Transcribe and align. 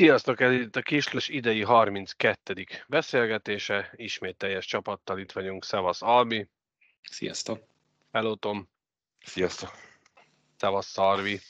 Sziasztok, 0.00 0.40
ez 0.40 0.52
itt 0.52 0.76
a 0.76 0.82
Kisles 0.82 1.28
idei 1.28 1.62
32. 1.62 2.66
beszélgetése. 2.88 3.92
Ismét 3.96 4.36
teljes 4.36 4.66
csapattal 4.66 5.18
itt 5.18 5.32
vagyunk. 5.32 5.64
Szevasz 5.64 6.02
Albi. 6.02 6.48
Sziasztok. 7.10 7.62
Hello 8.12 8.34
Tom. 8.34 8.68
Sziasztok. 9.24 9.70
Szevasz 10.56 10.86
Szarvi. 10.86 11.40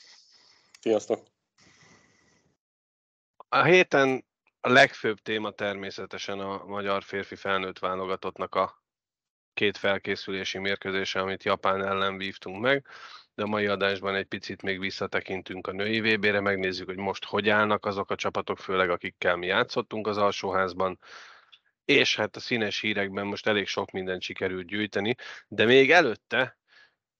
Sziasztok. 0.79 1.27
A 3.49 3.63
héten 3.63 4.25
a 4.61 4.69
legfőbb 4.69 5.17
téma 5.17 5.51
természetesen 5.51 6.39
a 6.39 6.65
magyar 6.65 7.03
férfi 7.03 7.35
felnőtt 7.35 7.79
válogatottnak 7.79 8.55
a 8.55 8.83
két 9.53 9.77
felkészülési 9.77 10.57
mérkőzése, 10.57 11.19
amit 11.19 11.43
Japán 11.43 11.85
ellen 11.85 12.17
vívtunk 12.17 12.61
meg 12.61 12.87
de 13.41 13.47
a 13.47 13.49
mai 13.49 13.67
adásban 13.67 14.15
egy 14.15 14.25
picit 14.25 14.61
még 14.61 14.79
visszatekintünk 14.79 15.67
a 15.67 15.71
női 15.71 15.99
VB-re, 15.99 16.39
megnézzük, 16.39 16.87
hogy 16.87 16.97
most 16.97 17.25
hogy 17.25 17.49
állnak 17.49 17.85
azok 17.85 18.11
a 18.11 18.15
csapatok, 18.15 18.57
főleg 18.57 18.89
akikkel 18.89 19.35
mi 19.35 19.45
játszottunk 19.45 20.07
az 20.07 20.17
alsóházban, 20.17 20.99
és 21.85 22.15
hát 22.15 22.35
a 22.35 22.39
színes 22.39 22.79
hírekben 22.79 23.25
most 23.25 23.47
elég 23.47 23.67
sok 23.67 23.91
mindent 23.91 24.21
sikerült 24.21 24.67
gyűjteni, 24.67 25.15
de 25.47 25.65
még 25.65 25.91
előtte 25.91 26.57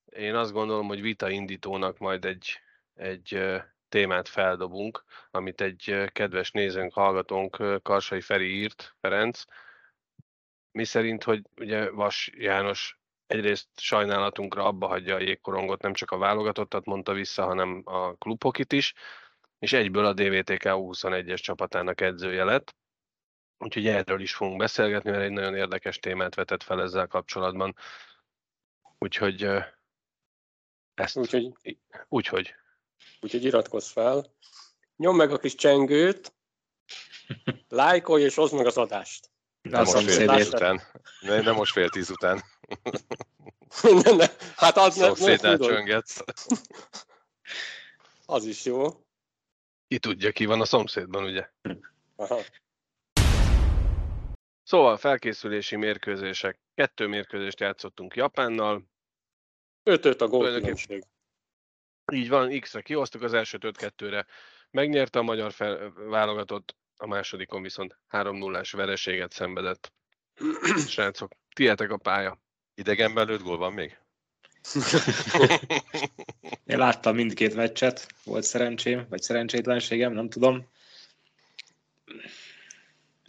én 0.06 0.36
azt 0.36 0.52
gondolom, 0.52 0.88
hogy 0.88 1.02
vita 1.02 1.30
indítónak 1.30 1.98
majd 1.98 2.26
egy, 2.26 2.60
egy 2.96 3.44
témát 3.90 4.28
feldobunk, 4.28 5.04
amit 5.32 5.62
egy 5.62 6.04
kedves 6.12 6.52
nézőnk, 6.52 6.94
hallgatónk 6.94 7.82
Karsai 7.84 8.22
Feri 8.22 8.56
írt, 8.62 8.96
Ferenc, 9.00 9.44
mi 10.72 10.84
szerint, 10.84 11.24
hogy 11.24 11.42
ugye 11.58 11.90
Vas 11.90 12.32
János 12.34 13.01
egyrészt 13.32 13.68
sajnálatunkra 13.76 14.66
abba 14.66 14.88
hagyja 14.88 15.16
a 15.16 15.20
jégkorongot, 15.20 15.82
nem 15.82 15.94
csak 15.94 16.12
a 16.12 16.18
válogatottat 16.18 16.86
mondta 16.86 17.14
vissza, 17.14 17.46
hanem 17.46 17.82
a 17.86 18.14
klubhokit 18.14 18.74
is, 18.74 18.94
és 19.60 19.74
egyből 19.74 20.06
a 20.06 20.14
DVTK 20.14 20.64
U21-es 20.64 21.42
csapatának 21.42 22.02
edzője 22.02 22.44
lett. 22.44 22.76
Úgyhogy 23.58 23.88
erről 23.88 24.22
is 24.22 24.34
fogunk 24.34 24.58
beszélgetni, 24.58 25.10
mert 25.10 25.24
egy 25.24 25.32
nagyon 25.32 25.56
érdekes 25.56 26.00
témát 26.00 26.36
vetett 26.36 26.64
fel 26.64 26.82
ezzel 26.82 27.08
kapcsolatban. 27.08 27.76
Úgyhogy 28.98 29.48
ezt... 30.94 31.18
Úgyhogy... 31.18 31.54
Úgyhogy. 32.08 32.56
Úgyhogy 33.22 33.44
iratkozz 33.44 33.92
fel. 33.92 34.34
Nyom 34.96 35.16
meg 35.16 35.32
a 35.32 35.38
kis 35.38 35.56
csengőt, 35.56 36.34
lájkolj 37.68 38.24
és 38.24 38.36
hozd 38.36 38.56
meg 38.56 38.66
az 38.66 38.78
adást. 38.78 39.31
Nem 39.62 39.84
most 39.84 40.12
fél 40.12 40.36
tíz 40.36 40.48
után. 40.48 40.82
Nem, 41.20 41.44
nem 41.44 41.56
most 41.56 41.72
fél 41.72 41.90
tíz 41.90 42.10
után. 42.10 42.44
ne, 44.04 44.12
ne. 44.12 44.26
Hát 44.56 44.78
az 44.78 44.96
nem, 44.96 45.38
nem 45.42 45.60
csöngetsz. 45.60 46.24
Az 48.26 48.46
is 48.46 48.66
jó. 48.66 48.84
Ki 49.88 50.00
tudja, 50.00 50.32
ki 50.32 50.46
van 50.46 50.62
a 50.62 50.66
szomszédban, 50.66 51.24
ugye? 51.24 51.50
Aha. 52.16 52.40
Szóval 54.64 54.98
felkészülési 54.98 55.76
mérkőzések. 55.76 56.60
Kettő 56.76 57.08
mérkőzést 57.08 57.60
játszottunk 57.60 58.16
Japánnal. 58.16 58.84
Ötöt 59.84 60.22
a 60.22 60.28
gólkülönbség. 60.28 61.04
Így 62.12 62.30
van, 62.30 62.60
X-re 62.60 62.82
kihoztuk 62.82 63.22
az 63.22 63.34
elsőt 63.34 63.64
5-2-re. 63.66 64.26
Megnyerte 64.70 65.20
a 65.20 65.24
magyar 65.24 65.52
fel, 65.52 65.94
válogatott, 65.96 66.76
a 67.02 67.08
másodikon 67.08 67.62
viszont 67.62 67.98
3-0-ás 68.12 68.72
vereséget 68.72 69.32
szenvedett. 69.32 69.92
Srácok, 70.88 71.32
tietek 71.54 71.92
a 71.92 71.98
pálya. 71.98 72.40
Idegenben 72.76 73.28
lőtt 73.28 73.42
gól 73.42 73.58
van 73.58 73.74
még? 73.74 73.98
Én 76.66 76.78
láttam 76.78 77.16
mindkét 77.16 77.56
meccset, 77.56 78.08
volt 78.24 78.44
szerencsém, 78.44 79.06
vagy 79.10 79.22
szerencsétlenségem, 79.22 80.14
nem 80.14 80.30
tudom. 80.30 80.68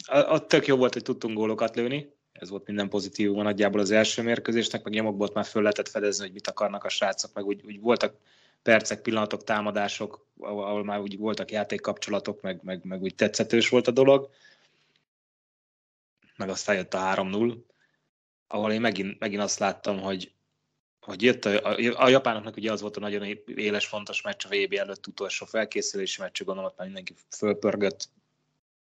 A, 0.05 0.45
tök 0.45 0.65
jó 0.65 0.75
volt, 0.75 0.93
hogy 0.93 1.03
tudtunk 1.03 1.37
gólokat 1.37 1.75
lőni, 1.75 2.13
ez 2.31 2.49
volt 2.49 2.67
minden 2.67 2.89
pozitív 2.89 3.31
nagyjából 3.31 3.79
az 3.79 3.91
első 3.91 4.21
mérkőzésnek, 4.21 4.83
meg 4.83 4.93
nyomokból 4.93 5.29
már 5.33 5.45
föl 5.45 5.61
lehetett 5.61 5.89
fedezni, 5.89 6.23
hogy 6.23 6.33
mit 6.33 6.47
akarnak 6.47 6.83
a 6.83 6.89
srácok, 6.89 7.33
meg 7.33 7.45
úgy, 7.45 7.61
úgy 7.65 7.79
voltak 7.79 8.15
percek, 8.63 9.01
pillanatok, 9.01 9.43
támadások, 9.43 10.27
ahol 10.39 10.83
már 10.83 10.99
úgy 10.99 11.17
voltak 11.17 11.51
játékkapcsolatok, 11.51 12.41
meg, 12.41 12.59
meg, 12.63 12.83
meg 12.83 13.01
úgy 13.01 13.15
tetszetős 13.15 13.69
volt 13.69 13.87
a 13.87 13.91
dolog. 13.91 14.29
Meg 16.35 16.49
aztán 16.49 16.75
jött 16.75 16.93
a 16.93 16.99
3-0, 16.99 17.57
ahol 18.47 18.71
én 18.71 18.81
megint, 18.81 19.19
megint 19.19 19.41
azt 19.41 19.59
láttam, 19.59 19.99
hogy, 19.99 20.33
hogy 20.99 21.21
jött 21.21 21.45
a, 21.45 21.69
a, 21.69 22.03
a 22.03 22.09
japánoknak 22.09 22.55
ugye 22.55 22.71
az 22.71 22.81
volt 22.81 22.97
a 22.97 22.99
nagyon 22.99 23.23
éles, 23.45 23.85
fontos 23.85 24.21
meccs 24.21 24.45
a 24.45 24.55
VB 24.55 24.73
előtt 24.73 25.07
utolsó 25.07 25.45
felkészülési 25.45 26.21
meccs, 26.21 26.43
gondolom, 26.43 26.71
hogy 26.75 26.85
mindenki 26.85 27.13
fölpörgött, 27.29 28.09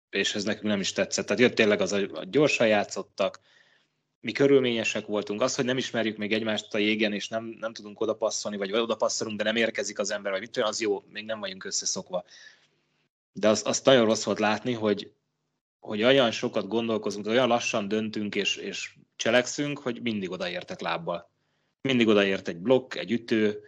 és 0.09 0.35
ez 0.35 0.43
nekünk 0.43 0.65
nem 0.65 0.79
is 0.79 0.91
tetszett. 0.91 1.25
Tehát 1.25 1.41
jött 1.41 1.55
tényleg 1.55 1.81
az, 1.81 1.91
hogy 1.91 2.29
gyorsan 2.29 2.67
játszottak, 2.67 3.39
mi 4.21 4.31
körülményesek 4.31 5.05
voltunk. 5.05 5.41
Az, 5.41 5.55
hogy 5.55 5.65
nem 5.65 5.77
ismerjük 5.77 6.17
még 6.17 6.33
egymást 6.33 6.73
a 6.73 6.77
jégen, 6.77 7.13
és 7.13 7.27
nem, 7.27 7.55
nem 7.59 7.73
tudunk 7.73 8.01
oda 8.01 8.13
passzolni, 8.13 8.57
vagy 8.57 8.71
oda 8.73 8.95
passzolunk, 8.95 9.37
de 9.37 9.43
nem 9.43 9.55
érkezik 9.55 9.99
az 9.99 10.11
ember, 10.11 10.31
vagy 10.31 10.41
mit 10.41 10.57
az 10.57 10.81
jó, 10.81 11.03
még 11.11 11.25
nem 11.25 11.39
vagyunk 11.39 11.63
összeszokva. 11.63 12.23
De 13.33 13.47
azt, 13.47 13.65
azt 13.65 13.85
nagyon 13.85 14.05
rossz 14.05 14.23
volt 14.23 14.39
látni, 14.39 14.73
hogy, 14.73 15.11
hogy 15.79 16.03
olyan 16.03 16.31
sokat 16.31 16.67
gondolkozunk, 16.67 17.27
olyan 17.27 17.47
lassan 17.47 17.87
döntünk 17.87 18.35
és, 18.35 18.55
és 18.55 18.93
cselekszünk, 19.15 19.79
hogy 19.79 20.01
mindig 20.01 20.31
odaértek 20.31 20.79
lábbal. 20.79 21.29
Mindig 21.81 22.07
odaért 22.07 22.47
egy 22.47 22.57
blokk, 22.57 22.95
egy 22.95 23.11
ütő, 23.11 23.63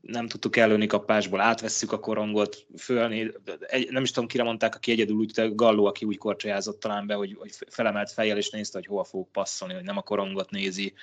nem 0.00 0.28
tudtuk 0.28 0.56
előni 0.56 0.86
kapásból, 0.86 1.40
átvesszük 1.40 1.92
a 1.92 2.00
korongot, 2.00 2.66
fölni, 2.76 3.32
egy, 3.60 3.90
nem 3.90 4.02
is 4.02 4.10
tudom, 4.10 4.28
kire 4.28 4.42
mondták, 4.42 4.74
aki 4.74 4.90
egyedül 4.90 5.16
úgy, 5.16 5.54
Galló, 5.54 5.84
aki 5.84 6.04
úgy 6.04 6.18
korcsolyázott 6.18 6.80
talán 6.80 7.06
be, 7.06 7.14
hogy, 7.14 7.36
hogy 7.38 7.50
felemelt 7.68 8.12
fejjel, 8.12 8.36
és 8.36 8.50
nézte, 8.50 8.78
hogy 8.78 8.86
hova 8.86 9.04
fog 9.04 9.30
passzolni, 9.30 9.74
hogy 9.74 9.84
nem 9.84 9.96
a 9.96 10.02
korongot 10.02 10.50
nézi. 10.50 10.94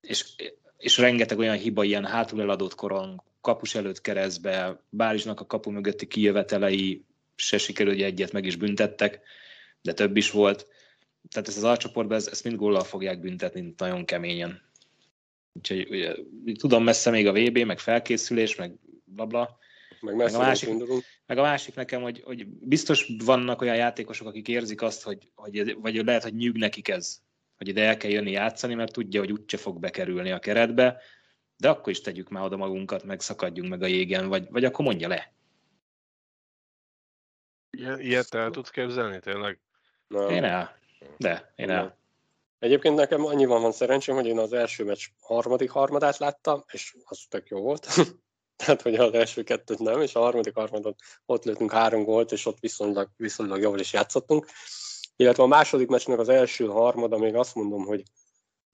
És, 0.00 0.24
és 0.78 0.98
rengeteg 0.98 1.38
olyan 1.38 1.56
hiba, 1.56 1.84
ilyen 1.84 2.04
hátul 2.04 2.40
eladott 2.40 2.74
korong, 2.74 3.22
kapus 3.40 3.74
előtt 3.74 4.00
keresztbe, 4.00 4.82
Bárizsnak 4.88 5.40
a 5.40 5.46
kapu 5.46 5.70
mögötti 5.70 6.06
kijövetelei 6.06 7.04
se 7.34 7.58
sikerült, 7.58 7.96
hogy 7.96 8.04
egyet 8.04 8.32
meg 8.32 8.44
is 8.44 8.56
büntettek, 8.56 9.20
de 9.82 9.92
több 9.92 10.16
is 10.16 10.30
volt. 10.30 10.66
Tehát 11.28 11.48
ez 11.48 11.56
az 11.56 11.64
alcsoportban, 11.64 12.16
ezt, 12.16 12.28
ezt 12.28 12.44
mind 12.44 12.56
góllal 12.56 12.84
fogják 12.84 13.20
büntetni 13.20 13.74
nagyon 13.76 14.04
keményen. 14.04 14.70
Úgyhogy 15.52 15.86
ugye, 15.90 16.14
tudom, 16.58 16.84
messze 16.84 17.10
még 17.10 17.26
a 17.26 17.32
VB, 17.32 17.58
meg 17.58 17.78
felkészülés, 17.78 18.54
meg 18.54 18.74
blabla. 19.04 19.58
Meg, 20.00 20.16
meg, 20.16 20.34
a 20.34 20.38
másik, 20.38 20.68
meg 21.26 21.38
a 21.38 21.42
másik 21.42 21.74
nekem, 21.74 22.02
hogy, 22.02 22.22
hogy 22.24 22.46
biztos 22.46 23.10
vannak 23.24 23.60
olyan 23.60 23.76
játékosok, 23.76 24.26
akik 24.26 24.48
érzik 24.48 24.82
azt, 24.82 25.02
hogy, 25.02 25.28
hogy 25.34 25.76
vagy 25.80 26.04
lehet, 26.04 26.22
hogy 26.22 26.34
nyűg 26.34 26.56
nekik 26.56 26.88
ez, 26.88 27.20
hogy 27.56 27.68
ide 27.68 27.82
el 27.82 27.96
kell 27.96 28.10
jönni 28.10 28.30
játszani, 28.30 28.74
mert 28.74 28.92
tudja, 28.92 29.20
hogy 29.20 29.32
úgyse 29.32 29.56
fog 29.56 29.78
bekerülni 29.80 30.30
a 30.30 30.38
keretbe, 30.38 31.00
de 31.56 31.68
akkor 31.68 31.92
is 31.92 32.00
tegyük 32.00 32.28
már 32.28 32.44
oda 32.44 32.56
magunkat, 32.56 33.04
meg 33.04 33.20
szakadjunk 33.20 33.68
meg 33.68 33.82
a 33.82 33.86
jégen, 33.86 34.28
vagy, 34.28 34.46
vagy 34.50 34.64
akkor 34.64 34.84
mondja 34.84 35.08
le. 35.08 35.32
Ilyet 37.98 38.34
el 38.34 38.50
tudsz 38.50 38.70
képzelni 38.70 39.18
tényleg? 39.20 39.60
Nem. 40.06 40.30
Én 40.30 40.44
el. 40.44 40.78
De, 41.16 41.52
én 41.56 41.70
el. 41.70 42.01
Egyébként 42.62 42.94
nekem 42.94 43.24
annyiban 43.24 43.62
van 43.62 43.72
szerencsém, 43.72 44.14
hogy 44.14 44.26
én 44.26 44.38
az 44.38 44.52
első 44.52 44.84
meccs 44.84 45.06
harmadik 45.20 45.70
harmadát 45.70 46.18
láttam, 46.18 46.64
és 46.72 46.96
az 47.04 47.18
tök 47.28 47.48
jó 47.48 47.60
volt. 47.60 47.86
Tehát, 48.64 48.82
hogy 48.82 48.94
az 48.94 49.12
első 49.12 49.42
kettőt 49.42 49.78
nem, 49.78 50.00
és 50.00 50.14
a 50.14 50.20
harmadik 50.20 50.54
harmadon 50.54 50.94
ott 51.26 51.44
lőttünk 51.44 51.72
három 51.72 52.04
gólt, 52.04 52.32
és 52.32 52.46
ott 52.46 52.58
viszonylag, 52.60 53.08
viszonylag 53.16 53.60
jól 53.60 53.78
is 53.78 53.92
játszottunk. 53.92 54.46
Illetve 55.16 55.42
a 55.42 55.46
második 55.46 55.88
meccsnek 55.88 56.18
az 56.18 56.28
első 56.28 56.66
harmada, 56.66 57.18
még 57.18 57.34
azt 57.34 57.54
mondom, 57.54 57.84
hogy, 57.84 58.02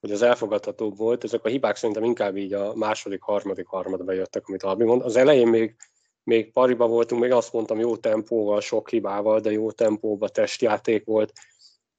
hogy 0.01 0.11
az 0.11 0.23
elfogadhatóbb 0.23 0.97
volt. 0.97 1.25
Ezek 1.25 1.45
a 1.45 1.49
hibák 1.49 1.77
szerintem 1.77 2.05
inkább 2.05 2.37
így 2.37 2.53
a 2.53 2.75
második, 2.75 3.23
harmadik 3.23 3.67
harmadban 3.67 4.15
jöttek, 4.15 4.49
amit 4.49 4.63
Albi 4.63 4.85
mond. 4.85 5.03
Az 5.03 5.17
elején 5.17 5.49
még, 5.49 5.77
még 6.23 6.53
pariba 6.53 6.87
voltunk, 6.87 7.21
még 7.21 7.33
azt 7.33 7.53
mondtam, 7.53 7.79
jó 7.79 7.97
tempóval, 7.97 8.61
sok 8.61 8.89
hibával, 8.89 9.41
de 9.41 9.51
jó 9.51 9.73
tempóban 9.73 10.29
testjáték 10.33 11.05
volt 11.05 11.33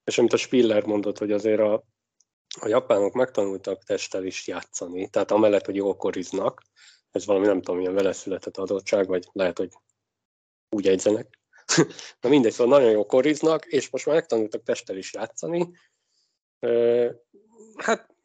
és 0.09 0.17
amit 0.17 0.33
a 0.33 0.37
Spiller 0.37 0.83
mondott, 0.85 1.17
hogy 1.17 1.31
azért 1.31 1.59
a, 1.59 1.83
a 2.59 2.67
japánok 2.67 3.13
megtanultak 3.13 3.83
testtel 3.83 4.25
is 4.25 4.47
játszani, 4.47 5.09
tehát 5.09 5.31
amellett, 5.31 5.65
hogy 5.65 5.75
jól 5.75 5.95
koriznak, 5.95 6.61
ez 7.11 7.25
valami 7.25 7.45
nem 7.45 7.61
tudom, 7.61 7.77
milyen 7.77 7.93
vele 7.93 8.13
született 8.13 8.57
adottság, 8.57 9.07
vagy 9.07 9.27
lehet, 9.31 9.57
hogy 9.57 9.69
úgy 10.69 10.87
egyzenek. 10.87 11.39
Na 12.21 12.29
mindegy, 12.29 12.51
szóval 12.51 12.77
nagyon 12.77 12.91
jó 12.91 13.05
koriznak, 13.05 13.65
és 13.65 13.89
most 13.89 14.05
már 14.05 14.15
megtanultak 14.15 14.63
testtel 14.63 14.97
is 14.97 15.13
játszani. 15.13 15.71
Hát 17.77 18.15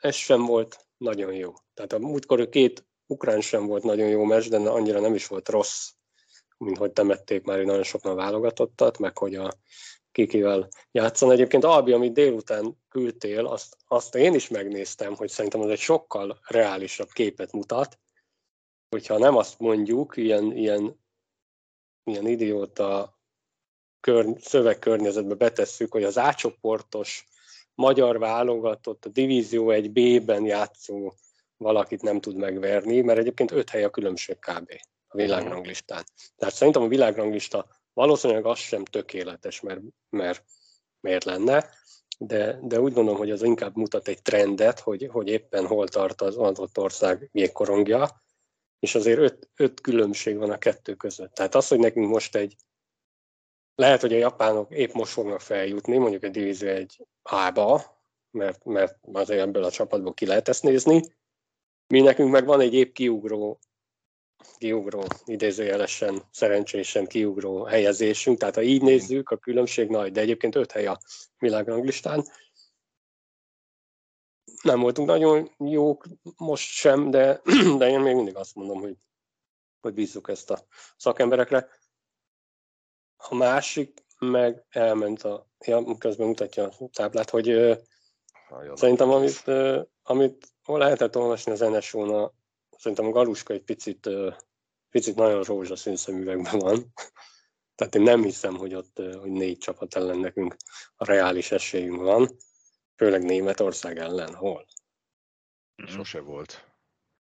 ez 0.00 0.14
sem 0.14 0.44
volt 0.44 0.86
nagyon 0.96 1.32
jó. 1.32 1.52
Tehát 1.74 1.92
a 1.92 1.98
múltkor 1.98 2.48
két 2.48 2.86
ukrán 3.06 3.40
sem 3.40 3.66
volt 3.66 3.82
nagyon 3.82 4.08
jó 4.08 4.24
meccs, 4.24 4.48
de 4.48 4.56
annyira 4.56 5.00
nem 5.00 5.14
is 5.14 5.26
volt 5.26 5.48
rossz, 5.48 5.90
mint 6.56 6.78
hogy 6.78 6.92
temették 6.92 7.42
már 7.42 7.58
nagyon 7.58 7.82
sokan 7.82 8.16
válogatottat, 8.16 8.98
meg 8.98 9.18
hogy 9.18 9.34
a 9.34 9.52
kikivel 10.18 10.68
játszani. 10.90 11.32
Egyébként 11.32 11.64
Albi, 11.64 11.92
amit 11.92 12.12
délután 12.12 12.76
küldtél, 12.88 13.46
azt, 13.46 13.76
azt 13.86 14.14
én 14.14 14.34
is 14.34 14.48
megnéztem, 14.48 15.14
hogy 15.14 15.28
szerintem 15.28 15.60
az 15.60 15.70
egy 15.70 15.78
sokkal 15.78 16.38
reálisabb 16.46 17.08
képet 17.08 17.52
mutat, 17.52 17.98
hogyha 18.88 19.18
nem 19.18 19.36
azt 19.36 19.58
mondjuk, 19.58 20.16
ilyen, 20.16 20.56
ilyen, 20.56 21.00
ilyen 22.04 22.26
idióta 22.26 23.18
kör, 24.00 24.36
szövegkörnyezetbe 24.40 25.34
betesszük, 25.34 25.92
hogy 25.92 26.04
az 26.04 26.18
ácsoportos 26.18 27.26
magyar 27.74 28.18
válogatott 28.18 29.04
a 29.04 29.08
Divízió 29.08 29.66
1B-ben 29.68 30.44
játszó 30.44 31.12
valakit 31.56 32.02
nem 32.02 32.20
tud 32.20 32.36
megverni, 32.36 33.00
mert 33.00 33.18
egyébként 33.18 33.50
öt 33.50 33.70
hely 33.70 33.84
a 33.84 33.90
különbség 33.90 34.38
kb. 34.38 34.72
a 35.08 35.16
világranglistán. 35.16 36.04
Tehát 36.36 36.54
szerintem 36.54 36.82
a 36.82 36.88
világranglista 36.88 37.66
valószínűleg 37.98 38.46
az 38.46 38.58
sem 38.58 38.84
tökéletes, 38.84 39.60
mert, 39.60 39.80
mert 40.08 40.44
miért 41.00 41.24
lenne, 41.24 41.70
de, 42.18 42.58
de 42.62 42.80
úgy 42.80 42.92
gondolom, 42.92 43.18
hogy 43.18 43.30
az 43.30 43.42
inkább 43.42 43.76
mutat 43.76 44.08
egy 44.08 44.22
trendet, 44.22 44.80
hogy, 44.80 45.08
hogy 45.10 45.28
éppen 45.28 45.66
hol 45.66 45.88
tart 45.88 46.20
az 46.20 46.36
adott 46.36 46.78
ország 46.78 47.28
jégkorongja, 47.32 48.22
és 48.78 48.94
azért 48.94 49.18
öt, 49.18 49.50
öt 49.56 49.80
különbség 49.80 50.36
van 50.36 50.50
a 50.50 50.58
kettő 50.58 50.94
között. 50.94 51.34
Tehát 51.34 51.54
az, 51.54 51.68
hogy 51.68 51.78
nekünk 51.78 52.08
most 52.08 52.36
egy, 52.36 52.56
lehet, 53.74 54.00
hogy 54.00 54.12
a 54.12 54.18
japánok 54.18 54.70
épp 54.70 54.92
most 54.92 55.12
fognak 55.12 55.40
feljutni, 55.40 55.96
mondjuk 55.96 56.22
a 56.22 56.28
divízió 56.28 56.68
egy 56.68 57.06
A-ba, 57.22 58.02
mert, 58.30 58.64
mert 58.64 58.98
azért 59.12 59.40
ebből 59.40 59.64
a 59.64 59.70
csapatból 59.70 60.14
ki 60.14 60.26
lehet 60.26 60.48
ezt 60.48 60.62
nézni, 60.62 61.02
mi 61.86 62.00
nekünk 62.00 62.30
meg 62.30 62.44
van 62.44 62.60
egy 62.60 62.74
épp 62.74 62.92
kiugró, 62.92 63.58
kiugró, 64.58 65.04
idézőjelesen, 65.24 66.22
szerencsésen 66.30 67.06
kiugró 67.06 67.64
helyezésünk, 67.64 68.38
tehát 68.38 68.54
ha 68.54 68.62
így 68.62 68.82
nézzük, 68.82 69.30
a 69.30 69.36
különbség 69.36 69.88
nagy, 69.88 70.12
de 70.12 70.20
egyébként 70.20 70.54
öt 70.54 70.72
hely 70.72 70.86
a 70.86 70.98
világranglistán. 71.38 72.24
Nem 74.62 74.80
voltunk 74.80 75.08
nagyon 75.08 75.50
jók 75.58 76.06
most 76.36 76.70
sem, 76.70 77.10
de, 77.10 77.40
de 77.78 77.88
én 77.88 78.00
még 78.00 78.14
mindig 78.14 78.36
azt 78.36 78.54
mondom, 78.54 78.80
hogy, 78.80 78.96
hogy 79.80 79.94
bízzuk 79.94 80.28
ezt 80.28 80.50
a 80.50 80.66
szakemberekre. 80.96 81.68
A 83.16 83.34
másik 83.34 84.06
meg 84.18 84.64
elment 84.68 85.22
a, 85.22 85.46
ja, 85.66 85.96
közben 85.98 86.26
mutatja 86.26 86.64
a 86.64 86.88
táblát, 86.92 87.30
hogy 87.30 87.46
Hajjon. 88.48 88.76
szerintem 88.76 89.10
amit, 89.10 89.42
amit 90.02 90.46
lehetett 90.64 91.16
olvasni 91.16 91.52
az 91.52 91.60
NSO-na, 91.60 92.32
szerintem 92.78 93.06
a 93.06 93.10
Galuska 93.10 93.52
egy 93.52 93.62
picit, 93.62 94.08
picit 94.90 95.14
nagyon 95.14 95.42
rózsaszín 95.42 95.96
szemüvegben 95.96 96.58
van. 96.58 96.92
Tehát 97.74 97.94
én 97.94 98.02
nem 98.02 98.22
hiszem, 98.22 98.56
hogy 98.56 98.74
ott 98.74 98.96
hogy 99.20 99.30
négy 99.30 99.58
csapat 99.58 99.94
ellen 99.94 100.18
nekünk 100.18 100.56
a 100.96 101.04
reális 101.04 101.50
esélyünk 101.50 102.00
van, 102.00 102.36
főleg 102.96 103.22
Németország 103.22 103.98
ellen. 103.98 104.34
Hol? 104.34 104.66
Sose 105.86 106.20
volt. 106.20 106.66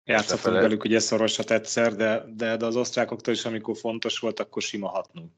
Játszottunk 0.04 0.54
velük 0.56 0.84
ugye 0.84 0.98
szorosat 0.98 1.50
egyszer, 1.50 1.94
de, 1.94 2.24
de, 2.28 2.56
de 2.56 2.66
az 2.66 2.76
osztrákoktól 2.76 3.34
is, 3.34 3.44
amikor 3.44 3.76
fontos 3.76 4.18
volt, 4.18 4.40
akkor 4.40 4.62
sima 4.62 4.88
hatnunk. 4.88 5.32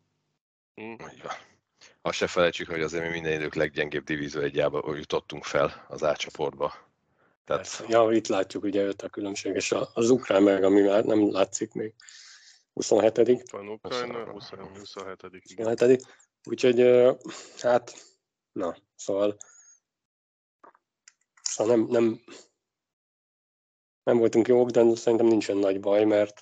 Mm. 0.80 0.94
Azt 2.02 2.16
se 2.16 2.26
felejtsük, 2.26 2.68
hogy 2.68 2.82
azért 2.82 3.04
mi 3.04 3.10
minden 3.10 3.32
idők 3.32 3.54
leggyengébb 3.54 4.04
divízió 4.04 4.40
egyába 4.40 4.96
jutottunk 4.96 5.44
fel 5.44 5.86
az 5.88 6.02
A 6.02 6.16
csoportba. 6.16 6.74
Tehát... 7.44 7.84
Ja, 7.88 8.12
itt 8.12 8.26
látjuk 8.26 8.64
ugye 8.64 8.82
öt 8.82 9.02
a 9.02 9.08
különbség, 9.08 9.54
és 9.54 9.74
az 9.94 10.10
ukrán 10.10 10.42
meg, 10.42 10.64
ami 10.64 10.80
már 10.80 11.04
nem 11.04 11.32
látszik 11.32 11.72
még, 11.72 11.94
27 12.72 13.50
Van 13.50 13.68
Ukrajna, 13.68 14.30
27. 14.30 14.78
27 14.78 16.06
Úgyhogy, 16.44 16.80
hát, 17.58 17.92
na, 18.52 18.76
szóval, 18.94 19.36
szóval 21.42 21.76
nem, 21.76 21.86
nem, 21.86 22.20
nem 24.02 24.18
voltunk 24.18 24.48
jók, 24.48 24.70
de 24.70 24.94
szerintem 24.94 25.26
nincsen 25.26 25.56
nagy 25.56 25.80
baj, 25.80 26.04
mert 26.04 26.40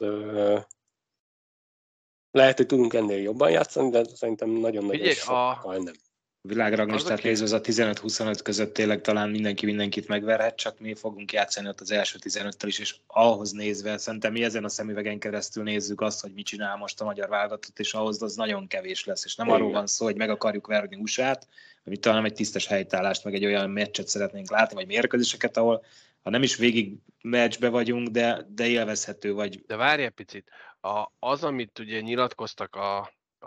lehet, 2.31 2.57
hogy 2.57 2.67
tudunk 2.67 2.95
ennél 2.95 3.23
jobban 3.23 3.51
játszani, 3.51 3.91
de 3.91 4.05
szerintem 4.05 4.51
nagyon-nagyon 4.51 5.13
sokkal 5.13 5.75
a... 5.75 5.83
nem 5.83 5.95
világranglistát 6.43 7.23
nézve, 7.23 7.45
az 7.45 7.53
a 7.53 7.61
15-25 7.61 8.39
között 8.43 8.75
tényleg 8.75 9.01
talán 9.01 9.31
mindenki 9.31 9.67
mindenkit 9.67 10.09
megverhet, 10.09 10.57
csak 10.57 10.79
mi 10.79 10.95
fogunk 10.95 11.33
játszani 11.33 11.69
ott 11.69 11.81
az 11.81 11.91
első 11.91 12.19
15-tel 12.25 12.67
is, 12.67 12.79
és 12.79 12.97
ahhoz 13.07 13.51
nézve, 13.51 13.99
szerintem 13.99 14.33
mi 14.33 14.45
ezen 14.45 14.65
a 14.65 14.69
szemüvegen 14.69 15.19
keresztül 15.19 15.63
nézzük 15.63 16.01
azt, 16.01 16.21
hogy 16.21 16.33
mit 16.33 16.47
csinál 16.47 16.77
most 16.77 17.01
a 17.01 17.05
magyar 17.05 17.29
válogatott, 17.29 17.79
és 17.79 17.95
ahhoz 17.95 18.23
az 18.23 18.35
nagyon 18.35 18.67
kevés 18.67 19.05
lesz, 19.05 19.25
és 19.25 19.35
nem 19.35 19.47
Igen. 19.47 19.59
arról 19.59 19.73
van 19.73 19.87
szó, 19.87 20.05
hogy 20.05 20.17
meg 20.17 20.31
akarjuk 20.31 20.67
verni 20.67 20.97
USA-t, 20.97 21.47
hogy 21.85 22.01
talán 22.01 22.25
egy 22.25 22.35
tisztes 22.35 22.67
helytállást, 22.67 23.25
meg 23.25 23.35
egy 23.35 23.45
olyan 23.45 23.71
meccset 23.71 24.09
szeretnénk 24.09 24.51
látni, 24.51 24.75
vagy 24.75 24.87
mérkőzéseket, 24.87 25.57
ahol 25.57 25.85
ha 26.23 26.31
nem 26.31 26.43
is 26.43 26.57
végig 26.57 26.97
meccsbe 27.21 27.69
vagyunk, 27.69 28.09
de, 28.09 28.47
de 28.55 28.67
élvezhető 28.67 29.33
vagy. 29.33 29.65
De 29.67 29.77
várj 29.77 30.03
egy 30.03 30.11
picit, 30.11 30.49
a, 30.81 31.13
az, 31.19 31.45
amit 31.45 31.79
ugye 31.79 32.01
nyilatkoztak 32.01 32.77
a, 32.77 32.99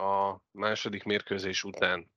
a 0.04 0.42
második 0.52 1.04
mérkőzés 1.04 1.64
után, 1.64 2.08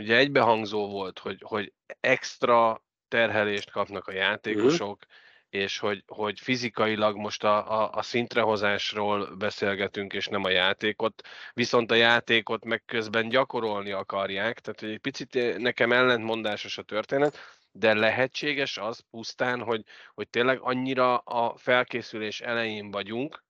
ugye 0.00 0.16
egybehangzó 0.16 0.88
volt, 0.88 1.18
hogy, 1.18 1.42
hogy 1.44 1.72
extra 2.00 2.84
terhelést 3.08 3.70
kapnak 3.70 4.06
a 4.06 4.12
játékosok, 4.12 5.06
mm. 5.06 5.60
és 5.60 5.78
hogy, 5.78 6.02
hogy 6.06 6.40
fizikailag 6.40 7.16
most 7.16 7.44
a, 7.44 7.80
a, 7.80 7.90
a 7.92 8.02
szintrehozásról 8.02 9.36
beszélgetünk, 9.36 10.12
és 10.12 10.26
nem 10.26 10.44
a 10.44 10.50
játékot, 10.50 11.22
viszont 11.52 11.90
a 11.90 11.94
játékot 11.94 12.64
meg 12.64 12.82
közben 12.86 13.28
gyakorolni 13.28 13.90
akarják, 13.90 14.60
tehát 14.60 14.82
egy 14.82 14.98
picit 15.00 15.58
nekem 15.58 15.92
ellentmondásos 15.92 16.78
a 16.78 16.82
történet, 16.82 17.38
de 17.72 17.94
lehetséges 17.94 18.78
az 18.78 19.04
pusztán, 19.10 19.62
hogy, 19.62 19.84
hogy 20.14 20.28
tényleg 20.28 20.58
annyira 20.60 21.18
a 21.18 21.56
felkészülés 21.56 22.40
elején 22.40 22.90
vagyunk, 22.90 23.44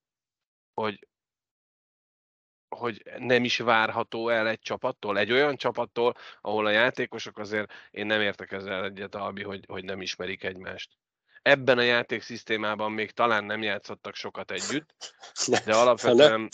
hogy, 0.74 1.08
hogy 2.76 3.02
nem 3.18 3.44
is 3.44 3.58
várható 3.58 4.28
el 4.28 4.48
egy 4.48 4.60
csapattól, 4.60 5.18
egy 5.18 5.32
olyan 5.32 5.56
csapattól, 5.56 6.14
ahol 6.40 6.66
a 6.66 6.70
játékosok 6.70 7.38
azért, 7.38 7.72
én 7.90 8.06
nem 8.06 8.20
értek 8.20 8.52
ezzel 8.52 8.84
egyet, 8.84 9.14
Albi, 9.14 9.42
hogy, 9.42 9.64
hogy 9.68 9.84
nem 9.84 10.00
ismerik 10.00 10.44
egymást. 10.44 10.90
Ebben 11.42 11.78
a 11.78 11.82
játékszisztémában 11.82 12.92
még 12.92 13.10
talán 13.10 13.44
nem 13.44 13.62
játszottak 13.62 14.14
sokat 14.14 14.50
együtt, 14.50 14.94
de 15.64 15.74
alapvetően... 15.74 16.48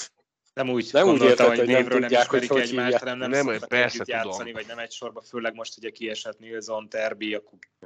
Nem 0.54 0.68
úgy 0.68 0.88
nem 0.92 1.08
úgy 1.08 1.22
érted, 1.22 1.46
hogy, 1.46 1.58
hogy 1.58 1.66
névről 1.66 1.98
nem, 1.98 2.08
tudják, 2.08 2.30
nem 2.30 2.42
ismerik 2.42 2.50
hogy 2.50 2.60
egymást, 2.60 2.98
hanem 2.98 3.18
nem, 3.18 3.30
nem 3.30 3.58
persze 3.68 4.04
tudom. 4.04 4.20
játszani, 4.20 4.52
vagy 4.52 4.66
nem 4.66 4.78
egy 4.78 4.92
sorba, 4.92 5.20
főleg 5.20 5.54
most 5.54 5.76
ugye 5.78 5.90
kiesett 5.90 6.38
Nilsson, 6.38 6.88
Terbi, 6.88 7.34
a 7.34 7.42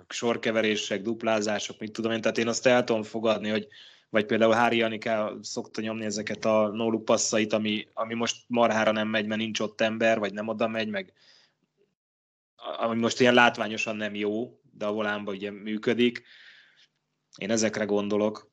sorkeverések, 0.09 1.03
duplázások, 1.03 1.79
mit 1.79 1.93
tudom 1.93 2.13
én, 2.13 2.21
tehát 2.21 2.39
én 2.39 2.49
azt 2.49 2.67
el 2.67 2.85
tudom 2.85 3.03
fogadni, 3.03 3.49
hogy 3.49 3.69
vagy 4.11 4.27
például 4.27 4.53
Hári 4.53 4.83
Anika 4.83 5.39
szokta 5.43 5.81
nyomni 5.81 6.05
ezeket 6.05 6.45
a 6.45 6.69
nóluk 6.69 7.05
passzait, 7.05 7.53
ami, 7.53 7.89
ami 7.93 8.15
most 8.15 8.45
marhára 8.47 8.93
nem 8.93 9.09
megy, 9.09 9.27
mert 9.27 9.41
nincs 9.41 9.61
ott 9.61 9.81
ember, 9.81 10.19
vagy 10.19 10.33
nem 10.33 10.49
oda 10.49 10.69
megy, 10.69 10.89
meg 10.89 11.13
ami 12.79 13.01
most 13.01 13.21
ilyen 13.21 13.35
látványosan 13.35 13.97
nem 13.97 14.15
jó, 14.15 14.61
de 14.73 14.87
a 14.87 14.93
volánban 14.93 15.35
ugye 15.35 15.51
működik. 15.51 16.23
Én 17.37 17.51
ezekre 17.51 17.85
gondolok, 17.85 18.50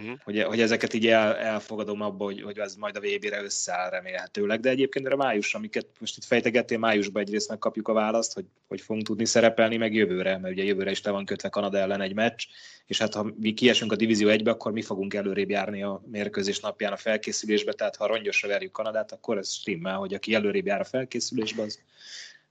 uh-huh. 0.00 0.18
hogy, 0.24 0.42
hogy 0.42 0.60
ezeket 0.60 0.94
így 0.94 1.06
el, 1.06 1.36
elfogadom 1.36 2.00
abba, 2.00 2.24
hogy, 2.24 2.42
hogy 2.42 2.58
az 2.58 2.74
majd 2.74 2.96
a 2.96 3.00
VB-re 3.00 3.42
összeáll 3.42 3.90
remélhetőleg, 3.90 4.60
de 4.60 4.68
egyébként 4.68 5.06
erre 5.06 5.16
május, 5.16 5.54
amiket 5.54 5.86
most 5.98 6.16
itt 6.16 6.24
fejtegettél, 6.24 6.78
májusban 6.78 7.22
egyrészt 7.22 7.48
megkapjuk 7.48 7.88
a 7.88 7.92
választ, 7.92 8.34
hogy, 8.34 8.44
hogy 8.68 8.80
fogunk 8.80 9.06
tudni 9.06 9.24
szerepelni, 9.24 9.76
meg 9.76 9.94
jövőre, 9.94 10.38
mert 10.38 10.54
ugye 10.54 10.64
jövőre 10.64 10.90
is 10.90 11.02
le 11.02 11.10
van 11.10 11.24
kötve 11.24 11.48
Kanada 11.48 11.78
ellen 11.78 12.00
egy 12.00 12.14
meccs, 12.14 12.46
és 12.86 12.98
hát 12.98 13.14
ha 13.14 13.32
mi 13.40 13.54
kiesünk 13.54 13.92
a 13.92 13.96
Divízió 13.96 14.28
1-be, 14.30 14.50
akkor 14.50 14.72
mi 14.72 14.82
fogunk 14.82 15.14
előrébb 15.14 15.50
járni 15.50 15.82
a 15.82 16.02
mérkőzés 16.10 16.60
napján 16.60 16.92
a 16.92 16.96
felkészülésbe, 16.96 17.72
tehát 17.72 17.96
ha 17.96 18.06
rongyosra 18.06 18.48
verjük 18.48 18.72
Kanadát, 18.72 19.12
akkor 19.12 19.38
ez 19.38 19.52
stimmel, 19.52 19.96
hogy 19.96 20.14
aki 20.14 20.34
előrébb 20.34 20.66
jár 20.66 20.80
a 20.80 20.84
felkészülésbe, 20.84 21.62
az, 21.62 21.80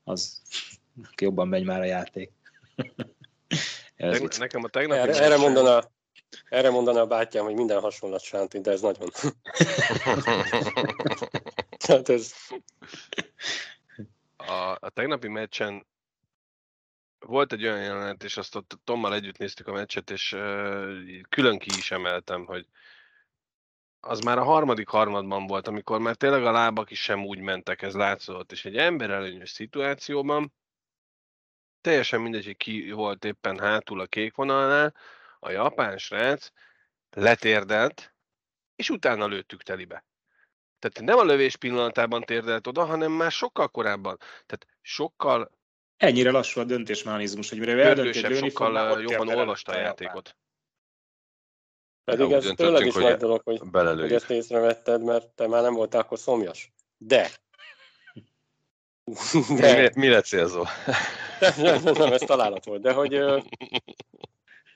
az 0.03 0.41
jobban 1.21 1.47
megy 1.47 1.63
már 1.63 1.81
a 1.81 1.85
játék. 1.85 2.31
Nekem 4.37 4.63
a 4.63 4.67
tegnapi 4.67 4.99
erre, 4.99 5.23
erre 5.23 5.37
mondaná, 5.37 5.83
erre 6.50 6.69
mondaná 6.69 7.01
a 7.01 7.07
bátyám, 7.07 7.43
hogy 7.43 7.55
minden 7.55 7.79
hasonlat 7.79 8.21
sánti, 8.21 8.59
de 8.59 8.71
ez 8.71 8.81
nagyon. 8.81 9.09
Tehát 11.86 12.09
ez... 12.09 12.33
A, 14.38 14.77
a 14.79 14.89
tegnapi 14.93 15.27
meccsen 15.27 15.88
volt 17.19 17.53
egy 17.53 17.63
olyan 17.63 17.81
jelenet, 17.81 18.24
és 18.24 18.38
azt 18.38 18.55
ott 18.55 18.79
Tommal 18.83 19.13
együtt 19.13 19.38
néztük 19.38 19.67
a 19.67 19.71
meccset, 19.71 20.09
és 20.09 20.31
uh, 20.31 21.21
külön 21.29 21.57
ki 21.57 21.69
is 21.77 21.91
emeltem, 21.91 22.45
hogy 22.45 22.67
az 24.00 24.19
már 24.19 24.38
a 24.38 24.43
harmadik 24.43 24.88
harmadban 24.88 25.48
volt, 25.48 25.67
amikor 25.67 26.00
már 26.00 26.15
tényleg 26.15 26.45
a 26.45 26.51
lábak 26.51 26.91
is 26.91 27.01
sem 27.01 27.25
úgy 27.25 27.39
mentek, 27.39 27.81
ez 27.81 27.93
látszott, 27.93 28.51
és 28.51 28.65
egy 28.65 28.77
emberelőnyös 28.77 29.50
szituációban 29.50 30.53
teljesen 31.81 32.21
mindegy, 32.21 32.45
hogy 32.45 32.57
ki 32.57 32.91
volt 32.91 33.25
éppen 33.25 33.59
hátul 33.59 34.00
a 34.00 34.05
kék 34.05 34.36
vonalnál, 34.36 34.93
a 35.39 35.51
japán 35.51 35.98
srác 35.98 36.50
letérdelt, 37.10 38.13
és 38.75 38.89
utána 38.89 39.27
lőttük 39.27 39.63
telibe. 39.63 40.05
Tehát 40.79 41.01
nem 41.01 41.17
a 41.17 41.31
lövés 41.31 41.55
pillanatában 41.55 42.22
térdelt 42.22 42.67
oda, 42.67 42.86
hanem 42.86 43.12
már 43.12 43.31
sokkal 43.31 43.67
korábban. 43.67 44.17
Tehát 44.17 44.67
sokkal 44.81 45.58
Ennyire 46.00 46.31
lassú 46.31 46.60
a 46.60 46.63
döntésmechanizmus, 46.63 47.50
hogy 47.50 47.60
mire 47.60 47.74
pörgősebb, 47.74 48.31
lőni 48.31 48.50
fog, 48.50 48.50
sokkal 48.50 48.91
ott 48.91 48.98
ö, 48.98 49.01
jobban 49.01 49.27
olvasta 49.27 49.72
a 49.72 49.77
játékot. 49.77 50.36
Pedig 52.03 52.31
ez 52.31 52.51
tőled 52.55 52.86
is 52.86 52.93
nagy 52.93 53.17
dolog, 53.17 53.41
hogy, 53.43 53.62
hogy 53.72 54.13
ezt 54.13 54.29
észrevetted, 54.29 55.03
mert 55.03 55.27
te 55.27 55.48
már 55.48 55.62
nem 55.62 55.74
voltál 55.74 56.01
akkor 56.01 56.19
szomjas. 56.19 56.74
De. 56.98 57.29
De. 59.60 59.81
Mi, 59.81 59.89
mire 59.96 60.22
célzol? 60.22 60.67
Nem, 61.39 61.53
nem, 61.58 61.84
nem, 61.84 61.93
nem, 61.93 62.13
ez 62.13 62.22
találat 62.22 62.65
volt, 62.65 62.81
de 62.81 62.93
hogy 62.93 63.24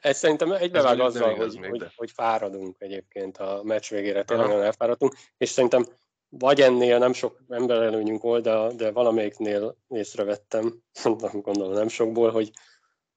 ez 0.03 0.17
szerintem 0.17 0.51
egybevág 0.51 0.97
nem 0.97 1.05
azzal, 1.05 1.35
hogy, 1.35 1.59
még, 1.59 1.69
hogy, 1.69 1.79
de. 1.79 1.91
hogy 1.95 2.11
fáradunk 2.11 2.75
egyébként 2.79 3.37
a 3.37 3.61
meccs 3.63 3.89
végére, 3.89 4.23
tényleg 4.23 4.49
Aha. 4.49 4.63
elfáradtunk, 4.63 5.15
és 5.37 5.49
szerintem 5.49 5.85
vagy 6.29 6.61
ennél 6.61 6.97
nem 6.97 7.13
sok 7.13 7.43
ember 7.49 7.81
előnyünk 7.81 8.21
volt, 8.21 8.43
de, 8.43 8.73
de 8.75 8.91
valamelyiknél 8.91 9.77
észrevettem, 9.87 10.83
nem 11.03 11.41
gondolom 11.41 11.73
nem 11.73 11.87
sokból, 11.87 12.31
hogy, 12.31 12.51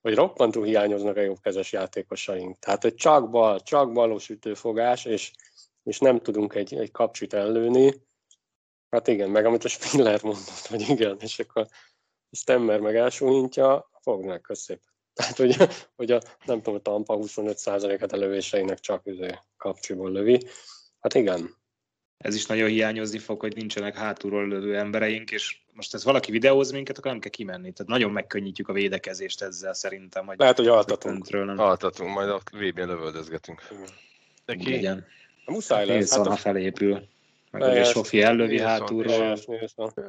hogy 0.00 0.14
roppantú 0.14 0.64
hiányoznak 0.64 1.16
a 1.16 1.20
jobbkezes 1.20 1.72
játékosaink. 1.72 2.58
Tehát, 2.58 2.82
hogy 2.82 2.94
csak 2.94 3.30
bal, 3.30 3.60
csak 3.60 3.92
balos 3.92 4.28
ütőfogás, 4.28 5.04
és, 5.04 5.32
és 5.82 5.98
nem 5.98 6.20
tudunk 6.20 6.54
egy, 6.54 6.74
egy 6.74 6.90
kapcsit 6.90 7.32
ellőni. 7.32 7.94
Hát 8.90 9.06
igen, 9.08 9.30
meg 9.30 9.44
amit 9.44 9.64
a 9.64 9.68
Spiller 9.68 10.22
mondott, 10.22 10.66
hogy 10.68 10.88
igen, 10.88 11.16
és 11.20 11.38
akkor 11.38 11.66
a 12.30 12.36
Stemmer 12.36 12.80
meg 12.80 12.96
elsúnyintja, 12.96 13.90
fognak 14.00 14.42
köszép. 14.42 14.80
Tehát, 15.16 15.36
hogy, 15.36 15.56
hogy 15.96 16.10
a, 16.10 16.20
nem 16.44 16.62
tudom, 16.62 16.74
a 16.74 16.78
Tampa 16.78 17.18
25%-et 17.20 18.12
a 18.12 18.16
lövéseinek 18.16 18.80
csak 18.80 19.06
üzé 19.06 19.38
kapcsiból 19.56 20.10
lövi. 20.12 20.40
Hát 21.00 21.14
igen, 21.14 21.54
Ez 22.16 22.34
is 22.34 22.46
nagyon 22.46 22.68
hiányozni 22.68 23.18
fog, 23.18 23.40
hogy 23.40 23.54
nincsenek 23.54 23.96
hátulról 23.96 24.48
lövő 24.48 24.76
embereink, 24.78 25.30
és 25.30 25.58
most 25.72 25.94
ez 25.94 26.04
valaki 26.04 26.30
videóz 26.30 26.70
minket, 26.70 26.98
akkor 26.98 27.10
nem 27.10 27.20
kell 27.20 27.30
kimenni. 27.30 27.72
Tehát 27.72 27.92
nagyon 27.92 28.10
megkönnyítjük 28.10 28.68
a 28.68 28.72
védekezést 28.72 29.42
ezzel 29.42 29.74
szerintem, 29.74 30.26
hogy 30.26 30.38
lehet, 30.38 30.56
hogy 30.56 30.68
altatunk. 30.68 31.30
nem 31.30 31.58
Altatunk, 31.58 32.14
majd 32.14 32.28
a 32.28 32.40
VB-n 32.52 32.86
lövöldözgetünk. 32.86 33.62
De 34.44 34.54
ki? 34.54 34.70
legyen. 34.70 35.06
Muszáj 35.46 35.86
lesz. 35.86 35.96
Nilsson, 35.96 36.18
Hát 36.18 36.26
ha 36.26 36.32
a 36.32 36.36
felépül. 36.36 37.08
Meg 37.50 37.62
ugye 37.62 37.84
Sofi 37.84 38.22
ellövi 38.22 38.60
hátulról, 38.60 39.38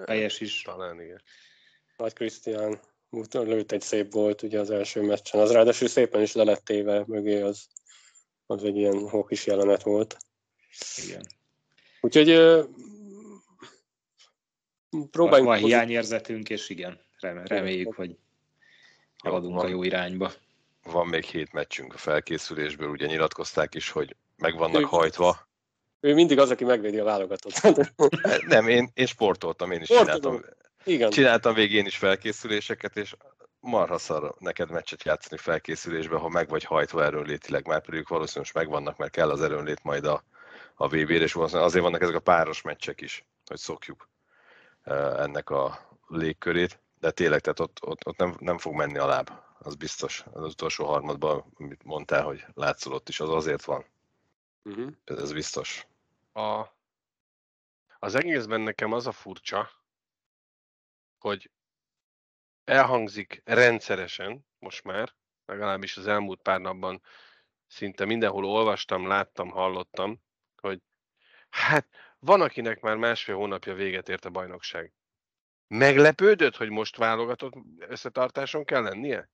helyes 0.08 0.40
is. 0.40 0.62
Talán 0.62 1.02
igen. 1.02 1.22
Nagy 1.98 2.14
Krisztián 2.14 2.80
lőtt 3.32 3.72
egy 3.72 3.82
szép 3.82 4.14
volt 4.14 4.42
ugye 4.42 4.60
az 4.60 4.72
első 4.72 5.02
meccsen. 5.02 5.40
Az 5.40 5.52
ráadásul 5.52 5.88
szépen 5.88 6.22
is 6.22 6.34
le 6.34 6.44
lett 6.44 6.66
téve 6.66 7.04
mögé, 7.08 7.42
az, 7.42 7.68
az 8.46 8.64
egy 8.64 8.76
ilyen 8.78 9.10
hókis 9.10 9.46
jelenet 9.46 9.84
volt. 9.84 10.18
Igen. 11.06 11.22
Úgyhogy 12.02 12.30
Van, 14.90 15.10
próbáljunk 15.10 15.50
van 15.50 15.60
hiányérzetünk, 15.60 16.50
és 16.50 16.70
igen, 16.70 17.00
rem- 17.20 17.48
reméljük, 17.48 17.96
hogy 17.96 18.18
haladunk 19.18 19.62
a 19.62 19.68
jó 19.68 19.84
irányba. 19.84 20.32
Van 20.84 21.08
még 21.08 21.24
hét 21.24 21.54
meccsünk 21.54 21.94
a 21.94 21.98
felkészülésből, 21.98 22.90
ugye 22.90 23.06
nyilatkozták 23.06 23.76
is, 23.76 23.90
hogy 23.90 24.16
meg 24.36 24.58
vannak 24.58 24.82
Ők- 24.82 24.90
hajtva. 24.90 25.48
Ő 26.00 26.14
mindig 26.14 26.40
az, 26.40 26.50
aki 26.50 26.64
megvédi 26.64 27.00
a 27.00 27.04
válogatott. 27.04 27.62
Nem, 28.48 28.68
én, 28.68 28.90
én 28.94 29.06
sportoltam, 29.06 29.72
én 29.72 29.82
is 29.82 29.88
Sportolom. 29.88 30.22
csináltam. 30.22 30.56
Igen. 30.84 31.10
Csináltam 31.10 31.54
végén 31.54 31.86
is 31.86 31.98
felkészüléseket, 31.98 32.98
és 32.98 33.16
marha 33.60 33.98
szar 33.98 34.36
neked 34.40 34.72
meccset 34.72 35.04
játszani 35.04 35.42
felkészülésben, 35.42 36.20
ha 36.20 36.30
meg 36.30 36.50
vagy 36.50 36.64
hajtva 36.64 37.04
erőnlétileg, 37.04 37.68
már 37.68 37.82
pedig 37.82 38.08
valószínűleg 38.08 38.54
megvannak, 38.54 38.98
mert 38.98 39.12
kell 39.12 39.30
az 39.30 39.42
erőnlét 39.42 39.84
majd 39.84 40.06
a, 40.06 40.24
a 40.76 40.88
VB-re, 40.88 41.14
és 41.14 41.34
valószínűleg 41.34 41.68
azért 41.68 41.84
vannak 41.84 42.02
ezek 42.02 42.16
a 42.16 42.20
páros 42.20 42.62
meccsek 42.62 43.02
is, 43.02 43.26
hogy 43.46 43.58
szokjuk 43.58 44.10
ennek 45.18 45.50
a 45.50 45.90
légkörét, 46.08 46.80
de 47.00 47.12
tényleg, 47.12 47.42
tehát 47.42 47.60
ott, 47.60 47.78
ott, 47.82 48.06
ott 48.06 48.18
nem, 48.18 48.36
nem 48.40 48.58
fog 48.58 48.74
menni 48.74 48.98
a 48.98 49.06
láb, 49.06 49.30
az 49.60 49.76
biztos. 49.76 50.24
Az 50.32 50.44
utolsó 50.44 50.86
harmadban, 50.86 51.46
amit 51.60 51.84
mondtál, 51.84 52.24
hogy 52.24 52.46
látszol 52.54 52.94
ott 52.94 53.10
is, 53.10 53.20
az 53.20 53.30
azért 53.30 53.66
van, 53.66 53.86
Uh-huh. 54.68 54.92
ez 55.04 55.18
ez 55.18 55.34
biztos. 55.34 55.88
A, 56.34 56.66
az 58.00 58.16
egészben 58.16 58.62
nekem 58.62 58.94
az 58.94 59.08
a 59.08 59.12
furcsa, 59.12 59.70
hogy 61.20 61.52
elhangzik 62.64 63.42
rendszeresen, 63.46 64.46
most 64.60 64.84
már, 64.84 65.16
legalábbis 65.46 65.98
az 65.98 66.08
elmúlt 66.08 66.42
pár 66.42 66.60
napban 66.60 67.02
szinte 67.68 68.06
mindenhol 68.06 68.46
olvastam, 68.46 69.08
láttam, 69.08 69.50
hallottam, 69.50 70.22
hogy 70.62 70.82
hát 71.50 71.88
van, 72.20 72.42
akinek 72.42 72.80
már 72.80 72.96
másfél 72.96 73.36
hónapja 73.36 73.74
véget 73.74 74.10
ért 74.10 74.26
a 74.26 74.30
bajnokság. 74.30 74.94
Meglepődött, 75.68 76.56
hogy 76.56 76.70
most 76.70 76.98
válogatott 76.98 77.54
összetartáson 77.78 78.66
kell 78.66 78.82
lennie? 78.84 79.30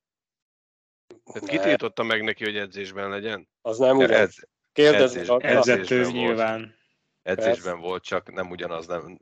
Tehát 1.23 1.41
Ne, 1.41 1.57
kitiltotta 1.57 2.03
meg 2.03 2.23
neki, 2.23 2.43
hogy 2.43 2.57
edzésben 2.57 3.09
legyen? 3.09 3.49
Az 3.61 3.77
nem 3.77 3.97
ugyan. 3.97 4.11
Ez, 4.11 4.35
Kérdezni 4.71 5.19
edzés- 5.19 5.67
edzés- 5.67 5.89
volt. 5.89 6.11
nyilván, 6.11 6.75
edzésben 7.21 7.79
volt, 7.79 8.03
csak 8.03 8.31
nem 8.31 8.49
ugyanaz, 8.49 8.87
nem, 8.87 9.17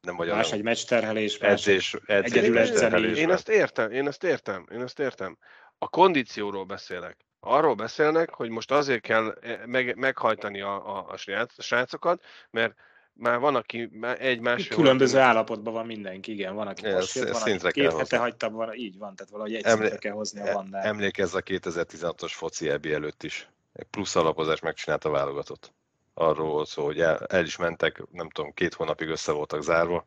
nem 0.00 0.16
vagy 0.16 0.28
más 0.28 0.52
egy 0.52 0.62
meccsterhelés, 0.62 1.38
más 1.38 1.50
edzés, 1.50 1.96
edzés, 2.06 2.32
Egyedül 2.32 2.58
edzeni. 2.58 3.06
Én 3.18 3.30
ezt 3.30 3.48
értem, 3.48 3.90
én 3.90 4.06
ezt 4.06 4.24
értem, 4.24 4.66
én 4.72 4.82
ezt 4.82 4.98
értem. 4.98 5.38
A 5.78 5.88
kondícióról 5.88 6.64
beszélek. 6.64 7.16
Arról 7.40 7.74
beszélnek, 7.74 8.30
hogy 8.30 8.50
most 8.50 8.70
azért 8.70 9.00
kell 9.00 9.38
eh, 9.40 9.60
meg, 9.66 9.96
meghajtani 9.96 10.60
a, 10.60 10.96
a, 10.96 11.06
a 11.08 11.16
srác- 11.16 11.58
a 11.58 11.62
srácokat, 11.62 12.24
mert 12.50 12.74
már 13.12 13.38
van, 13.38 13.54
aki 13.54 13.88
már 13.92 14.20
egy 14.20 14.40
másfél 14.40 14.76
Különböző 14.76 15.12
hónapja- 15.12 15.34
állapotban 15.34 15.72
van 15.72 15.86
mindenki, 15.86 16.32
igen. 16.32 16.54
Van, 16.54 16.66
aki 16.66 16.88
most 16.90 17.14
jött, 17.14 17.28
van, 17.28 17.40
aki 17.40 17.50
szintre 17.50 17.70
két 17.70 17.82
kell 17.82 17.90
hete 17.92 18.00
hozni. 18.00 18.16
hagyta, 18.16 18.50
van, 18.50 18.74
így 18.74 18.98
van, 18.98 19.14
tehát 19.14 19.32
valahogy 19.32 19.54
egy 19.54 19.64
Emlé- 19.64 19.80
szintre 19.80 19.98
kell 19.98 20.12
hozni 20.12 20.48
a 20.48 20.52
bandát. 20.52 20.84
Emlékezz 20.84 21.34
a 21.34 21.40
2016-os 21.42 22.32
foci 22.34 22.68
ebi 22.68 22.92
előtt 22.92 23.22
is. 23.22 23.48
Egy 23.72 23.86
plusz 23.90 24.16
alapozást 24.16 24.62
megcsinált 24.62 25.04
a 25.04 25.10
válogatott. 25.10 25.72
Arról 26.20 26.50
volt 26.50 26.68
szó, 26.68 26.84
hogy 26.84 27.00
el, 27.00 27.16
el 27.26 27.44
is 27.44 27.56
mentek, 27.56 28.02
nem 28.10 28.30
tudom, 28.30 28.52
két 28.52 28.74
hónapig 28.74 29.08
össze 29.08 29.32
voltak 29.32 29.62
zárva. 29.62 30.06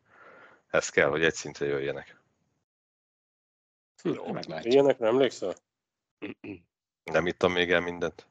Ez 0.70 0.88
kell, 0.88 1.08
hogy 1.08 1.24
egy 1.24 1.34
szintre 1.34 1.66
jöjjenek. 1.66 2.20
Hm, 4.02 4.32
meglátjuk. 4.32 4.72
Ilyenekre 4.72 5.06
emlékszel? 5.06 5.54
Nem 7.04 7.26
ittam 7.26 7.52
még 7.52 7.72
el 7.72 7.80
mindent. 7.80 8.26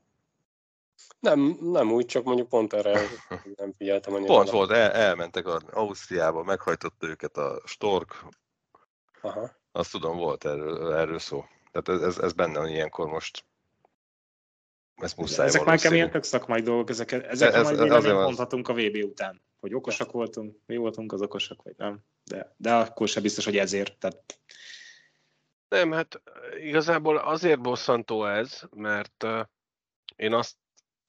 Nem, 1.19 1.57
nem 1.61 1.91
úgy, 1.91 2.05
csak 2.05 2.23
mondjuk 2.23 2.49
pont 2.49 2.73
erre 2.73 3.01
nem 3.55 3.73
figyeltem 3.77 4.13
annyira. 4.13 4.33
Pont 4.33 4.49
volt, 4.49 4.71
el, 4.71 4.91
elmentek 4.91 5.47
Ausztriába, 5.71 6.43
meghajtott 6.43 7.03
őket 7.03 7.37
a 7.37 7.61
Stork, 7.65 8.25
Aha. 9.21 9.51
azt 9.71 9.91
tudom, 9.91 10.17
volt 10.17 10.45
erről, 10.45 10.93
erről 10.93 11.19
szó. 11.19 11.45
Tehát 11.71 12.01
ez, 12.01 12.07
ez, 12.07 12.23
ez 12.23 12.33
benne 12.33 12.59
van 12.59 12.69
ilyenkor 12.69 13.07
most. 13.07 13.45
Ez 14.95 15.13
muszáj 15.13 15.47
Ezek 15.47 15.63
már 15.63 15.79
keményen 15.79 16.11
tök 16.11 16.23
szakmai 16.23 16.61
dolgok, 16.61 16.89
ezeket, 16.89 17.25
ezekre 17.25 17.57
Ez- 17.57 17.63
majd 17.63 17.91
ez 17.91 18.03
mondhatunk 18.05 18.67
a 18.67 18.73
VB 18.73 19.03
után. 19.03 19.41
Hogy 19.59 19.73
okosak 19.73 20.11
voltunk, 20.11 20.57
mi 20.65 20.75
voltunk 20.75 21.11
az 21.11 21.21
okosak, 21.21 21.61
vagy 21.61 21.73
nem. 21.77 21.99
De, 22.23 22.55
de 22.57 22.73
akkor 22.73 23.07
sem 23.07 23.21
biztos, 23.21 23.45
hogy 23.45 23.57
ezért. 23.57 23.97
Tehát 23.97 24.39
Nem, 25.67 25.91
hát 25.91 26.21
igazából 26.59 27.17
azért 27.17 27.61
bosszantó 27.61 28.25
ez, 28.25 28.61
mert 28.75 29.23
eh, 29.23 29.45
én 30.15 30.33
azt 30.33 30.55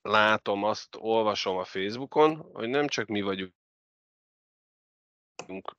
látom, 0.03 0.65
azt 0.65 0.97
olvasom 0.99 1.57
a 1.57 1.65
Facebookon, 1.65 2.37
hogy 2.53 2.69
nem 2.69 2.87
csak 2.87 3.07
mi 3.07 3.23
vagyunk 3.23 3.55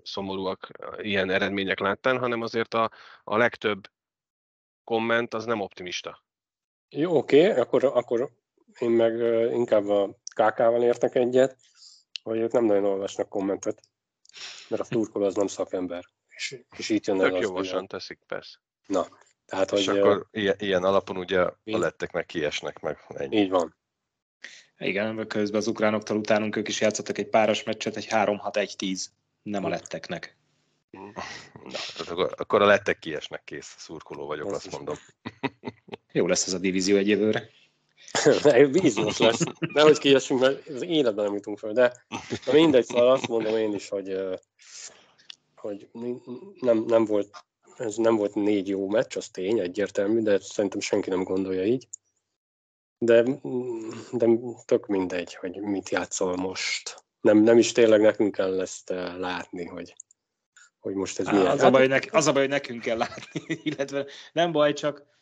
szomorúak 0.04 0.72
ilyen 0.98 1.30
eredmények 1.30 1.80
láttán, 1.80 2.20
hanem 2.20 2.42
azért 2.42 2.74
a, 2.74 2.92
a 3.24 3.38
legtöbb 3.38 3.90
komment 4.84 5.34
az 5.34 5.46
nem 5.46 5.62
optimista. 5.62 6.25
Jó, 6.90 7.18
oké, 7.18 7.50
akkor, 7.52 7.84
akkor 7.84 8.32
én 8.80 8.90
meg 8.90 9.20
inkább 9.54 9.88
a 9.88 10.18
KK-val 10.36 10.84
értek 10.84 11.16
egyet, 11.16 11.58
hogy 12.24 12.38
ők 12.38 12.52
nem 12.52 12.66
nagyon 12.66 12.86
olvasnak 12.86 13.30
kommentet, 13.30 13.82
mert 14.68 14.82
a 14.82 14.86
turkoló 14.86 15.26
az 15.26 15.36
nem 15.36 15.48
szakember. 15.48 16.04
És, 16.28 16.60
és 16.78 16.90
itt 16.90 17.06
jön 17.06 17.22
el 17.22 17.30
Tök 17.30 17.42
jogosan 17.42 17.88
teszik, 17.88 18.20
persze. 18.28 18.58
Na, 18.86 19.08
tehát, 19.46 19.72
És 19.72 19.88
hogy 19.88 20.00
akkor 20.00 20.28
ilyen, 20.32 20.56
ilyen 20.60 20.84
alapon 20.84 21.18
ugye 21.18 21.42
a 21.42 21.60
Így. 21.64 21.78
lettek 21.78 22.12
meg 22.12 22.26
kiesnek 22.26 22.80
meg. 22.80 23.06
Ennyi. 23.08 23.38
így 23.38 23.50
van. 23.50 23.76
igen, 24.78 25.28
közben 25.28 25.60
az 25.60 25.68
ukránoktól 25.68 26.18
utánunk 26.18 26.56
ők 26.56 26.68
is 26.68 26.82
játszottak 26.82 27.18
egy 27.18 27.30
páros 27.30 27.64
meccset, 27.64 27.96
egy 27.96 28.08
3-6-1-10. 28.10 29.06
Nem 29.42 29.66
a 29.66 29.70
letteknek. 29.70 30.38
Na, 30.92 31.12
akkor, 32.08 32.34
akkor 32.38 32.62
a 32.62 32.66
lettek 32.66 33.00
kiesnek 33.00 33.44
kész, 33.44 33.76
szurkoló 33.78 34.26
vagyok, 34.26 34.48
Ez 34.48 34.54
azt 34.54 34.66
is. 34.66 34.72
mondom. 34.72 34.96
Jó 36.16 36.28
lesz 36.28 36.48
ez 36.48 36.54
a 36.54 36.58
divízió 36.58 36.98
egy 36.98 37.08
jövőre. 37.08 37.50
Vízmos 38.72 39.18
lesz. 39.18 39.44
Nehogy 39.60 39.98
kiessünk, 39.98 40.40
mert 40.40 40.68
az 40.68 40.82
életben 40.82 41.26
nem 41.26 41.34
jutunk 41.34 41.58
föl, 41.58 41.74
de 41.74 42.06
na 42.46 42.54
mindegy, 42.54 42.86
szóval 42.86 43.12
azt 43.12 43.28
mondom 43.28 43.56
én 43.56 43.74
is, 43.74 43.90
hogy, 43.90 44.18
hogy 45.56 45.88
nem, 46.60 46.84
nem 46.88 47.06
volt 47.06 47.30
ez 47.78 47.96
nem 47.96 48.16
volt 48.16 48.36
négy 48.36 48.68
jó 48.68 48.90
meccs, 48.90 49.18
az 49.18 49.30
tény, 49.30 49.60
egyértelmű, 49.60 50.22
de 50.22 50.40
szerintem 50.40 50.80
senki 50.80 51.10
nem 51.10 51.24
gondolja 51.24 51.66
így. 51.66 51.88
de, 52.98 53.24
de 54.12 54.28
tök 54.66 54.86
mindegy, 54.86 55.36
hogy 55.36 55.62
mit 55.62 55.90
játszol 55.90 56.36
most. 56.36 57.04
Nem, 57.22 57.38
nem 57.38 57.58
is 57.58 57.72
tényleg 57.72 58.02
nekünk 58.02 58.36
kell 58.36 58.62
ezt 58.62 58.90
látni, 59.18 59.66
hogy, 59.66 59.96
hogy 60.80 60.94
most 60.94 61.20
ez 61.20 61.26
milyen. 61.28 61.48
Az 61.48 61.62
a, 61.62 61.70
baj, 61.70 61.88
nek, 61.88 62.10
az 62.12 62.28
a 62.28 62.32
baj, 62.32 62.42
hogy 62.42 62.52
nekünk 62.52 62.82
kell 62.82 62.98
látni, 62.98 63.42
illetve 63.64 64.06
nem 64.34 64.52
baj, 64.52 64.74
csak, 64.74 65.15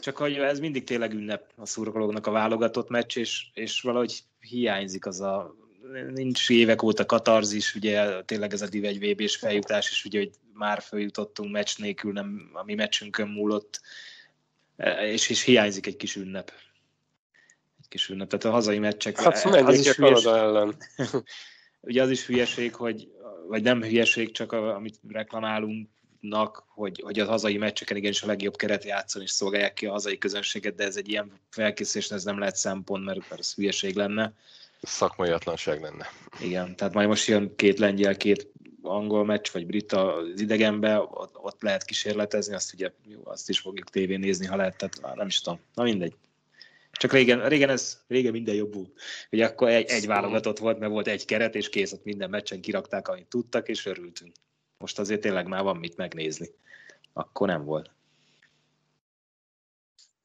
csak 0.00 0.16
hogy 0.16 0.34
ez 0.34 0.58
mindig 0.58 0.84
tényleg 0.84 1.12
ünnep 1.12 1.52
a 1.56 1.66
szurkolóknak 1.66 2.26
a 2.26 2.30
válogatott 2.30 2.88
meccs, 2.88 3.16
és, 3.16 3.46
és 3.54 3.80
valahogy 3.80 4.22
hiányzik 4.40 5.06
az 5.06 5.20
a 5.20 5.54
nincs 6.14 6.50
évek 6.50 6.82
óta 6.82 7.06
katarzis, 7.06 7.74
ugye 7.74 8.22
tényleg 8.22 8.52
ez 8.52 8.62
a 8.62 8.68
Div 8.68 8.84
1 8.84 9.10
vb 9.10 9.26
s 9.26 9.36
feljutás, 9.36 9.90
és 9.90 10.04
ugye, 10.04 10.18
hogy 10.18 10.30
már 10.52 10.82
feljutottunk 10.82 11.52
meccs 11.52 11.78
nélkül, 11.78 12.12
nem 12.12 12.50
a 12.52 12.64
mi 12.64 12.74
meccsünkön 12.74 13.28
múlott, 13.28 13.80
és, 15.00 15.28
és 15.28 15.42
hiányzik 15.42 15.86
egy 15.86 15.96
kis 15.96 16.16
ünnep. 16.16 16.52
Egy 17.80 17.88
kis 17.88 18.08
ünnep, 18.08 18.28
tehát 18.28 18.44
a 18.44 18.50
hazai 18.50 18.78
meccsek. 18.78 19.20
Hát 19.20 19.44
az 19.44 19.86
is 19.86 19.94
Kanada 19.94 20.36
ellen. 20.36 20.76
ugye 21.80 22.02
az 22.02 22.10
is 22.10 22.26
hülyeség, 22.26 22.74
hogy, 22.74 23.08
vagy 23.46 23.62
nem 23.62 23.82
hülyeség, 23.82 24.32
csak 24.32 24.52
a, 24.52 24.74
amit 24.74 25.00
reklamálunk, 25.08 25.88
hogy, 26.66 27.00
hogy 27.04 27.18
a 27.18 27.26
hazai 27.26 27.56
meccseken 27.56 27.96
igenis 27.96 28.22
a 28.22 28.26
legjobb 28.26 28.56
keret 28.56 28.84
játszon 28.84 29.22
és 29.22 29.30
szolgálják 29.30 29.74
ki 29.74 29.86
a 29.86 29.90
hazai 29.90 30.18
közönséget, 30.18 30.74
de 30.74 30.84
ez 30.84 30.96
egy 30.96 31.08
ilyen 31.08 31.32
felkészülés, 31.50 32.10
ez 32.10 32.24
nem 32.24 32.38
lehet 32.38 32.56
szempont, 32.56 33.04
mert, 33.04 33.18
mert 33.28 33.40
ez 33.40 33.54
hülyeség 33.54 33.96
lenne. 33.96 34.32
Szakmai 34.82 35.30
atlanság 35.30 35.80
lenne. 35.80 36.06
Igen, 36.40 36.76
tehát 36.76 36.94
majd 36.94 37.08
most 37.08 37.26
jön 37.26 37.56
két 37.56 37.78
lengyel, 37.78 38.16
két 38.16 38.52
angol 38.82 39.24
meccs, 39.24 39.48
vagy 39.52 39.66
brit 39.66 39.92
az 39.92 40.40
idegenbe, 40.40 40.98
ott, 40.98 41.38
ott 41.38 41.62
lehet 41.62 41.84
kísérletezni, 41.84 42.54
azt 42.54 42.74
ugye 42.74 42.92
jó, 43.06 43.20
azt 43.24 43.48
is 43.48 43.58
fogjuk 43.58 43.90
tévén 43.90 44.18
nézni, 44.18 44.46
ha 44.46 44.56
lehet, 44.56 44.76
tehát 44.76 45.16
nem 45.16 45.26
is 45.26 45.40
tudom, 45.40 45.60
na 45.74 45.82
mindegy. 45.82 46.14
Csak 46.92 47.12
régen, 47.12 47.48
régen 47.48 47.68
ez, 47.68 47.98
régen 48.08 48.32
minden 48.32 48.54
jobb 48.54 48.74
volt. 48.74 48.92
Ugye 49.30 49.46
akkor 49.46 49.68
egy, 49.68 49.90
egy 49.90 50.06
válogatott 50.06 50.58
volt, 50.58 50.78
mert 50.78 50.92
volt 50.92 51.06
egy 51.06 51.24
keret, 51.24 51.54
és 51.54 51.68
kész, 51.68 51.92
ott 51.92 52.04
minden 52.04 52.30
meccsen 52.30 52.60
kirakták, 52.60 53.08
amit 53.08 53.26
tudtak, 53.26 53.68
és 53.68 53.86
örültünk. 53.86 54.32
Most 54.78 54.98
azért 54.98 55.20
tényleg 55.20 55.46
már 55.46 55.62
van 55.62 55.76
mit 55.76 55.96
megnézni. 55.96 56.48
Akkor 57.12 57.48
nem 57.48 57.64
volt. 57.64 57.90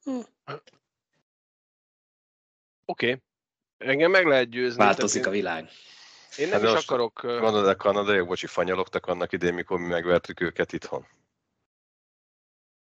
Hm. 0.04 0.20
Oké. 2.84 3.10
Okay. 3.10 3.22
Engem 3.78 4.10
meg 4.10 4.26
lehet 4.26 4.48
győzni. 4.48 4.78
Változik 4.78 5.26
a 5.26 5.30
világ. 5.30 5.68
Én 6.36 6.48
nem 6.48 6.62
hát 6.62 6.78
is 6.78 6.84
akarok... 6.84 7.22
Gondolod, 7.22 7.66
a 7.66 7.76
kanadaiak, 7.76 8.26
bocsi, 8.26 8.46
fanyalogtak 8.46 9.06
annak 9.06 9.32
idén, 9.32 9.54
mikor 9.54 9.78
mi 9.78 9.86
megvertük 9.86 10.40
őket 10.40 10.72
itthon. 10.72 11.06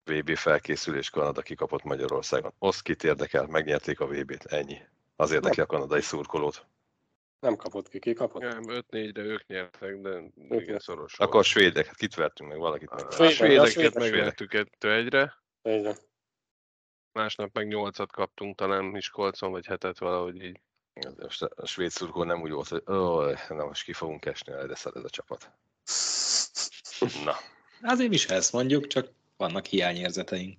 VB 0.04 0.36
felkészülés 0.36 1.10
Kanada 1.10 1.42
kikapott 1.42 1.82
Magyarországon. 1.82 2.52
Osz 2.58 2.80
kit 2.80 3.04
érdekel, 3.04 3.46
megnyerték 3.46 4.00
a 4.00 4.06
VB-t, 4.06 4.44
ennyi. 4.44 4.78
Az 5.16 5.30
érdekli 5.30 5.62
a 5.62 5.66
kanadai 5.66 6.00
szurkolót. 6.00 6.66
Nem 7.40 7.56
kapott 7.56 7.88
ki, 7.88 7.98
ki 7.98 8.12
kapott? 8.12 8.42
Nem, 8.42 8.62
5-4-re 8.66 9.22
ők 9.22 9.46
nyertek, 9.46 10.00
de 10.00 10.22
igen, 10.48 10.78
szoros 10.78 11.18
Akkor 11.18 11.40
a 11.40 11.42
svédek, 11.42 11.86
hát 11.86 11.96
kit 11.96 12.14
vertünk 12.14 12.50
meg, 12.50 12.58
valakit 12.58 12.90
meg. 12.90 13.06
A 13.06 13.30
svédeket 13.30 13.94
megvertük 13.94 14.50
1-1-re. 14.52 15.42
Igen. 15.62 15.96
Másnap 17.12 17.54
meg 17.54 17.66
8-at 17.70 18.08
kaptunk 18.12 18.56
talán 18.56 18.84
Miskolcon, 18.84 19.50
vagy 19.50 19.66
hetet 19.66 19.98
valahogy 19.98 20.42
így. 20.42 20.60
Most 21.18 21.42
a 21.42 21.66
svéd 21.66 21.90
szurkó 21.90 22.22
nem 22.22 22.40
úgy 22.40 22.50
volt, 22.50 22.68
hogy 22.68 22.82
ó, 22.88 23.20
na 23.48 23.64
most 23.64 23.84
ki 23.84 23.92
fogunk 23.92 24.24
esni, 24.24 24.52
de 24.66 24.74
szar 24.74 24.96
ez 24.96 25.04
a 25.04 25.10
csapat. 25.10 25.50
Na. 27.24 27.34
Azért 27.82 28.12
is 28.12 28.26
ezt 28.26 28.52
mondjuk, 28.52 28.86
csak 28.86 29.08
vannak 29.36 29.66
hiányérzeteink. 29.66 30.58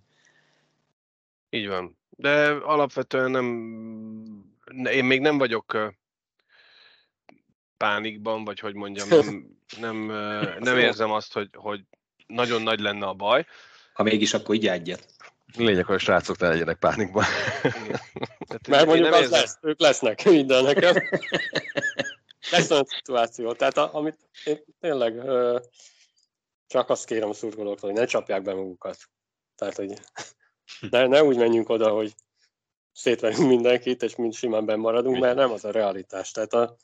Így 1.50 1.68
van. 1.68 1.98
De 2.10 2.50
alapvetően 2.50 3.32
nem, 3.32 3.46
én 4.92 5.06
még 5.06 5.22
nem 5.22 5.38
vagyok 5.38 5.94
pánikban, 7.82 8.44
vagy 8.44 8.60
hogy 8.60 8.74
mondjam, 8.74 9.08
nem, 9.10 9.58
nem, 9.86 10.06
nem 10.60 10.78
érzem 10.78 11.12
azt, 11.12 11.34
hogy, 11.34 11.50
hogy 11.54 11.82
nagyon 12.28 12.62
nagy 12.62 12.80
lenne 12.80 13.06
a 13.06 13.14
baj. 13.14 13.46
Ha 13.94 14.04
mégis, 14.04 14.34
akkor 14.34 14.56
így 14.56 14.68
egyet. 14.68 15.06
Lényeg, 15.56 15.86
hogy 15.86 15.96
a 15.96 16.00
srácok 16.00 16.38
ne 16.38 16.48
legyenek 16.48 16.78
pánikban. 16.78 17.24
Mert 18.68 18.86
mondjuk 18.86 19.14
az 19.14 19.22
érzem. 19.22 19.40
lesz, 19.40 19.58
ők 19.62 19.80
lesznek 19.80 20.24
minden 20.30 20.64
nekem. 20.64 20.96
lesz 22.52 22.72
olyan 22.72 22.86
szituáció. 22.86 23.54
Tehát 23.54 23.78
a, 23.78 23.96
amit 23.96 24.18
én 24.46 24.64
tényleg 24.80 25.16
ö, 25.16 25.60
csak 26.68 26.90
azt 26.90 27.06
kérem 27.06 27.30
a 27.30 27.34
szurkolóktól, 27.34 27.90
hogy 27.90 28.00
ne 28.00 28.06
csapják 28.06 28.42
be 28.42 28.54
magukat. 28.54 28.98
Tehát, 29.56 29.76
hogy 29.76 29.94
ne, 30.90 31.08
ne 31.08 31.24
úgy 31.24 31.38
menjünk 31.38 31.70
oda, 31.70 31.90
hogy 31.90 32.14
szétverünk 32.92 33.48
mindenkit, 33.48 34.04
és 34.04 34.16
mind 34.16 34.34
simán 34.34 34.66
benn 34.66 34.80
maradunk, 34.80 35.20
mert 35.20 35.36
nem 35.36 35.52
az 35.52 35.66
a 35.66 35.72
realitás. 35.72 36.32
Tehát 36.32 36.54
a, 36.54 36.76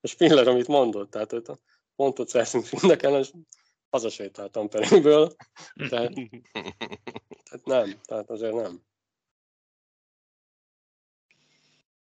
a 0.00 0.06
Spiller, 0.06 0.48
amit 0.48 0.66
mondott, 0.66 1.10
tehát 1.10 1.32
őt 1.32 1.48
a 1.48 1.58
pontot 1.96 2.28
szerzünk 2.28 2.64
finneken, 2.64 3.14
és 3.14 3.30
hazasétáltam 3.90 4.68
Periből, 4.68 5.34
tehát, 5.88 6.12
tehát 7.44 7.64
nem, 7.64 8.00
tehát 8.02 8.30
azért 8.30 8.54
nem. 8.54 8.82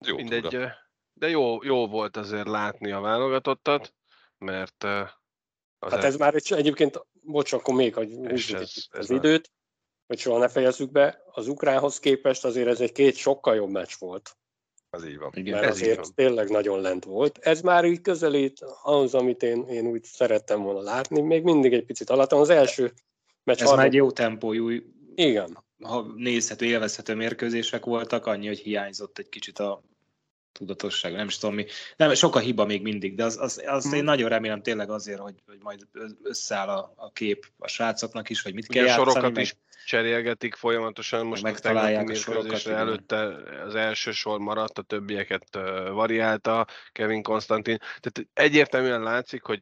Jó, 0.05 0.15
Mindegy, 0.15 0.57
de 1.13 1.29
jó, 1.29 1.63
jó 1.63 1.87
volt 1.87 2.17
azért 2.17 2.47
látni 2.47 2.91
a 2.91 2.99
válogatottat, 2.99 3.93
mert 4.37 4.83
az 5.79 5.91
hát 5.91 6.03
ez 6.03 6.13
el... 6.13 6.19
már 6.19 6.35
egy, 6.35 6.53
egyébként, 6.53 7.05
bocs, 7.21 7.53
akkor 7.53 7.73
még, 7.75 7.93
hogy 7.93 8.25
ez, 8.25 8.49
ez, 8.49 8.87
az 8.89 9.09
időt, 9.09 9.51
hogy 10.07 10.19
soha 10.19 10.37
ne 10.37 10.49
fejezzük 10.49 10.91
be, 10.91 11.23
az 11.31 11.47
ukránhoz 11.47 11.99
képest 11.99 12.45
azért 12.45 12.67
ez 12.67 12.81
egy 12.81 12.91
két 12.91 13.15
sokkal 13.15 13.55
jobb 13.55 13.69
meccs 13.69 13.93
volt. 13.99 14.37
Az 14.89 15.05
így 15.05 15.17
van. 15.17 15.31
Igen, 15.33 15.59
Mert 15.59 15.71
azért 15.71 15.99
van. 15.99 16.13
tényleg 16.15 16.49
nagyon 16.49 16.81
lent 16.81 17.05
volt. 17.05 17.37
Ez 17.37 17.61
már 17.61 17.85
így 17.85 18.01
közelít 18.01 18.59
ahhoz, 18.83 19.13
amit 19.13 19.43
én, 19.43 19.65
én 19.67 19.85
úgy 19.87 20.03
szerettem 20.03 20.61
volna 20.61 20.81
látni. 20.81 21.21
Még 21.21 21.43
mindig 21.43 21.73
egy 21.73 21.85
picit 21.85 22.09
alatt. 22.09 22.31
Az 22.31 22.49
első 22.49 22.93
meccs... 23.43 23.61
Ez 23.61 23.71
már 23.71 23.85
egy 23.85 23.93
jó 23.93 24.11
tempójú, 24.11 24.69
igen. 25.15 25.63
ha 25.83 26.05
nézhető, 26.15 26.65
élvezhető 26.65 27.15
mérkőzések 27.15 27.85
voltak, 27.85 28.25
annyi, 28.25 28.47
hogy 28.47 28.59
hiányzott 28.59 29.17
egy 29.17 29.29
kicsit 29.29 29.59
a 29.59 29.83
tudatosság, 30.51 31.13
nem 31.13 31.27
is 31.27 31.37
tudom 31.37 31.55
mi. 31.55 31.65
Nem, 31.95 32.13
sok 32.13 32.35
a 32.35 32.39
hiba 32.39 32.65
még 32.65 32.81
mindig, 32.81 33.15
de 33.15 33.23
az, 33.23 33.37
az, 33.37 33.63
az 33.65 33.93
én 33.93 34.03
nagyon 34.03 34.29
remélem 34.29 34.61
tényleg 34.61 34.89
azért, 34.89 35.19
hogy, 35.19 35.35
hogy 35.45 35.57
majd 35.61 35.87
összeáll 36.23 36.67
a, 36.67 36.93
a 36.95 37.11
kép 37.11 37.51
a 37.57 37.67
srácoknak 37.67 38.29
is, 38.29 38.41
hogy 38.41 38.53
mit 38.53 38.67
kell 38.67 38.83
Ugye 38.83 38.91
játszani. 38.91 39.11
sorokat 39.11 39.33
meg... 39.33 39.43
is 39.43 39.55
cserélgetik 39.87 40.55
folyamatosan, 40.55 41.25
most 41.25 41.43
megtalálják 41.43 42.09
a 42.09 42.13
sorokat. 42.13 42.65
Előtte 42.65 43.17
az 43.63 43.75
első 43.75 44.11
sor 44.11 44.39
maradt, 44.39 44.77
a 44.77 44.81
többieket 44.81 45.59
variálta 45.89 46.67
Kevin 46.91 47.23
Konstantin. 47.23 47.77
Tehát 47.77 48.29
egyértelműen 48.33 49.01
látszik, 49.01 49.43
hogy 49.43 49.61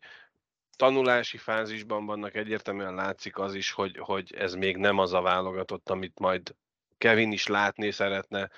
tanulási 0.76 1.38
fázisban 1.38 2.06
vannak, 2.06 2.36
egyértelműen 2.36 2.94
látszik 2.94 3.38
az 3.38 3.54
is, 3.54 3.72
hogy, 3.72 3.98
hogy 4.00 4.34
ez 4.38 4.54
még 4.54 4.78
nem 4.78 4.98
az 4.98 5.14
a 5.14 5.22
válogatott, 5.22 5.90
amit 5.90 6.20
majd 6.20 6.56
Kevin 6.98 7.32
is 7.32 7.48
látni 7.48 7.92
szeretne 7.92 8.50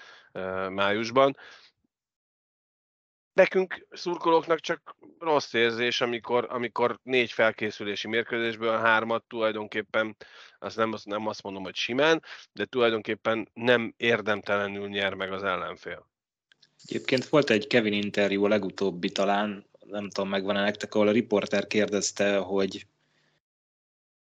májusban 0.69 1.37
nekünk 3.37 3.87
szurkolóknak 3.91 4.59
csak 4.59 4.95
rossz 5.19 5.53
érzés, 5.53 6.01
amikor, 6.01 6.47
amikor 6.49 6.99
négy 7.03 7.31
felkészülési 7.31 8.07
mérkőzésből 8.07 8.69
a 8.69 8.77
hármat 8.77 9.23
tulajdonképpen, 9.27 10.15
azt 10.59 10.75
nem, 10.75 10.93
azt 10.93 11.05
nem 11.05 11.27
azt 11.27 11.43
mondom, 11.43 11.63
hogy 11.63 11.75
simán, 11.75 12.23
de 12.53 12.65
tulajdonképpen 12.65 13.49
nem 13.53 13.93
érdemtelenül 13.97 14.87
nyer 14.87 15.13
meg 15.13 15.31
az 15.31 15.43
ellenfél. 15.43 16.07
Egyébként 16.85 17.25
volt 17.25 17.49
egy 17.49 17.67
Kevin 17.67 17.93
interjú, 17.93 18.43
a 18.43 18.47
legutóbbi 18.47 19.09
talán, 19.09 19.65
nem 19.85 20.09
tudom, 20.09 20.29
megvan-e 20.29 20.61
nektek, 20.61 20.95
ahol 20.95 21.07
a 21.07 21.11
riporter 21.11 21.67
kérdezte, 21.67 22.37
hogy 22.37 22.85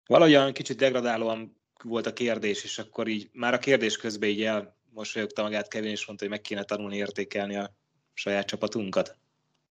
valahogyan 0.06 0.52
kicsit 0.52 0.76
degradálóan 0.76 1.56
volt 1.84 2.06
a 2.06 2.12
kérdés, 2.12 2.64
és 2.64 2.78
akkor 2.78 3.08
így 3.08 3.28
már 3.32 3.54
a 3.54 3.58
kérdés 3.58 3.96
közben 3.96 4.28
így 4.28 4.42
elmosolyogta 4.42 5.42
magát 5.42 5.68
Kevin, 5.68 5.90
és 5.90 6.06
mondta, 6.06 6.24
hogy 6.24 6.34
meg 6.34 6.42
kéne 6.42 6.62
tanulni 6.62 6.96
értékelni 6.96 7.56
a 7.56 7.74
saját 8.16 8.46
csapatunkat? 8.46 9.16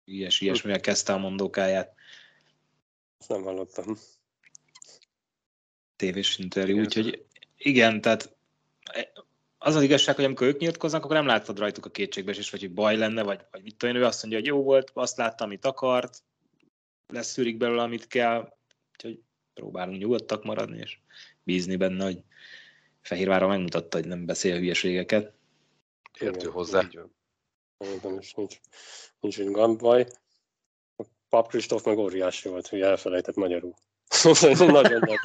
Ilyes, 0.05 0.41
ilyesmivel 0.41 0.79
kezdte 0.79 1.13
a 1.13 1.17
mondókáját. 1.17 1.93
Ezt 3.19 3.29
nem 3.29 3.43
hallottam. 3.43 3.97
Tévés 5.95 6.37
interjú, 6.37 6.79
úgyhogy 6.79 7.25
igen, 7.57 8.01
tehát 8.01 8.35
az 9.57 9.75
az 9.75 9.81
igazság, 9.81 10.15
hogy 10.15 10.25
amikor 10.25 10.47
ők 10.47 10.59
nyilatkoznak, 10.59 11.03
akkor 11.03 11.15
nem 11.15 11.25
látod 11.25 11.59
rajtuk 11.59 11.85
a 11.85 11.91
kétségbeesés, 11.91 12.49
vagy 12.49 12.59
hogy 12.59 12.73
baj 12.73 12.97
lenne, 12.97 13.23
vagy, 13.23 13.39
vagy 13.51 13.63
mit 13.63 13.75
tudom 13.75 13.95
én, 13.95 14.01
ő 14.01 14.05
azt 14.05 14.21
mondja, 14.21 14.39
hogy 14.39 14.47
jó 14.47 14.63
volt, 14.63 14.91
azt 14.93 15.17
láttam, 15.17 15.47
amit 15.47 15.65
akart, 15.65 16.23
leszűrik 17.07 17.57
belőle, 17.57 17.81
amit 17.81 18.07
kell, 18.07 18.53
úgyhogy 18.91 19.19
próbálunk 19.53 19.99
nyugodtak 19.99 20.43
maradni, 20.43 20.77
és 20.77 20.97
bízni 21.43 21.75
benne, 21.75 22.03
hogy 22.03 22.23
Fehérvára 23.01 23.47
megmutatta, 23.47 23.97
hogy 23.97 24.07
nem 24.07 24.25
beszél 24.25 24.57
hülyeségeket. 24.57 25.33
Értő 26.19 26.47
hozzá. 26.47 26.81
Így 26.83 26.99
Szerintem 27.81 28.17
is 28.17 28.33
nincs, 28.33 28.59
nincs 29.19 29.39
egy 29.39 29.51
gambaj. 29.51 30.07
A 30.95 31.03
Pap 31.29 31.47
Kristóf 31.47 31.83
meg 31.83 31.97
óriási 31.97 32.49
volt, 32.49 32.67
hogy 32.67 32.81
elfelejtett 32.81 33.35
magyarul. 33.35 33.73
Nagyon 34.57 34.99
nagy. 34.99 35.19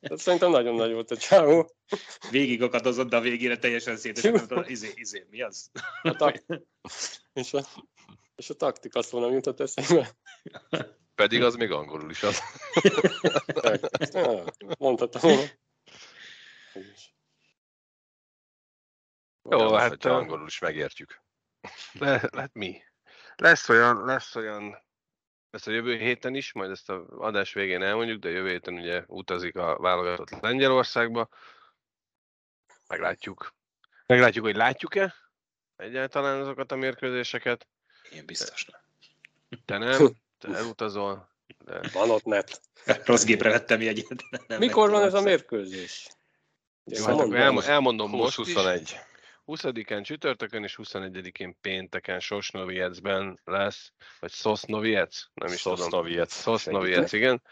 Szerintem 0.16 0.50
nagyon 0.50 0.74
nagy 0.74 0.92
volt 0.92 1.10
a 1.10 1.16
csávó. 1.16 1.74
Végig 2.30 2.62
akadozott, 2.62 3.08
de 3.08 3.16
a 3.16 3.20
végére 3.20 3.58
teljesen 3.58 3.96
szétesett. 3.96 4.68
Izé, 4.68 4.92
izé, 4.94 5.26
mi 5.30 5.42
az? 5.42 5.70
A 6.02 6.12
tak... 6.16 6.44
és, 7.32 7.52
a, 7.52 7.66
és 8.36 8.50
a 8.50 8.54
taktika 8.54 9.02
szó 9.02 9.20
nem 9.20 9.32
jutott 9.32 9.60
eszembe. 9.60 10.16
Pedig 11.14 11.42
az 11.42 11.54
még 11.54 11.70
angolul 11.70 12.10
is 12.10 12.22
az. 12.22 12.38
Mondhatom 14.78 15.20
volna. 15.20 15.48
Jó, 19.42 19.58
Olyan, 19.58 19.78
hát, 19.78 20.04
ö, 20.04 20.10
angolul 20.10 20.46
is 20.46 20.58
megértjük. 20.58 21.22
Le, 21.92 22.30
hát 22.36 22.50
mi? 22.52 22.82
Lesz 23.36 23.68
olyan, 23.68 24.04
lesz 24.04 24.36
olyan, 24.36 24.82
ezt 25.50 25.66
a 25.66 25.70
jövő 25.70 25.96
héten 25.96 26.34
is, 26.34 26.52
majd 26.52 26.70
ezt 26.70 26.90
a 26.90 27.06
adás 27.08 27.52
végén 27.52 27.82
elmondjuk, 27.82 28.20
de 28.20 28.28
jövő 28.28 28.48
héten 28.48 28.74
ugye 28.74 29.04
utazik 29.06 29.56
a 29.56 29.76
válogatott 29.78 30.40
Lengyelországba. 30.40 31.28
Meglátjuk. 32.88 33.54
Meglátjuk, 34.06 34.44
hogy 34.44 34.56
látjuk-e 34.56 35.14
egyáltalán 35.76 36.40
azokat 36.40 36.72
a 36.72 36.76
mérkőzéseket. 36.76 37.68
Én 38.12 38.26
biztos 38.26 38.64
nem. 38.64 38.80
Te 39.64 39.78
nem, 39.78 40.16
te 40.38 40.48
elutazol. 40.54 41.30
De 41.64 41.80
Van 41.92 42.10
ott 42.10 42.24
net. 42.24 42.60
Rossz 43.04 43.24
gépre 43.24 43.50
vettem 43.50 43.80
jegyet. 43.80 44.06
Nem 44.46 44.58
Mikor 44.58 44.90
van 44.90 45.02
ez 45.02 45.14
a 45.14 45.20
mérkőzés? 45.20 46.08
Jó, 46.84 47.04
hát 47.04 47.12
akkor 47.12 47.20
mondom, 47.20 47.40
elmo- 47.40 47.64
elmondom 47.64 48.10
most 48.10 48.38
is. 48.38 48.54
20-21. 49.50 49.84
20-án 49.86 50.04
csütörtökön 50.04 50.62
és 50.62 50.78
21-én 50.82 51.56
pénteken 51.60 52.20
Sosnoviecben 52.20 53.40
lesz, 53.44 53.92
vagy 54.20 54.32
Sosnoviec, 54.32 55.24
nem 55.34 55.52
is 55.52 55.62
tudom. 55.62 55.78
Szosznoviec. 55.78 56.42
Sosnoviec, 56.42 57.12
igen. 57.12 57.42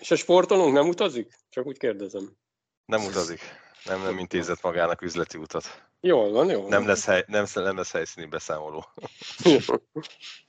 És 0.00 0.10
a 0.10 0.16
sportolónk 0.16 0.72
nem 0.72 0.88
utazik? 0.88 1.34
Csak 1.48 1.66
úgy 1.66 1.78
kérdezem. 1.78 2.36
Nem 2.84 3.04
utazik. 3.04 3.40
Nem, 3.84 4.02
nem 4.02 4.18
intézett 4.18 4.62
magának 4.62 5.02
üzleti 5.02 5.38
utat. 5.38 5.90
Jól 6.00 6.30
van, 6.30 6.50
jó. 6.50 6.68
Nem 6.68 6.86
lesz, 6.86 7.04
hely, 7.04 7.24
nem, 7.26 7.44
nem 7.54 7.76
lesz 7.76 7.92
helyszíni 7.92 8.26
beszámoló. 8.26 8.84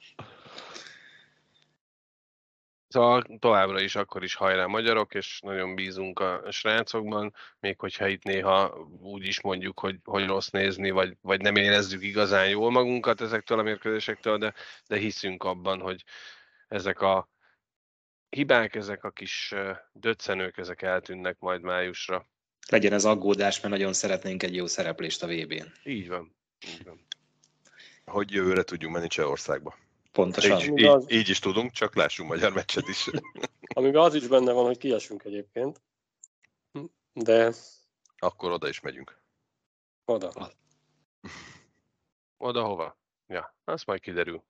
Szóval 2.90 3.24
továbbra 3.40 3.82
is 3.82 3.96
akkor 3.96 4.24
is 4.24 4.36
hajrá 4.36 4.66
magyarok, 4.66 5.14
és 5.14 5.40
nagyon 5.44 5.76
bízunk 5.76 6.20
a 6.20 6.52
srácokban, 6.52 7.34
még 7.60 7.80
hogyha 7.80 8.08
itt 8.08 8.24
néha 8.24 8.88
úgy 9.02 9.26
is 9.26 9.42
mondjuk, 9.42 9.80
hogy, 9.80 9.96
hogy 10.04 10.26
rossz 10.26 10.50
nézni, 10.50 10.90
vagy, 10.90 11.18
vagy 11.22 11.42
nem 11.42 11.56
érezzük 11.56 12.04
igazán 12.04 12.50
jól 12.50 12.72
magunkat 12.72 13.22
ezektől 13.22 13.60
a 13.60 13.64
mérkőzésektől, 13.64 14.38
de, 14.38 14.54
de 14.88 14.98
hiszünk 14.98 15.44
abban, 15.44 15.80
hogy 15.80 16.04
ezek 16.68 17.02
a 17.02 17.30
hibák, 18.30 18.76
ezek 18.76 19.04
a 19.04 19.12
kis 19.12 19.54
döccenők, 19.92 20.58
ezek 20.58 20.82
eltűnnek 20.82 21.40
majd 21.40 21.62
májusra. 21.62 22.26
Legyen 22.70 22.94
ez 22.94 23.06
aggódás, 23.06 23.60
mert 23.60 23.74
nagyon 23.74 23.94
szeretnénk 23.94 24.44
egy 24.44 24.56
jó 24.56 24.68
szereplést 24.68 25.24
a 25.24 25.28
VB-n. 25.28 25.72
Így 25.84 26.08
van. 26.08 26.36
Így 26.68 26.84
van. 26.84 27.08
Hogy 28.06 28.32
jövőre 28.32 28.64
tudjunk 28.64 28.94
menni 28.96 29.08
Csehországba. 29.08 29.76
Pontosan. 30.12 30.60
Így, 30.62 30.78
így, 30.80 30.84
az- 30.86 31.12
így 31.12 31.30
is 31.30 31.40
tudunk, 31.40 31.72
csak 31.72 31.96
lássunk 31.96 32.30
magyar 32.30 32.54
meccset 32.54 32.88
is. 32.88 33.10
Amiben 33.76 34.02
az 34.02 34.14
is 34.16 34.28
benne 34.28 34.52
van, 34.52 34.66
hogy 34.66 34.78
kiesünk 34.78 35.24
egyébként. 35.24 35.82
De 37.14 37.54
Akkor 38.18 38.52
oda 38.52 38.68
is 38.68 38.80
megyünk. 38.80 39.22
oda. 40.06 40.32
Oda 42.38 42.64
hova? 42.64 42.98
Ja, 43.28 43.56
az 43.64 43.84
majd 43.84 44.00
kiderül. 44.02 44.44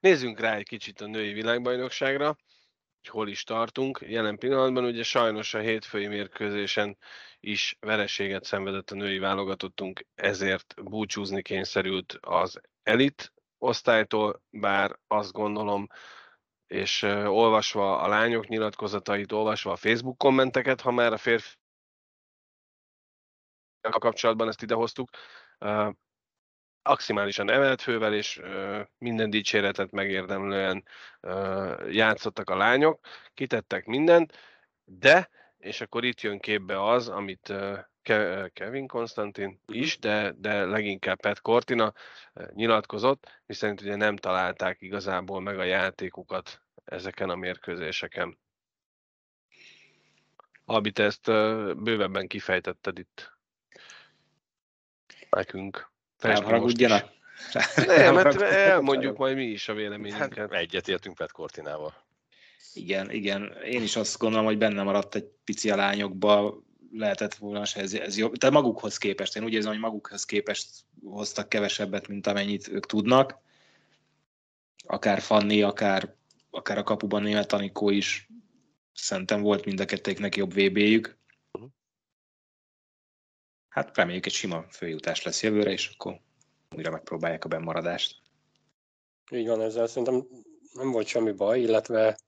Nézzünk 0.00 0.40
rá 0.40 0.54
egy 0.56 0.68
kicsit 0.68 1.00
a 1.00 1.06
női 1.06 1.32
világbajnokságra, 1.32 2.36
hogy 3.00 3.08
hol 3.08 3.28
is 3.28 3.44
tartunk. 3.44 4.04
Jelen 4.06 4.38
pillanatban 4.38 4.84
ugye 4.84 5.02
sajnos 5.02 5.54
a 5.54 5.58
hétfői 5.58 6.06
mérkőzésen 6.06 6.98
is 7.40 7.76
vereséget 7.80 8.44
szenvedett 8.44 8.90
a 8.90 8.94
női 8.94 9.18
válogatottunk, 9.18 10.06
ezért 10.14 10.74
búcsúzni 10.82 11.42
kényszerült 11.42 12.18
az 12.20 12.60
elit 12.82 13.32
osztálytól, 13.58 14.42
bár 14.50 14.98
azt 15.06 15.32
gondolom, 15.32 15.86
és 16.66 17.02
olvasva 17.26 18.00
a 18.00 18.08
lányok 18.08 18.46
nyilatkozatait, 18.46 19.32
olvasva 19.32 19.72
a 19.72 19.76
Facebook 19.76 20.18
kommenteket, 20.18 20.80
ha 20.80 20.90
már 20.90 21.12
a 21.12 21.16
férfi 21.16 21.58
kapcsolatban 23.80 24.48
ezt 24.48 24.62
idehoztuk, 24.62 25.10
maximálisan 26.82 27.50
emelt 27.50 27.80
fővel, 27.80 28.14
és 28.14 28.40
minden 28.98 29.30
dicséretet 29.30 29.90
megérdemlően 29.90 30.84
játszottak 31.90 32.50
a 32.50 32.56
lányok, 32.56 33.00
kitettek 33.34 33.84
mindent, 33.84 34.38
de, 34.84 35.30
és 35.58 35.80
akkor 35.80 36.04
itt 36.04 36.20
jön 36.20 36.38
képbe 36.38 36.84
az, 36.90 37.08
amit 37.08 37.52
Ke- 38.02 38.52
Kevin 38.52 38.86
Konstantin 38.86 39.60
is, 39.66 39.98
de, 39.98 40.32
de 40.36 40.64
leginkább 40.64 41.20
Pet 41.20 41.40
Cortina 41.40 41.92
nyilatkozott, 42.52 43.42
miszerint 43.46 43.80
ugye 43.80 43.96
nem 43.96 44.16
találták 44.16 44.80
igazából 44.80 45.40
meg 45.40 45.58
a 45.58 45.64
játékukat 45.64 46.62
ezeken 46.84 47.30
a 47.30 47.34
mérkőzéseken. 47.34 48.38
Abi, 50.64 50.90
te 50.90 51.04
ezt 51.04 51.26
bővebben 51.82 52.26
kifejtetted 52.26 52.98
itt 52.98 53.38
nekünk. 55.30 55.89
Fest 56.20 57.86
Nem 57.86 58.14
mert 58.14 58.40
elmondjuk 58.40 59.16
majd 59.16 59.36
mi 59.36 59.44
is 59.44 59.68
a 59.68 59.74
véleményünket. 59.74 60.38
Hát, 60.38 60.52
egyet 60.52 60.88
értünk 60.88 61.16
Pet 61.16 61.32
Cortinával. 61.32 61.94
Igen, 62.74 63.10
igen. 63.10 63.52
Én 63.64 63.82
is 63.82 63.96
azt 63.96 64.18
gondolom, 64.18 64.44
hogy 64.44 64.58
benne 64.58 64.82
maradt 64.82 65.14
egy 65.14 65.28
pici 65.44 65.70
a 65.70 65.76
lányokba, 65.76 66.62
lehetett 66.92 67.34
volna 67.34 67.64
se 67.64 67.80
ez, 67.80 67.94
ez 67.94 68.16
jobb. 68.16 68.36
Tehát 68.36 68.54
magukhoz 68.54 68.98
képest. 68.98 69.36
Én 69.36 69.44
úgy 69.44 69.52
érzem, 69.52 69.70
hogy 69.70 69.80
magukhoz 69.80 70.24
képest 70.24 70.68
hoztak 71.04 71.48
kevesebbet, 71.48 72.08
mint 72.08 72.26
amennyit 72.26 72.68
ők 72.68 72.86
tudnak. 72.86 73.38
Akár 74.86 75.20
Fanni, 75.20 75.62
akár, 75.62 76.14
akár 76.50 76.78
a 76.78 76.82
kapuban 76.82 77.22
német 77.22 77.52
Anikó 77.52 77.90
is. 77.90 78.28
Szerintem 78.92 79.40
volt 79.40 79.64
mind 79.64 79.80
a 79.80 79.84
kettőknek 79.84 80.36
jobb 80.36 80.52
VB-jük. 80.52 81.18
Hát 83.70 83.96
reméljük 83.96 84.26
egy 84.26 84.32
sima 84.32 84.64
főjutás 84.70 85.22
lesz 85.22 85.42
jövőre, 85.42 85.70
és 85.70 85.90
akkor 85.94 86.20
újra 86.76 86.90
megpróbálják 86.90 87.44
a 87.44 87.48
bennmaradást. 87.48 88.16
Így 89.30 89.46
van, 89.46 89.60
ezzel 89.60 89.86
szerintem 89.86 90.26
nem 90.72 90.90
volt 90.90 91.06
semmi 91.06 91.32
baj, 91.32 91.60
illetve 91.60 92.18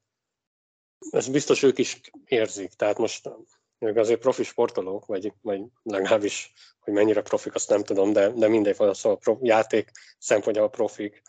ez 1.10 1.28
biztos 1.28 1.62
ők 1.62 1.78
is 1.78 2.00
érzik. 2.24 2.72
Tehát 2.72 2.98
most 2.98 3.30
ők 3.78 3.96
azért 3.96 4.20
profi 4.20 4.42
sportolók, 4.42 5.06
vagy, 5.06 5.32
vagy 5.40 5.62
legalábbis, 5.82 6.52
hogy 6.80 6.92
mennyire 6.92 7.22
profik, 7.22 7.54
azt 7.54 7.68
nem 7.68 7.82
tudom, 7.84 8.12
de, 8.12 8.28
de 8.28 8.48
mindegy 8.48 8.76
van, 8.76 8.94
szóval 8.94 9.18
a 9.18 9.20
pro, 9.20 9.38
játék 9.40 9.90
szempontjából 10.18 10.70
profik. 10.70 11.22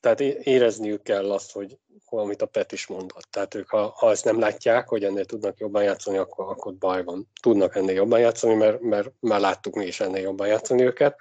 Tehát 0.00 0.20
érezniük 0.20 1.02
kell 1.02 1.32
azt, 1.32 1.52
hogy 1.52 1.78
amit 2.06 2.42
a 2.42 2.46
Pet 2.46 2.72
is 2.72 2.86
mondott. 2.86 3.26
Tehát 3.30 3.54
ők, 3.54 3.68
ha, 3.68 3.92
ha 3.96 4.10
ezt 4.10 4.24
nem 4.24 4.38
látják, 4.38 4.88
hogy 4.88 5.04
ennél 5.04 5.24
tudnak 5.24 5.58
jobban 5.58 5.82
játszani, 5.82 6.16
akkor, 6.16 6.48
akkor 6.48 6.74
baj 6.74 7.04
van. 7.04 7.28
Tudnak 7.42 7.76
ennél 7.76 7.94
jobban 7.94 8.20
játszani, 8.20 8.54
mert, 8.54 8.80
mert 8.80 9.10
már 9.20 9.40
láttuk 9.40 9.74
mi 9.74 9.86
is 9.86 10.00
ennél 10.00 10.22
jobban 10.22 10.46
játszani 10.46 10.82
őket. 10.82 11.16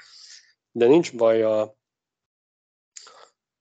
De 0.71 0.87
nincs 0.87 1.15
baj 1.15 1.43
a, 1.43 1.75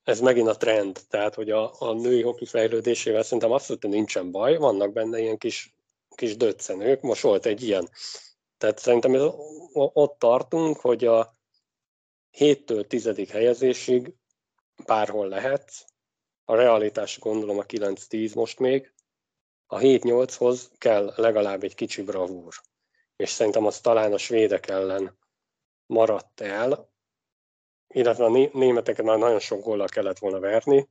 ez 0.03 0.21
megint 0.21 0.49
a 0.49 0.57
trend, 0.57 1.01
tehát 1.09 1.35
hogy 1.35 1.51
a, 1.51 1.73
a 1.79 1.93
női 1.93 2.23
hoki 2.23 2.47
fejlődésével 2.47 3.23
szerintem 3.23 3.53
abszolút 3.53 3.83
nincsen 3.87 4.31
baj, 4.31 4.57
vannak 4.57 4.93
benne 4.93 5.21
ilyen 5.21 5.39
kis, 5.39 5.75
kis 6.15 6.37
döccenők, 6.37 7.01
most 7.01 7.23
volt 7.23 7.47
egy 7.47 7.63
ilyen. 7.63 7.89
Tehát 8.59 8.79
szerintem 8.79 9.15
ez, 9.15 9.23
ott 9.73 10.19
tartunk, 10.19 10.77
hogy 10.77 11.05
a 11.05 11.39
7-től 12.39 12.87
10. 12.87 13.31
helyezésig 13.31 14.15
bárhol 14.87 15.29
lehetsz, 15.29 15.85
a 16.45 16.55
realitás 16.55 17.19
gondolom 17.19 17.59
a 17.59 17.65
9-10 17.65 18.35
most 18.35 18.59
még, 18.59 18.93
a 19.67 19.79
7-8-hoz 19.79 20.71
kell 20.79 21.13
legalább 21.17 21.63
egy 21.63 21.75
kicsi 21.75 22.03
bravúr. 22.03 22.55
És 23.17 23.31
szerintem 23.31 23.67
az 23.67 23.81
talán 23.81 24.13
a 24.13 24.19
svédek 24.19 24.69
ellen 24.69 25.19
maradt 25.87 26.41
el, 26.41 26.91
illetve 27.95 28.25
a 28.25 28.31
né- 28.31 28.53
németeket 28.53 29.05
már 29.05 29.19
nagyon 29.19 29.39
sok 29.39 29.63
góllal 29.63 29.87
kellett 29.87 30.19
volna 30.19 30.41
verni, 30.41 30.89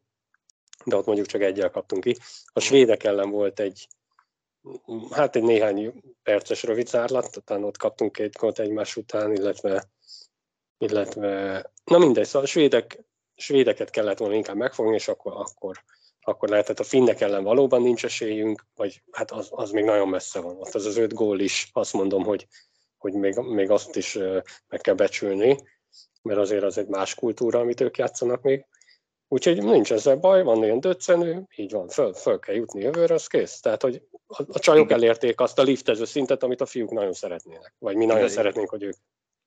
de 0.85 0.95
ott 0.95 1.05
mondjuk 1.05 1.27
csak 1.27 1.41
egyel 1.41 1.69
kaptunk 1.69 2.03
ki. 2.03 2.17
A 2.45 2.59
svédek 2.59 3.03
ellen 3.03 3.29
volt 3.29 3.59
egy, 3.59 3.87
hát 5.11 5.35
egy 5.35 5.43
néhány 5.43 5.93
perces 6.23 6.63
rövid 6.63 6.87
zárlat, 6.87 7.43
talán 7.45 7.63
ott 7.63 7.77
kaptunk 7.77 8.11
két 8.11 8.37
gólt 8.37 8.59
egymás 8.59 8.95
után, 8.95 9.33
illetve, 9.33 9.89
illetve 10.77 11.63
na 11.83 11.97
mindegy, 11.97 12.25
szóval 12.25 12.41
a 12.41 12.49
svédek, 12.49 13.03
svédeket 13.39 13.89
kellett 13.89 14.17
volna 14.17 14.35
inkább 14.35 14.55
megfogni, 14.55 14.95
és 14.95 15.07
akkor, 15.07 15.33
akkor, 15.35 15.83
akkor 16.21 16.49
lehetett 16.49 16.79
a 16.79 16.83
finnek 16.83 17.21
ellen 17.21 17.43
valóban 17.43 17.81
nincs 17.81 18.05
esélyünk, 18.05 18.65
vagy 18.75 19.01
hát 19.11 19.31
az, 19.31 19.47
az 19.51 19.71
még 19.71 19.83
nagyon 19.83 20.07
messze 20.07 20.39
van. 20.39 20.57
Ott 20.57 20.73
az 20.73 20.85
az 20.85 20.97
öt 20.97 21.13
gól 21.13 21.39
is, 21.39 21.69
azt 21.73 21.93
mondom, 21.93 22.23
hogy, 22.23 22.47
hogy 22.97 23.13
még, 23.13 23.35
még 23.35 23.69
azt 23.69 23.95
is 23.95 24.17
meg 24.67 24.81
kell 24.81 24.93
becsülni, 24.93 25.57
mert 26.21 26.39
azért 26.39 26.63
az 26.63 26.77
egy 26.77 26.87
más 26.87 27.15
kultúra, 27.15 27.59
amit 27.59 27.81
ők 27.81 27.97
játszanak 27.97 28.41
még. 28.41 28.65
Úgyhogy 29.27 29.63
nincs 29.63 29.91
ezzel 29.91 30.15
baj, 30.15 30.43
van 30.43 30.63
ilyen 30.63 30.79
döccenő, 30.79 31.47
így 31.55 31.71
van, 31.71 31.87
föl, 31.87 32.13
föl 32.13 32.39
kell 32.39 32.55
jutni 32.55 32.81
jövőre, 32.81 33.13
az 33.13 33.27
kész. 33.27 33.59
Tehát, 33.59 33.81
hogy 33.81 34.03
a, 34.27 34.43
a 34.47 34.59
csajok 34.59 34.91
elérték 34.91 35.39
azt 35.39 35.59
a 35.59 35.63
liftező 35.63 36.05
szintet, 36.05 36.43
amit 36.43 36.61
a 36.61 36.65
fiúk 36.65 36.91
nagyon 36.91 37.13
szeretnének. 37.13 37.75
Vagy 37.79 37.95
mi 37.95 38.05
nagyon 38.05 38.21
Igen. 38.21 38.33
szeretnénk, 38.33 38.69
hogy 38.69 38.83
ők 38.83 38.95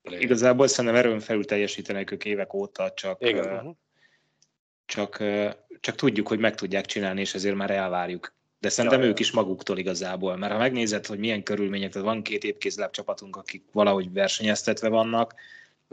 Igazából 0.09 0.67
szerintem 0.67 0.99
erőn 0.99 1.19
felül 1.19 1.45
teljesítenek 1.45 2.11
ők 2.11 2.25
évek 2.25 2.53
óta, 2.53 2.91
csak, 2.91 3.21
Igen. 3.21 3.45
ö, 3.45 3.69
csak, 4.85 5.23
csak 5.79 5.95
tudjuk, 5.95 6.27
hogy 6.27 6.39
meg 6.39 6.55
tudják 6.55 6.85
csinálni, 6.85 7.21
és 7.21 7.33
ezért 7.33 7.55
már 7.55 7.71
elvárjuk. 7.71 8.33
De 8.59 8.69
szerintem 8.69 9.01
Ja, 9.01 9.07
ők 9.07 9.19
is 9.19 9.31
maguktól 9.31 9.77
igazából, 9.77 10.37
mert 10.37 10.51
ha 10.51 10.57
megnézed, 10.57 11.05
hogy 11.05 11.19
milyen 11.19 11.43
körülmények, 11.43 11.91
tehát 11.91 12.07
van 12.07 12.21
két 12.23 12.43
épkézláb 12.43 12.91
csapatunk, 12.91 13.35
akik 13.35 13.63
valahogy 13.71 14.13
versenyeztetve 14.13 14.87
vannak, 14.87 15.33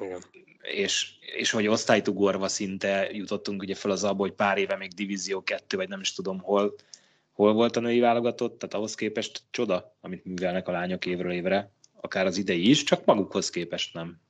Igen. 0.03 0.23
és, 0.61 1.11
és 1.21 1.51
hogy 1.51 1.67
osztálytugorva 1.67 2.49
szinte 2.49 3.09
jutottunk 3.13 3.63
ugye 3.63 3.75
fel 3.75 3.91
az 3.91 4.05
abba, 4.05 4.21
hogy 4.21 4.33
pár 4.33 4.59
éve 4.59 4.77
még 4.77 4.93
Divízió 4.93 5.43
2, 5.43 5.77
vagy 5.77 5.89
nem 5.89 6.01
is 6.01 6.13
tudom 6.13 6.39
hol, 6.39 6.75
hol 7.33 7.53
volt 7.53 7.77
a 7.77 7.81
női 7.81 8.01
válogatott, 8.01 8.59
tehát 8.59 8.75
ahhoz 8.75 8.95
képest 8.95 9.43
csoda, 9.51 9.97
amit 10.01 10.25
művelnek 10.25 10.69
a 10.69 10.73
lányok 10.73 11.07
évről 11.07 11.33
évre, 11.33 11.71
akár 12.01 12.27
az 12.27 12.37
idei 12.37 12.69
is, 12.69 12.83
csak 12.83 13.05
magukhoz 13.05 13.51
képest 13.51 13.95
nem. 13.95 14.21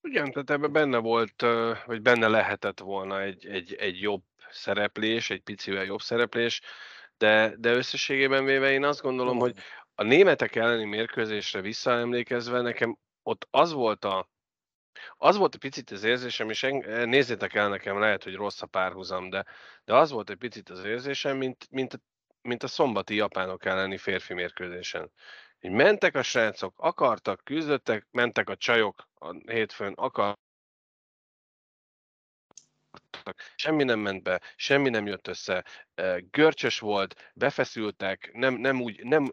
Igen, 0.00 0.30
tehát 0.30 0.50
ebben 0.50 0.72
benne 0.72 0.98
volt, 0.98 1.42
vagy 1.86 2.02
benne 2.02 2.28
lehetett 2.28 2.80
volna 2.80 3.20
egy, 3.20 3.46
egy, 3.46 3.74
egy 3.74 4.00
jobb 4.00 4.22
szereplés, 4.50 5.30
egy 5.30 5.42
picivel 5.42 5.84
jobb 5.84 6.00
szereplés, 6.00 6.60
de, 7.16 7.54
de 7.58 7.72
összességében 7.72 8.44
véve 8.44 8.70
én 8.70 8.84
azt 8.84 9.02
gondolom, 9.02 9.38
hogy 9.38 9.56
a 9.94 10.02
németek 10.02 10.56
elleni 10.56 10.84
mérkőzésre 10.84 11.60
visszaemlékezve 11.60 12.60
nekem 12.60 12.98
ott 13.22 13.46
az 13.50 13.72
volt 13.72 14.04
a 14.04 14.30
az 15.16 15.36
volt 15.36 15.54
egy 15.54 15.60
picit 15.60 15.90
az 15.90 16.04
érzésem, 16.04 16.50
és 16.50 16.62
eng- 16.62 17.06
nézzétek 17.06 17.54
el 17.54 17.68
nekem, 17.68 17.98
lehet, 17.98 18.24
hogy 18.24 18.34
rossz 18.34 18.62
a 18.62 18.66
párhuzam, 18.66 19.30
de, 19.30 19.44
de 19.84 19.94
az 19.94 20.10
volt 20.10 20.30
egy 20.30 20.36
picit 20.36 20.70
az 20.70 20.84
érzésem, 20.84 21.36
mint, 21.36 21.66
mint, 21.70 22.00
mint 22.42 22.62
a 22.62 22.66
szombati 22.66 23.14
japánok 23.14 23.64
elleni 23.64 23.96
férfi 23.96 24.34
mérkőzésen. 24.34 25.12
Így 25.64 25.70
mentek 25.70 26.14
a 26.14 26.22
srácok, 26.22 26.74
akartak, 26.76 27.44
küzdöttek, 27.44 28.06
mentek 28.10 28.48
a 28.48 28.56
csajok 28.56 29.08
a 29.14 29.52
hétfőn, 29.52 29.92
akartak, 29.92 30.38
semmi 33.54 33.84
nem 33.84 33.98
ment 33.98 34.22
be, 34.22 34.40
semmi 34.56 34.88
nem 34.88 35.06
jött 35.06 35.28
össze, 35.28 35.64
görcsös 36.30 36.78
volt, 36.78 37.32
befeszültek, 37.34 38.30
nem, 38.32 38.54
nem 38.54 38.80
úgy, 38.80 39.04
nem, 39.04 39.32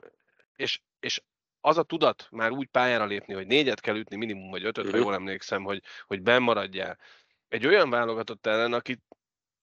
és, 0.56 0.82
és 1.00 1.22
az 1.62 1.78
a 1.78 1.84
tudat 1.84 2.28
már 2.32 2.52
úgy 2.52 2.68
pályára 2.68 3.06
lépni, 3.06 3.34
hogy 3.34 3.48
négyet 3.48 3.80
kell 3.80 3.96
ütni, 3.98 4.16
minimum 4.16 4.50
vagy 4.50 4.64
ötöt, 4.64 4.86
ha 4.86 4.92
Mhm. 4.92 5.00
jól 5.00 5.14
emlékszem, 5.14 5.64
hogy, 5.64 5.84
hogy 6.08 6.22
benn 6.22 6.42
maradjál. 6.42 7.00
Egy 7.48 7.66
olyan 7.68 7.90
válogatott 7.90 8.46
ellen, 8.46 8.74
akit 8.74 9.02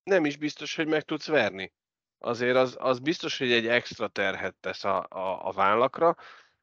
nem 0.03 0.25
is 0.25 0.37
biztos, 0.37 0.75
hogy 0.77 0.87
meg 0.87 1.03
tudsz 1.03 1.27
verni. 1.27 1.73
Azért 2.19 2.57
az, 2.57 2.77
az 2.79 2.99
biztos, 2.99 3.39
hogy 3.39 3.53
egy 3.53 3.67
extra 3.67 4.09
terhet 4.09 4.55
tesz 4.55 4.85
a, 4.85 5.07
a, 5.09 5.47
a 5.47 5.53
vállakra, 5.53 6.17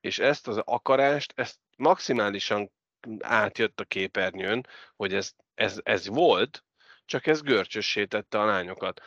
és 0.04 0.20
ezt 0.20 0.48
az 0.48 0.58
akarást, 0.58 1.34
ezt 1.36 1.60
maximálisan 1.76 2.72
átjött 3.20 3.80
a 3.80 3.86
képernyőn, 3.86 4.68
hogy 4.96 5.14
ez, 5.14 5.34
ez, 5.54 5.80
ez 5.84 6.08
volt, 6.08 6.64
csak 7.06 7.28
ez 7.28 7.42
görcsössé 7.42 8.06
tette 8.06 8.40
a 8.40 8.46
lányokat. 8.46 9.02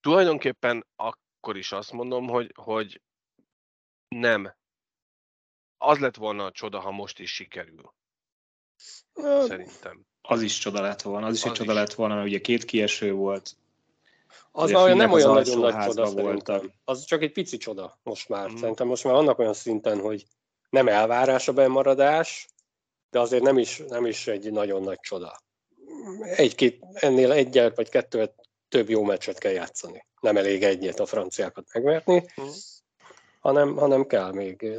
Tulajdonképpen 0.00 0.86
akkor 0.96 1.56
is 1.56 1.72
azt 1.72 1.92
mondom, 1.92 2.28
hogy, 2.28 2.52
hogy 2.54 3.00
nem. 4.08 4.54
Az 5.78 5.98
lett 5.98 6.16
volna 6.16 6.44
a 6.44 6.52
csoda, 6.52 6.80
ha 6.80 6.90
most 6.90 7.18
is 7.18 7.34
sikerül, 7.34 7.94
Hát, 9.14 9.46
szerintem. 9.46 10.06
Az 10.20 10.42
is 10.42 10.58
csoda 10.58 10.80
lett 10.80 11.02
volna, 11.02 11.26
az 11.26 11.34
is 11.34 11.42
Az 11.42 11.48
egy 11.48 11.56
csoda 11.56 11.72
is. 11.72 11.78
lett 11.78 11.92
volna, 11.94 12.14
mert 12.14 12.26
ugye 12.26 12.40
két 12.40 12.64
kieső 12.64 13.12
volt. 13.12 13.56
Az 14.52 14.70
már 14.70 14.82
olyan, 14.82 14.96
nem 14.96 15.12
az 15.12 15.24
olyan 15.24 15.34
nagyon 15.34 15.58
nagy 15.58 15.86
csoda 15.86 16.06
szerintem. 16.06 16.72
Az 16.84 17.04
csak 17.04 17.22
egy 17.22 17.32
pici 17.32 17.56
csoda 17.56 17.98
most 18.02 18.28
már. 18.28 18.48
Mhm. 18.48 18.56
Szerintem 18.56 18.86
most 18.86 19.04
már 19.04 19.14
annak 19.14 19.38
olyan 19.38 19.54
szinten, 19.54 20.00
hogy 20.00 20.24
nem 20.70 20.88
elvárás 20.88 21.48
a 21.48 21.52
bemaradás, 21.52 22.48
de 23.10 23.20
azért 23.20 23.42
nem 23.42 23.58
is, 23.58 23.82
nem 23.88 24.06
is 24.06 24.26
egy 24.26 24.52
nagyon 24.52 24.82
nagy 24.82 25.00
csoda. 25.00 25.40
Egy-két, 26.22 26.84
ennél 26.92 27.32
egyel 27.32 27.72
vagy 27.74 27.88
kettővel 27.88 28.34
több 28.68 28.88
jó 28.88 29.02
meccset 29.02 29.38
kell 29.38 29.52
játszani. 29.52 30.06
Nem 30.20 30.36
elég 30.36 30.62
egyet 30.62 31.00
a 31.00 31.06
franciákat 31.06 31.66
megverni, 31.72 32.24
Mhm. 32.36 32.48
hanem, 33.40 33.76
hanem 33.76 34.06
kell 34.06 34.32
még. 34.32 34.70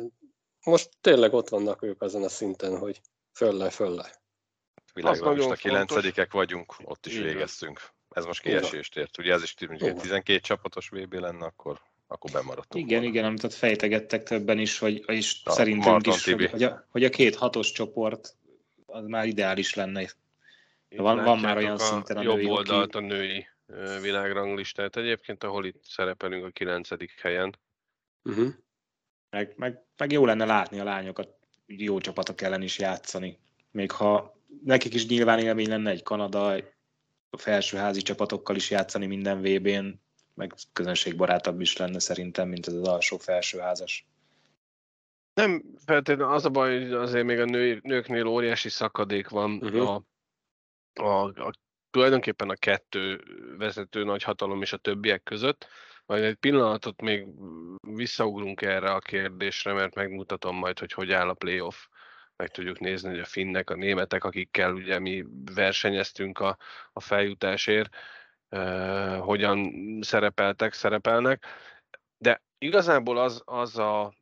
Most 0.63 0.89
tényleg 1.01 1.33
ott 1.33 1.49
vannak 1.49 1.83
ők 1.83 2.01
azon 2.01 2.23
a 2.23 2.29
szinten, 2.29 2.77
hogy 2.77 3.01
fölle, 3.31 3.69
fölle. 3.69 4.21
Világban 4.93 5.35
most 5.35 5.49
a 5.49 5.55
kilencedikek 5.55 6.31
vagyunk, 6.31 6.75
ott 6.83 7.05
is 7.05 7.17
végeztünk. 7.17 7.81
Ez 8.13 8.25
most 8.25 8.41
kiesést 8.41 8.97
ért. 8.97 9.17
Ugye 9.17 9.33
ez 9.33 9.43
is 9.43 9.55
Így 9.61 9.79
van. 9.79 9.95
12 9.95 10.39
csapatos 10.39 10.89
VB 10.89 11.13
lenne, 11.13 11.45
akkor, 11.45 11.79
akkor 12.07 12.31
bemaradtunk. 12.31 12.85
Igen, 12.85 12.99
volna. 12.99 13.13
igen, 13.15 13.25
amit 13.25 13.43
ott 13.43 13.53
fejtegettek 13.53 14.23
többen 14.23 14.59
is, 14.59 14.79
hogy 14.79 15.03
és 15.07 15.41
A 15.43 15.51
szerintünk 15.51 15.85
Marton 15.85 16.13
is, 16.13 16.21
Tibi. 16.21 16.41
hogy, 16.41 16.51
hogy, 16.51 16.63
a, 16.63 16.85
hogy 16.89 17.03
a 17.03 17.09
két 17.09 17.35
hatos 17.35 17.71
csoport 17.71 18.35
az 18.85 19.05
már 19.05 19.25
ideális 19.25 19.73
lenne. 19.73 20.01
Itt 20.01 20.11
van- 20.89 21.23
van 21.23 21.39
már 21.39 21.57
olyan 21.57 21.71
a 21.71 21.77
szinten 21.77 22.17
a 22.17 22.21
jobb 22.21 22.35
női 22.35 22.49
oldalt 22.49 22.95
a 22.95 22.99
női 22.99 23.47
világranglistát 24.01 24.97
egyébként, 24.97 25.43
ahol 25.43 25.65
itt 25.65 25.83
szerepelünk 25.83 26.45
a 26.45 26.49
kilencedik 26.49 27.19
helyen. 27.21 27.55
Uh-huh. 28.23 28.53
Meg, 29.29 29.53
meg, 29.55 29.81
meg 29.97 30.11
jó 30.11 30.25
lenne 30.25 30.45
látni 30.45 30.79
a 30.79 30.83
lányokat 30.83 31.29
jó 31.65 31.99
csapatok 31.99 32.41
ellen 32.41 32.61
is 32.61 32.79
játszani. 32.79 33.37
Még 33.71 33.91
ha 33.91 34.37
nekik 34.63 34.93
is 34.93 35.07
nyilván 35.07 35.39
élmény 35.39 35.67
lenne 35.67 35.89
egy 35.89 36.03
Kanada, 36.03 36.55
a 37.33 37.37
felsőházi 37.37 38.01
csapatokkal 38.01 38.55
is 38.55 38.69
játszani 38.69 39.05
minden 39.05 39.41
VB-n, 39.41 39.87
meg 40.33 40.53
közönségbarátabb 40.73 41.61
is 41.61 41.77
lenne 41.77 41.99
szerintem, 41.99 42.47
mint 42.47 42.67
ez 42.67 42.73
az 42.73 42.87
alsó 42.87 43.17
felsőházas. 43.17 44.07
Nem 45.33 45.63
feltétlenül 45.85 46.33
az 46.33 46.45
a 46.45 46.49
baj, 46.49 46.81
hogy 46.81 46.93
azért 46.93 47.25
még 47.25 47.39
a 47.39 47.45
nő, 47.45 47.79
nőknél 47.83 48.25
óriási 48.25 48.69
szakadék 48.69 49.29
van 49.29 49.49
Mhm. 49.49 49.79
a, 49.79 50.03
a, 50.93 51.23
a, 51.23 51.53
tulajdonképpen 51.91 52.49
a 52.49 52.55
kettő 52.55 53.23
vezető 53.57 54.03
nagy 54.03 54.23
hatalom 54.23 54.61
és 54.61 54.73
a 54.73 54.77
többiek 54.77 55.23
között. 55.23 55.67
Majd 56.05 56.23
egy 56.23 56.35
pillanatot 56.35 57.01
még 57.01 57.27
visszaugrunk 57.81 58.61
erre 58.61 58.91
a 58.91 58.99
kérdésre, 58.99 59.73
mert 59.73 59.95
megmutatom 59.95 60.55
majd, 60.55 60.79
hogy 60.79 60.91
hogy 60.91 61.11
áll 61.11 61.29
a 61.29 61.33
playoff. 61.33 61.87
Meg 62.35 62.49
tudjuk 62.49 62.79
nézni, 62.79 63.09
hogy 63.09 63.19
a 63.19 63.25
finnek, 63.25 63.69
a 63.69 63.75
németek, 63.75 64.23
akikkel 64.23 64.73
ugye 64.73 64.99
mi 64.99 65.25
versenyeztünk 65.53 66.39
a, 66.39 66.57
a 66.93 66.99
feljutásért, 66.99 67.95
uh, 68.49 69.17
hogyan 69.17 69.71
szerepeltek, 70.01 70.73
szerepelnek. 70.73 71.45
De 72.17 72.41
igazából 72.57 73.17
az, 73.17 73.41
az 73.45 73.77
a, 73.77 74.13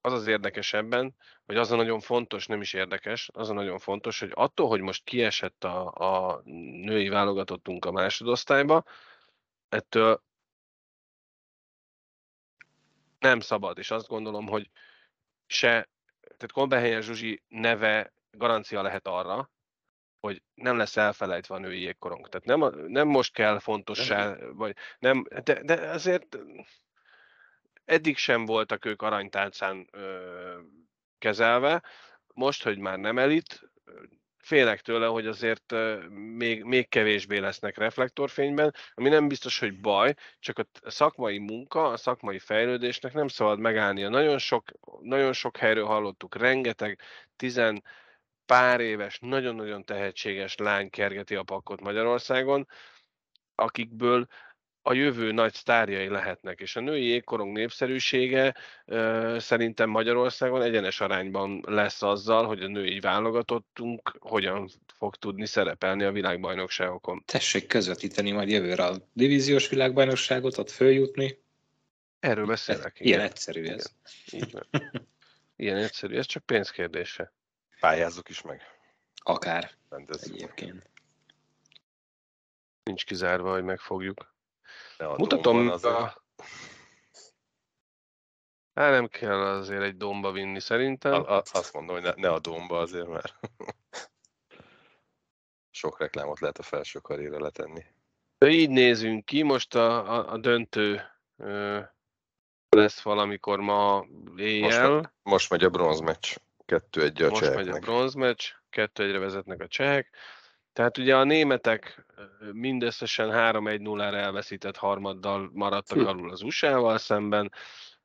az 0.00 0.12
az 0.12 0.26
érdekes 0.26 0.72
ebben, 0.72 1.16
hogy 1.46 1.56
az 1.56 1.70
a 1.70 1.76
nagyon 1.76 2.00
fontos, 2.00 2.46
nem 2.46 2.60
is 2.60 2.72
érdekes, 2.72 3.30
az 3.32 3.50
a 3.50 3.52
nagyon 3.52 3.78
fontos, 3.78 4.20
hogy 4.20 4.30
attól, 4.34 4.68
hogy 4.68 4.80
most 4.80 5.04
kiesett 5.04 5.64
a, 5.64 5.92
a 5.92 6.40
női 6.84 7.08
válogatottunk 7.08 7.84
a 7.84 7.92
másodosztályba, 7.92 8.84
ettől 9.68 10.22
nem 13.18 13.40
szabad, 13.40 13.78
és 13.78 13.90
azt 13.90 14.08
gondolom, 14.08 14.46
hogy 14.46 14.70
se, 15.46 15.88
tehát 16.40 16.52
Kolbehelyen 16.52 17.00
Zsuzsi 17.02 17.42
neve 17.48 18.12
garancia 18.30 18.82
lehet 18.82 19.06
arra, 19.06 19.50
hogy 20.20 20.42
nem 20.54 20.76
lesz 20.76 20.96
elfelejtve 20.96 21.54
a 21.54 21.58
női 21.58 21.80
jégkorong. 21.80 22.28
Tehát 22.28 22.46
nem, 22.46 22.90
nem 22.90 23.08
most 23.08 23.32
kell 23.32 23.58
fontossá, 23.58 24.36
vagy 24.52 24.76
nem, 24.98 25.26
de, 25.44 25.62
de 25.62 25.74
azért 25.74 26.38
eddig 27.84 28.16
sem 28.16 28.44
voltak 28.44 28.84
ők 28.84 29.02
aranytálcán 29.02 29.88
ö, 29.92 30.60
kezelve, 31.18 31.82
most, 32.34 32.62
hogy 32.62 32.78
már 32.78 32.98
nem 32.98 33.18
elit, 33.18 33.60
félek 34.50 34.80
tőle, 34.80 35.06
hogy 35.06 35.26
azért 35.26 35.74
még, 36.10 36.62
még 36.62 36.88
kevésbé 36.88 37.38
lesznek 37.38 37.78
reflektorfényben, 37.78 38.74
ami 38.94 39.08
nem 39.08 39.28
biztos, 39.28 39.58
hogy 39.58 39.80
baj, 39.80 40.14
csak 40.38 40.58
a 40.58 40.90
szakmai 40.90 41.38
munka, 41.38 41.88
a 41.88 41.96
szakmai 41.96 42.38
fejlődésnek 42.38 43.12
nem 43.12 43.28
szabad 43.28 43.58
megállnia. 43.58 44.08
Nagyon 44.08 44.38
sok, 44.38 44.70
nagyon 45.00 45.32
sok 45.32 45.56
helyről 45.56 45.84
hallottuk, 45.84 46.36
rengeteg 46.36 47.00
tizen 47.36 47.82
pár 48.46 48.80
éves, 48.80 49.18
nagyon-nagyon 49.20 49.84
tehetséges 49.84 50.56
lány 50.56 50.90
kergeti 50.90 51.34
a 51.34 51.42
pakkot 51.42 51.80
Magyarországon, 51.80 52.66
akikből 53.54 54.26
a 54.82 54.92
jövő 54.92 55.32
nagy 55.32 55.54
sztárjai 55.54 56.08
lehetnek, 56.08 56.60
és 56.60 56.76
a 56.76 56.80
női 56.80 57.04
jégkorong 57.04 57.56
népszerűsége 57.56 58.54
ö, 58.84 59.36
szerintem 59.38 59.90
Magyarországon 59.90 60.62
egyenes 60.62 61.00
arányban 61.00 61.64
lesz 61.66 62.02
azzal, 62.02 62.46
hogy 62.46 62.62
a 62.62 62.68
női 62.68 63.00
válogatottunk 63.00 64.16
hogyan 64.18 64.68
fog 64.94 65.16
tudni 65.16 65.46
szerepelni 65.46 66.04
a 66.04 66.12
világbajnokságokon. 66.12 67.22
Tessék 67.26 67.66
közvetíteni 67.66 68.30
majd 68.30 68.48
jövőre 68.48 68.84
a 68.84 68.96
divíziós 69.12 69.68
világbajnokságot, 69.68 70.58
ott 70.58 70.70
följutni. 70.70 71.38
Erről 72.20 72.46
beszélek. 72.46 73.00
Ilyen 73.00 73.18
igen. 73.18 73.30
egyszerű 73.30 73.64
ez. 73.64 73.92
Így 74.32 74.50
van. 74.52 74.66
Ilyen 75.56 75.76
egyszerű, 75.76 76.16
ez 76.16 76.26
csak 76.26 76.46
pénzkérdése. 76.46 77.32
Pályázzuk 77.80 78.28
is 78.28 78.42
meg. 78.42 78.60
Akár 79.14 79.78
Rendezzük 79.90 80.34
egyébként. 80.34 80.90
Nincs 82.82 83.04
kizárva, 83.04 83.52
hogy 83.52 83.64
megfogjuk. 83.64 84.29
Ne 85.00 85.06
Mutatom 85.06 85.56
domban 85.56 85.72
azért. 85.72 85.94
a... 85.94 86.22
Hát 88.74 88.90
nem 88.90 89.08
kell 89.08 89.40
azért 89.40 89.82
egy 89.82 89.96
domba 89.96 90.32
vinni 90.32 90.60
szerintem. 90.60 91.12
A, 91.12 91.36
a, 91.36 91.42
azt 91.52 91.72
mondom, 91.72 91.94
hogy 91.94 92.04
ne, 92.04 92.12
ne 92.16 92.28
a 92.28 92.38
domba 92.38 92.78
azért, 92.78 93.06
mert 93.08 93.34
sok 95.70 95.98
reklámot 95.98 96.40
lehet 96.40 96.58
a 96.58 96.62
felső 96.62 96.98
karére 96.98 97.38
letenni. 97.38 97.84
De 98.38 98.48
így 98.48 98.70
nézünk 98.70 99.24
ki, 99.24 99.42
most 99.42 99.74
a, 99.74 100.12
a, 100.12 100.32
a 100.32 100.38
döntő 100.38 101.02
ö, 101.36 101.80
lesz 102.68 103.00
valamikor 103.00 103.60
ma 103.60 104.06
éjjel. 104.36 105.14
Most 105.22 105.50
megy 105.50 105.64
a 105.64 105.68
bronzmeccs. 105.70 106.36
2-1 106.66 107.26
a 107.26 107.28
Most 107.28 107.40
megy 107.40 107.50
a 107.50 107.54
cseheknek. 107.54 107.80
bronzmeccs, 107.80 108.44
2-1-re 108.70 109.18
vezetnek 109.18 109.60
a 109.60 109.68
csehek. 109.68 110.16
Tehát 110.72 110.98
ugye 110.98 111.16
a 111.16 111.24
németek 111.24 112.06
mindösszesen 112.52 113.30
3-1-0-ra 113.32 114.14
elveszített 114.14 114.76
harmaddal 114.76 115.50
maradtak 115.52 115.98
Hm. 115.98 116.06
alul 116.06 116.30
az 116.30 116.42
USA-val 116.42 116.98
szemben. 116.98 117.52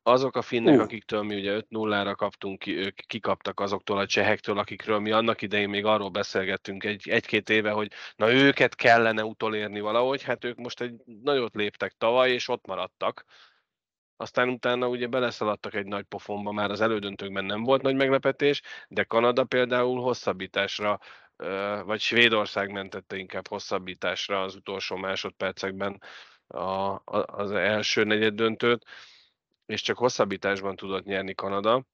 Azok 0.02 0.36
a 0.36 0.42
finnek, 0.42 0.78
Ú. 0.78 0.80
akiktől 0.80 1.22
mi 1.22 1.34
ugye 1.34 1.60
5-0-ra 1.70 2.14
kaptunk 2.16 2.58
ki, 2.58 2.76
ők 2.76 2.94
kikaptak 2.94 3.60
azoktól 3.60 3.98
a 3.98 4.06
csehektől, 4.06 4.58
akikről 4.58 4.98
mi 4.98 5.10
annak 5.10 5.42
idején 5.42 5.68
még 5.68 5.84
arról 5.84 6.08
beszélgettünk 6.08 6.84
egy, 6.84 7.08
egy-két 7.08 7.50
éve, 7.50 7.70
hogy 7.70 7.92
na 8.16 8.32
őket 8.32 8.74
kellene 8.74 9.24
utolérni 9.24 9.80
valahogy, 9.80 10.22
hát 10.22 10.44
ők 10.44 10.56
most 10.56 10.80
egy 10.80 10.94
nagyot 11.04 11.54
léptek 11.54 11.94
tavaly, 11.98 12.30
és 12.30 12.48
ott 12.48 12.66
maradtak. 12.66 13.24
Aztán 14.16 14.48
utána 14.48 14.88
ugye 14.88 15.06
beleszaladtak 15.06 15.74
egy 15.74 15.86
nagy 15.86 16.04
pofonba, 16.04 16.52
már 16.52 16.70
az 16.70 16.80
elődöntőkben 16.80 17.44
nem 17.44 17.62
volt 17.62 17.82
nagy 17.82 17.94
meglepetés, 17.94 18.62
de 18.88 19.04
Kanada 19.04 19.44
például 19.44 20.00
hosszabbításra, 20.00 20.98
vagy 21.84 22.00
Svédország 22.00 22.70
mentette 22.70 23.16
inkább 23.16 23.48
hosszabbításra 23.48 24.42
az 24.42 24.54
utolsó 24.54 24.96
másodpercekben 24.96 26.02
a, 26.46 26.60
a, 26.60 27.02
az 27.26 27.50
első 27.50 28.04
negyed 28.04 28.34
döntőt, 28.34 28.84
és 29.66 29.80
csak 29.82 29.98
hosszabbításban 29.98 30.76
tudott 30.76 31.04
nyerni 31.04 31.34
Kanada. 31.34 31.84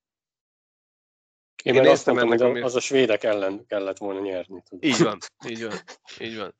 Én, 1.62 1.74
Én 1.74 1.88
azt 1.88 2.06
mondtam, 2.06 2.28
ennek 2.32 2.40
hogy 2.40 2.56
a 2.56 2.60
a- 2.60 2.64
az 2.64 2.74
a 2.74 2.80
svédek 2.80 3.22
ellen 3.22 3.66
kellett 3.66 3.98
volna 3.98 4.20
nyerni. 4.20 4.62
tudod. 4.68 4.84
Így 4.84 5.02
van, 5.02 5.18
így 5.50 5.62
van, 5.64 5.74
így 6.18 6.36
van. 6.38 6.54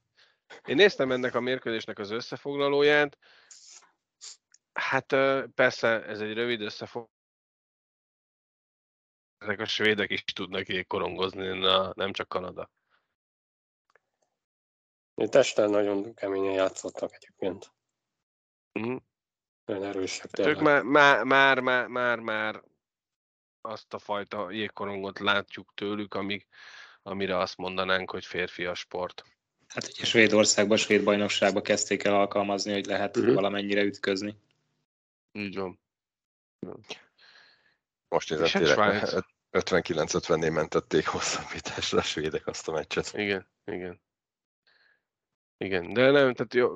Én 0.67 0.77
néztem 0.77 1.13
ennek 1.13 1.35
a 1.35 1.41
mérkőzésnek 1.41 1.99
az 1.99 2.11
összefoglalóját. 2.11 3.19
Hát 4.73 5.07
persze 5.55 6.05
ez 6.05 6.21
egy 6.21 6.33
rövid 6.33 6.61
összefoglaló. 6.61 7.11
Ezek 9.43 9.61
a 9.61 9.65
svédek 9.65 10.11
is 10.11 10.25
tudnak 10.25 10.69
jégkorongozni, 10.69 11.59
na, 11.59 11.93
nem 11.95 12.13
csak 12.13 12.29
Kanada. 12.29 12.71
Testen 15.15 15.71
nagyon 15.71 16.15
keményen 16.15 16.53
játszottak 16.53 17.15
egyébként. 17.15 17.73
Mhm. 18.73 18.97
Nagyon 19.65 19.85
erősek 19.85 20.37
Hát 20.37 20.47
ők 20.47 20.61
már, 20.61 20.83
már, 20.83 21.25
már, 21.25 21.61
már, 21.61 21.87
már, 21.87 22.19
már 22.19 22.63
azt 23.61 23.95
a 23.95 23.99
fajta 23.99 24.51
jégkorongot 24.51 25.19
látjuk 25.19 25.73
tőlük, 25.75 26.15
ami, 26.15 26.47
amire 27.03 27.39
azt 27.39 27.57
mondanánk, 27.57 28.11
hogy 28.11 28.25
férfias 28.25 28.79
sport. 28.79 29.25
Hát 29.69 29.89
ugye 29.89 30.05
Svédországban, 30.05 30.77
Svéd 30.77 31.05
bajnokságban 31.05 31.63
kezdték 31.63 32.05
el 32.05 32.15
alkalmazni, 32.15 32.73
hogy 32.73 32.87
lehet 32.87 33.17
Mhm. 33.17 33.35
valamennyire 33.35 33.83
ütközni. 33.83 34.37
Így 35.33 35.57
van. 35.57 35.81
Most 38.13 38.31
nézett 38.31 38.49
hát 38.49 38.63
tényleg 38.63 39.07
Svájc. 39.07 39.25
59-50-nél 39.53 40.53
mentették 40.53 41.07
hosszabbításra 41.07 41.99
a 41.99 42.03
svédek 42.03 42.47
azt 42.47 42.69
a 42.69 42.73
meccset. 42.73 43.13
Igen, 43.15 43.49
igen. 43.65 44.01
Igen, 45.57 45.93
de 45.93 46.11
nem, 46.11 46.35
tehát 46.35 46.55
jó, 46.55 46.71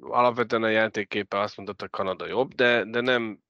alapvetően 0.00 0.62
a 0.62 0.68
játékképe 0.68 1.40
azt 1.40 1.56
mondta, 1.56 1.74
hogy 1.78 1.90
Kanada 1.90 2.26
jobb, 2.26 2.54
de, 2.54 2.84
de 2.84 3.00
nem, 3.00 3.40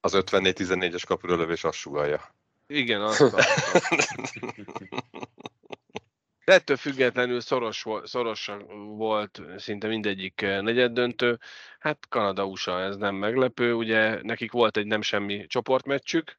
Az 0.00 0.12
54-14-es 0.16 1.02
kapurölövés 1.06 1.64
azt 1.64 1.78
sugalja. 1.78 2.34
igen, 2.66 3.00
azt, 3.02 3.20
azt, 3.32 3.80
De 6.46 6.52
ettől 6.52 6.76
függetlenül 6.76 7.40
szoros, 7.40 7.82
vo- 7.82 8.06
szoros 8.06 8.50
volt 8.96 9.40
szinte 9.56 9.86
mindegyik 9.88 10.40
eh, 10.42 10.60
negyeddöntő. 10.62 11.38
Hát 11.78 12.08
Kanada-USA 12.08 12.80
ez 12.80 12.96
nem 12.96 13.14
meglepő, 13.14 13.74
ugye 13.74 14.22
nekik 14.22 14.52
volt 14.52 14.76
egy 14.76 14.86
nem 14.86 15.02
semmi 15.02 15.46
csoportmeccsük, 15.46 16.38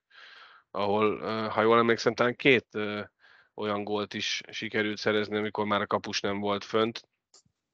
ahol, 0.72 1.28
eh, 1.28 1.52
ha 1.52 1.62
jól 1.62 1.78
emlékszem, 1.78 2.14
talán 2.14 2.36
két 2.36 2.68
eh, 2.72 3.06
olyan 3.54 3.84
gólt 3.84 4.14
is 4.14 4.42
sikerült 4.50 4.98
szerezni, 4.98 5.38
amikor 5.38 5.66
már 5.66 5.82
a 5.82 5.88
kapus 5.88 6.20
nem 6.22 6.40
volt 6.40 6.64
fönt. 6.64 7.08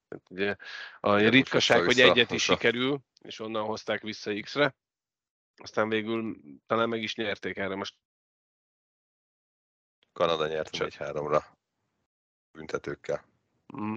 Hát 0.09 0.21
ugye 0.29 0.55
a 0.99 1.17
Igen, 1.19 1.31
ritkaság, 1.31 1.83
hogy 1.83 1.99
egyet 1.99 2.31
is 2.31 2.47
vissza. 2.47 2.53
sikerül, 2.53 2.99
és 3.21 3.39
onnan 3.39 3.65
hozták 3.65 4.01
vissza 4.01 4.39
X-re. 4.41 4.75
Aztán 5.55 5.89
végül 5.89 6.37
talán 6.65 6.89
meg 6.89 7.01
is 7.01 7.15
nyerték 7.15 7.57
erre 7.57 7.75
most. 7.75 7.95
Kanada 10.13 10.47
nyert 10.47 10.69
Csak. 10.69 10.89
4-3-ra 10.89 11.43
büntetőkkel. 12.53 13.25
Mm. 13.77 13.95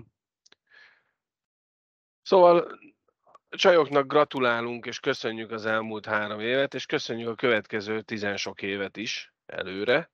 Szóval 2.22 2.78
csajoknak 3.48 4.06
gratulálunk, 4.06 4.86
és 4.86 5.00
köszönjük 5.00 5.50
az 5.50 5.66
elmúlt 5.66 6.06
három 6.06 6.40
évet, 6.40 6.74
és 6.74 6.86
köszönjük 6.86 7.28
a 7.28 7.34
következő 7.34 8.02
tizen 8.02 8.36
sok 8.36 8.62
évet 8.62 8.96
is 8.96 9.34
előre, 9.46 10.10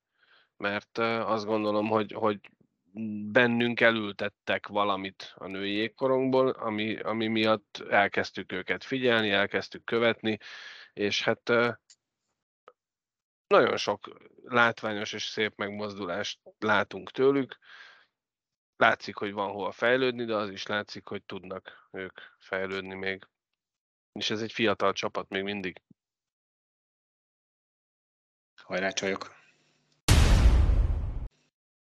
mert 0.57 0.99
azt 0.99 1.45
gondolom, 1.45 1.89
hogy, 1.89 2.13
hogy 2.13 2.41
bennünk 3.33 3.81
elültettek 3.81 4.67
valamit 4.67 5.33
a 5.35 5.47
női 5.47 5.73
jégkorongból, 5.73 6.49
ami, 6.49 6.97
ami 6.97 7.27
miatt 7.27 7.85
elkezdtük 7.89 8.53
őket 8.53 8.85
figyelni, 8.85 9.31
elkezdtük 9.31 9.85
követni, 9.85 10.39
és 10.93 11.23
hát 11.23 11.53
nagyon 13.47 13.77
sok 13.77 14.09
látványos 14.45 15.13
és 15.13 15.25
szép 15.25 15.53
megmozdulást 15.57 16.41
látunk 16.59 17.11
tőlük. 17.11 17.59
Látszik, 18.83 19.17
hogy 19.17 19.33
van 19.33 19.51
hol 19.51 19.73
fejlődni, 19.73 20.25
de 20.25 20.35
az 20.35 20.51
is 20.51 20.67
látszik, 20.67 21.07
hogy 21.07 21.23
tudnak 21.23 21.89
ők 21.91 22.21
fejlődni 22.39 22.95
még. 22.95 23.29
És 24.13 24.31
ez 24.31 24.43
egy 24.43 24.53
fiatal 24.53 24.93
csapat 24.93 25.29
még 25.29 25.43
mindig. 25.43 25.83
Hajrá 28.63 28.91
csajok! 28.91 29.35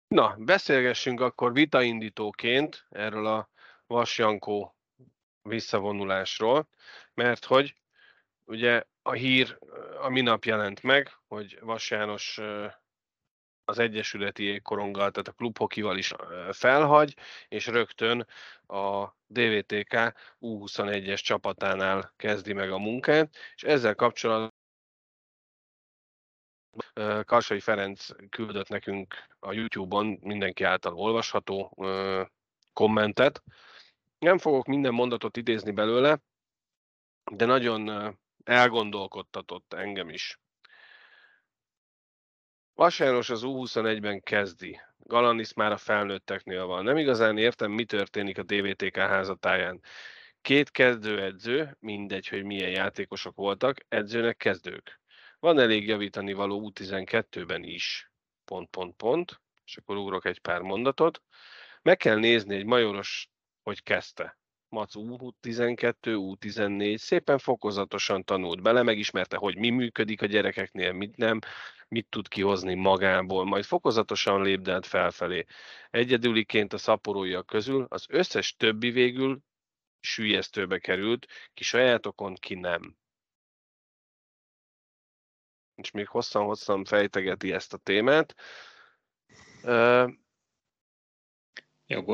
Na, 0.07 0.35
beszélgessünk 0.37 1.19
akkor 1.19 1.53
vitaindítóként 1.53 2.85
erről 2.89 3.25
a 3.25 3.49
Vasjankó 3.87 4.75
visszavonulásról, 5.41 6.67
mert 7.13 7.45
hogy 7.45 7.75
ugye 8.45 8.83
a 9.01 9.11
hír 9.11 9.57
a 10.01 10.09
minap 10.09 10.43
jelent 10.43 10.81
meg, 10.81 11.17
hogy 11.27 11.59
Vas 11.61 11.89
János 11.89 12.39
az 13.71 13.79
Egyesületi 13.79 14.43
Jégkoronggal, 14.43 15.11
tehát 15.11 15.27
a 15.27 15.31
klubhokival 15.31 15.97
is 15.97 16.13
felhagy, 16.51 17.15
és 17.47 17.67
rögtön 17.67 18.27
a 18.67 19.07
DVTK 19.27 20.13
U21-es 20.41 21.21
csapatánál 21.21 22.13
kezdi 22.15 22.53
meg 22.53 22.71
a 22.71 22.77
munkát, 22.77 23.35
és 23.55 23.63
ezzel 23.63 23.95
kapcsolatban 23.95 24.59
Karsai 27.25 27.59
Ferenc 27.59 28.07
küldött 28.29 28.67
nekünk 28.67 29.27
a 29.39 29.53
YouTube-on 29.53 30.17
mindenki 30.21 30.63
által 30.63 30.93
olvasható 30.93 31.77
kommentet. 32.73 33.43
Nem 34.19 34.37
fogok 34.37 34.65
minden 34.65 34.93
mondatot 34.93 35.37
idézni 35.37 35.71
belőle, 35.71 36.17
de 37.31 37.45
nagyon 37.45 38.15
elgondolkodtatott 38.43 39.73
engem 39.73 40.09
is. 40.09 40.39
Vas 42.81 42.99
János 42.99 43.29
az 43.29 43.41
U21-ben 43.45 44.21
kezdi. 44.21 44.79
Galanis 44.97 45.53
már 45.53 45.71
a 45.71 45.77
felnőtteknél 45.77 46.65
van. 46.65 46.83
Nem 46.83 46.97
igazán 46.97 47.37
értem, 47.37 47.71
mi 47.71 47.85
történik 47.85 48.37
a 48.37 48.43
DVTK 48.43 48.95
házatáján. 48.95 49.81
Két 50.41 50.71
kezdőedző, 50.71 51.77
mindegy, 51.79 52.27
hogy 52.27 52.43
milyen 52.43 52.69
játékosok 52.69 53.35
voltak, 53.35 53.77
edzőnek 53.87 54.37
kezdők. 54.37 54.99
Van 55.39 55.59
elég 55.59 55.87
javítani 55.87 56.33
való 56.33 56.71
U12-ben 56.73 57.63
is. 57.63 58.11
Pont, 58.45 58.69
pont, 58.69 58.95
pont. 58.95 59.41
És 59.65 59.77
akkor 59.77 59.97
ugrok 59.97 60.25
egy 60.25 60.39
pár 60.39 60.61
mondatot. 60.61 61.21
Meg 61.81 61.97
kell 61.97 62.17
nézni 62.17 62.55
egy 62.55 62.65
majoros, 62.65 63.29
hogy 63.63 63.83
kezdte. 63.83 64.39
Mac 64.71 64.91
U12, 64.95 65.93
U14, 66.01 66.97
szépen 66.97 67.37
fokozatosan 67.37 68.23
tanult 68.23 68.61
bele, 68.61 68.83
megismerte, 68.83 69.37
hogy 69.37 69.57
mi 69.57 69.69
működik 69.69 70.21
a 70.21 70.25
gyerekeknél, 70.25 70.91
mit 70.91 71.17
nem, 71.17 71.39
mit 71.87 72.07
tud 72.09 72.27
kihozni 72.27 72.73
magából, 72.73 73.45
majd 73.45 73.63
fokozatosan 73.63 74.41
lépdelt 74.41 74.85
felfelé. 74.85 75.45
Egyedüliként 75.89 76.73
a 76.73 76.77
szaporóiak 76.77 77.45
közül 77.45 77.85
az 77.89 78.05
összes 78.09 78.55
többi 78.55 78.89
végül 78.89 79.39
sűjesztőbe 79.99 80.79
került, 80.79 81.27
ki 81.53 81.63
sajátokon, 81.63 82.35
ki 82.35 82.55
nem. 82.55 82.95
És 85.75 85.91
még 85.91 86.07
hosszan-hosszan 86.07 86.85
fejtegeti 86.85 87.53
ezt 87.53 87.73
a 87.73 87.77
témát. 87.77 88.35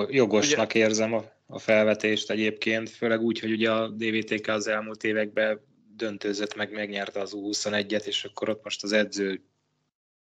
Jogosnak 0.10 0.74
érzem 0.74 1.14
a 1.14 1.36
a 1.47 1.59
felvetést 1.59 2.29
egyébként, 2.29 2.89
főleg 2.89 3.21
úgy, 3.21 3.39
hogy 3.39 3.51
ugye 3.51 3.71
a 3.71 3.87
DVTK 3.87 4.47
az 4.47 4.67
elmúlt 4.67 5.03
években 5.03 5.61
döntőzött 5.95 6.55
meg, 6.55 6.71
megnyerte 6.71 7.19
az 7.19 7.33
U21-et, 7.35 8.05
és 8.05 8.23
akkor 8.23 8.49
ott 8.49 8.63
most 8.63 8.83
az 8.83 8.91
edző 8.91 9.43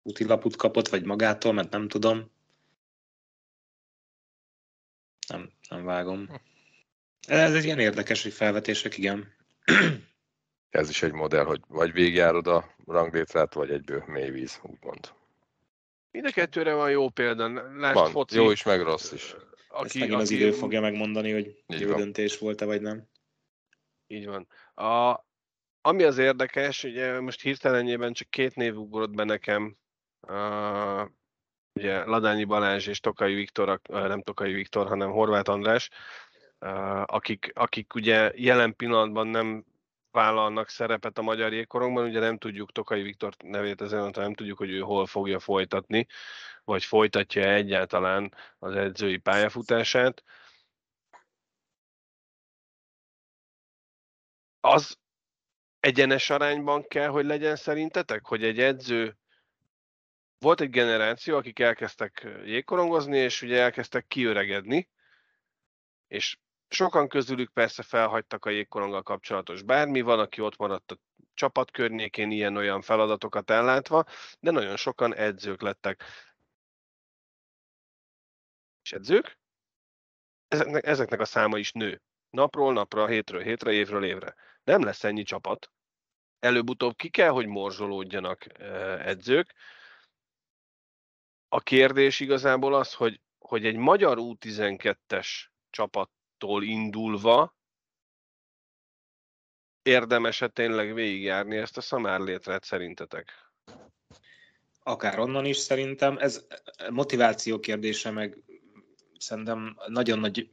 útilaput 0.02 0.56
kapott, 0.56 0.88
vagy 0.88 1.04
magától, 1.04 1.52
mert 1.52 1.70
nem 1.70 1.88
tudom. 1.88 2.30
Nem, 5.28 5.50
nem 5.68 5.84
vágom. 5.84 6.28
Ez 7.26 7.54
egy 7.54 7.64
ilyen 7.64 7.78
érdekes, 7.78 8.22
hogy 8.22 8.32
felvetések, 8.32 8.96
igen. 8.96 9.32
Ez 10.70 10.88
is 10.88 11.02
egy 11.02 11.12
modell, 11.12 11.44
hogy 11.44 11.60
vagy 11.68 11.92
végigjárod 11.92 12.46
a 12.46 12.74
ranglétrát, 12.86 13.54
vagy 13.54 13.70
egyből 13.70 14.04
mély 14.06 14.30
víz, 14.30 14.60
úgymond. 14.62 15.12
Mind 16.10 16.26
a 16.26 16.30
kettőre 16.30 16.74
van 16.74 16.90
jó 16.90 17.08
példa. 17.08 17.48
Lásd, 17.78 17.94
Van, 17.94 18.10
foci, 18.10 18.36
jó 18.36 18.50
is, 18.50 18.62
meg 18.62 18.82
rossz 18.82 19.12
is. 19.12 19.34
Aki, 19.72 19.84
Ezt 19.84 19.98
megint 19.98 20.20
az 20.20 20.30
idő 20.30 20.52
fogja 20.52 20.80
megmondani, 20.80 21.32
hogy 21.32 21.62
jó 21.66 21.88
van. 21.88 21.96
döntés 21.96 22.38
volt-e, 22.38 22.64
vagy 22.64 22.80
nem. 22.80 23.08
Így 24.06 24.26
van. 24.26 24.46
A, 24.86 25.24
ami 25.80 26.02
az 26.02 26.18
érdekes, 26.18 26.84
ugye 26.84 27.20
most 27.20 27.40
hirtelenjében 27.40 28.12
csak 28.12 28.30
két 28.30 28.54
név 28.54 28.76
ugrott 28.76 29.10
be 29.10 29.24
nekem, 29.24 29.76
a, 30.20 31.10
ugye 31.72 32.04
Ladányi 32.04 32.44
Balázs 32.44 32.86
és 32.86 33.00
Tokai 33.00 33.34
Viktor, 33.34 33.68
a- 33.68 33.80
nem 34.06 34.22
Tokai 34.22 34.52
Viktor, 34.52 34.86
hanem 34.88 35.10
Horváth 35.10 35.50
András, 35.50 35.90
a, 36.58 36.68
akik, 37.06 37.50
akik 37.54 37.94
ugye 37.94 38.32
jelen 38.34 38.76
pillanatban 38.76 39.26
nem 39.26 39.64
vállalnak 40.10 40.68
szerepet 40.68 41.18
a 41.18 41.22
magyar 41.22 41.52
jégkorongban, 41.52 42.04
ugye 42.04 42.20
nem 42.20 42.38
tudjuk 42.38 42.72
Tokai 42.72 43.02
Viktor 43.02 43.34
nevét 43.44 43.80
ezen, 43.80 44.10
nem 44.14 44.34
tudjuk, 44.34 44.58
hogy 44.58 44.70
ő 44.70 44.80
hol 44.80 45.06
fogja 45.06 45.38
folytatni, 45.38 46.06
vagy 46.64 46.84
folytatja 46.84 47.42
egyáltalán 47.42 48.34
az 48.58 48.74
edzői 48.74 49.16
pályafutását. 49.16 50.22
Az 54.60 54.98
egyenes 55.80 56.30
arányban 56.30 56.86
kell, 56.88 57.08
hogy 57.08 57.24
legyen 57.24 57.56
szerintetek, 57.56 58.26
hogy 58.26 58.44
egy 58.44 58.58
edző 58.60 59.16
volt 60.38 60.60
egy 60.60 60.70
generáció, 60.70 61.36
akik 61.36 61.58
elkezdtek 61.58 62.26
jégkorongozni, 62.44 63.18
és 63.18 63.42
ugye 63.42 63.60
elkezdtek 63.60 64.06
kiöregedni, 64.06 64.88
és 66.06 66.38
sokan 66.70 67.08
közülük 67.08 67.52
persze 67.52 67.82
felhagytak 67.82 68.44
a 68.44 68.50
jégkoronggal 68.50 69.02
kapcsolatos 69.02 69.62
bármi, 69.62 70.00
van, 70.00 70.18
aki 70.18 70.40
ott 70.40 70.56
maradt 70.56 70.90
a 70.90 70.98
csapat 71.34 71.70
környékén 71.70 72.30
ilyen-olyan 72.30 72.82
feladatokat 72.82 73.50
ellátva, 73.50 74.04
de 74.40 74.50
nagyon 74.50 74.76
sokan 74.76 75.14
edzők 75.14 75.60
lettek. 75.60 76.04
És 78.82 78.92
edzők? 78.92 79.38
Ezeknek, 80.48 80.86
ezeknek 80.86 81.20
a 81.20 81.24
száma 81.24 81.58
is 81.58 81.72
nő. 81.72 82.02
Napról 82.30 82.72
napra, 82.72 83.06
hétről 83.06 83.42
hétre, 83.42 83.72
évről 83.72 84.04
évre. 84.04 84.34
Nem 84.64 84.82
lesz 84.82 85.04
ennyi 85.04 85.22
csapat. 85.22 85.70
Előbb-utóbb 86.38 86.96
ki 86.96 87.08
kell, 87.08 87.30
hogy 87.30 87.46
morzsolódjanak 87.46 88.60
edzők. 89.04 89.54
A 91.48 91.60
kérdés 91.60 92.20
igazából 92.20 92.74
az, 92.74 92.94
hogy, 92.94 93.20
hogy 93.38 93.66
egy 93.66 93.76
magyar 93.76 94.16
U12-es 94.20 95.28
csapattól 96.40 96.62
indulva 96.62 97.56
érdemes-e 99.82 100.48
tényleg 100.48 100.94
végigjárni 100.94 101.56
ezt 101.56 101.76
a 101.76 101.80
szamárlétret 101.80 102.64
szerintetek? 102.64 103.32
Akár 104.82 105.18
onnan 105.18 105.44
is 105.44 105.56
szerintem. 105.56 106.18
Ez 106.18 106.46
motiváció 106.90 107.60
kérdése, 107.60 108.10
meg 108.10 108.38
szerintem 109.18 109.78
nagyon 109.86 110.18
nagy 110.18 110.50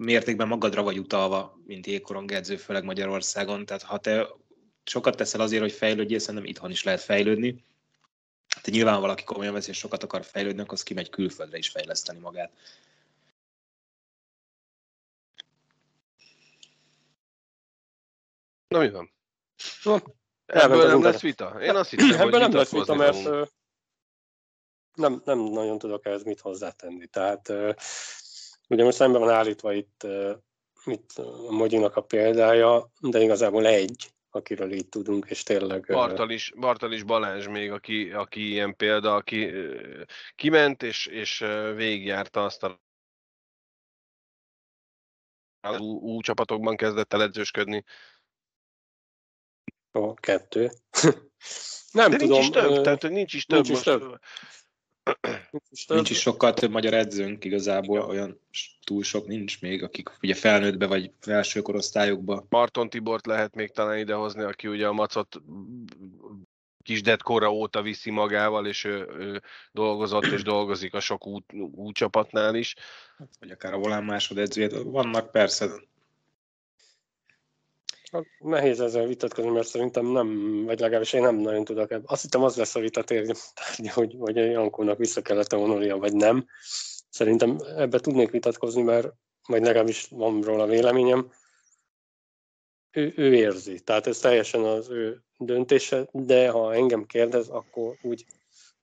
mértékben 0.00 0.48
magadra 0.48 0.82
vagy 0.82 0.98
utalva, 0.98 1.60
mint 1.66 1.86
jégkorong 1.86 2.32
edző, 2.32 2.56
főleg 2.56 2.84
Magyarországon. 2.84 3.66
Tehát 3.66 3.82
ha 3.82 3.98
te 3.98 4.28
sokat 4.84 5.16
teszel 5.16 5.40
azért, 5.40 5.62
hogy 5.62 5.72
fejlődjél, 5.72 6.18
szerintem 6.18 6.48
itthon 6.48 6.70
is 6.70 6.82
lehet 6.82 7.00
fejlődni. 7.00 7.64
Hát 8.48 8.64
nyilván 8.64 9.00
valaki 9.00 9.24
komolyan 9.24 9.52
veszi, 9.52 9.70
és 9.70 9.78
sokat 9.78 10.02
akar 10.02 10.24
fejlődni, 10.24 10.60
akkor 10.60 10.74
az 10.74 10.82
kimegy 10.82 11.10
külföldre 11.10 11.58
is 11.58 11.68
fejleszteni 11.68 12.18
magát. 12.18 12.52
Na 18.74 18.80
mi 18.80 18.90
van? 18.90 19.12
No, 19.82 19.96
Ebből 20.46 20.86
nem 20.86 21.02
lesz 21.02 21.20
vita? 21.20 21.62
Én 21.62 21.74
azt 21.74 21.90
hittem, 21.90 22.20
Ebből 22.20 22.40
nem 22.40 22.52
lesz 22.52 22.70
vita, 22.70 22.94
mert 22.94 23.16
fogunk. 23.16 23.48
nem, 24.94 25.22
nem 25.24 25.38
nagyon 25.38 25.78
tudok 25.78 26.06
ehhez 26.06 26.22
mit 26.22 26.40
hozzátenni. 26.40 27.06
Tehát 27.06 27.48
ugye 28.68 28.84
most 28.84 28.96
szemben 28.96 29.20
van 29.20 29.30
állítva 29.30 29.72
itt, 29.72 30.06
itt 30.84 31.10
a 31.12 31.50
Mogyinak 31.50 31.96
a 31.96 32.00
példája, 32.00 32.90
de 33.00 33.20
igazából 33.20 33.66
egy, 33.66 34.10
akiről 34.30 34.72
így 34.72 34.88
tudunk, 34.88 35.26
és 35.30 35.42
tényleg... 35.42 35.84
Bartalis, 35.86 36.52
Bartalis 36.56 37.02
Balázs 37.02 37.46
még, 37.46 37.70
aki, 37.70 38.10
aki 38.10 38.48
ilyen 38.48 38.76
példa, 38.76 39.14
aki 39.14 39.52
kiment 40.34 40.82
és, 40.82 41.06
és 41.06 41.38
végigjárta 41.74 42.44
azt 42.44 42.62
a 42.62 42.82
az 45.60 45.80
U 45.80 46.20
csapatokban 46.20 46.76
kezdett 46.76 47.12
el 47.12 47.22
edzősködni. 47.22 47.84
Ó, 49.94 50.14
kettő. 50.14 50.70
nem 51.92 52.10
De 52.10 52.16
tudom. 52.16 52.38
nincs 52.40 52.44
is 52.44 52.50
több, 52.50 52.82
tehát 52.82 53.02
nincs 53.02 53.34
is 53.34 53.46
több. 53.46 53.56
nincs 53.56 53.68
is 53.68 53.74
most, 53.74 53.84
több. 53.84 54.00
nincs 55.50 55.70
is 55.70 55.84
több. 55.84 55.96
Nincs 55.96 56.10
is 56.10 56.20
sokkal 56.20 56.54
több 56.54 56.70
magyar 56.70 56.94
edzőnk 56.94 57.44
igazából, 57.44 58.00
olyan 58.00 58.40
s- 58.50 58.70
túl 58.84 59.02
sok 59.02 59.26
nincs 59.26 59.60
még, 59.60 59.82
akik 59.82 60.10
ugye 60.22 60.34
felnőttbe 60.34 60.86
vagy 60.86 61.10
felső 61.20 61.60
korosztályokba. 61.62 62.46
Marton 62.48 62.90
Tibort 62.90 63.26
lehet 63.26 63.54
még 63.54 63.70
talán 63.70 63.98
idehozni, 63.98 64.42
aki 64.42 64.68
ugye 64.68 64.86
a 64.86 64.92
macot 64.92 65.40
kisdetkora 66.82 67.52
óta 67.52 67.82
viszi 67.82 68.10
magával, 68.10 68.66
és 68.66 68.84
ő, 68.84 69.08
ő 69.18 69.42
dolgozott 69.72 70.24
és 70.26 70.42
dolgozik 70.42 70.94
a 70.94 71.00
sok 71.00 71.26
út, 71.26 71.52
út 71.74 71.94
csapatnál 71.94 72.54
is. 72.54 72.74
vagy 73.40 73.50
akár 73.50 73.72
a 73.72 73.78
volán 73.78 74.04
másodedzőjét. 74.04 74.82
Vannak 74.82 75.30
persze, 75.30 75.70
Hát 78.14 78.26
Nehéz 78.38 78.80
ezzel 78.80 79.06
vitatkozni, 79.06 79.50
mert 79.50 79.66
szerintem 79.66 80.06
nem, 80.06 80.60
vagy 80.64 80.80
legalábbis 80.80 81.12
én 81.12 81.22
nem 81.22 81.36
nagyon 81.36 81.64
tudok 81.64 81.90
ebben. 81.90 82.04
Azt 82.06 82.22
hittem 82.22 82.42
az 82.42 82.56
lesz 82.56 82.74
a 82.74 82.80
vita 82.80 83.04
tárgya, 83.04 83.92
hogy, 83.92 84.16
hogy 84.18 84.36
Jankónak 84.36 84.98
vissza 84.98 85.22
kellett 85.22 85.52
vonulnia, 85.52 85.96
vagy 85.96 86.12
nem. 86.12 86.46
Szerintem 87.08 87.58
ebbe 87.76 87.98
tudnék 87.98 88.30
vitatkozni, 88.30 88.82
mert 88.82 89.12
vagy 89.46 89.62
legalábbis 89.62 90.06
van 90.10 90.40
róla 90.42 90.66
véleményem. 90.66 91.32
Ő, 92.90 93.12
ő 93.16 93.34
érzi, 93.34 93.80
tehát 93.80 94.06
ez 94.06 94.18
teljesen 94.18 94.64
az 94.64 94.90
ő 94.90 95.22
döntése, 95.38 96.08
de 96.12 96.50
ha 96.50 96.74
engem 96.74 97.06
kérdez, 97.06 97.48
akkor 97.48 97.96
úgy 98.02 98.24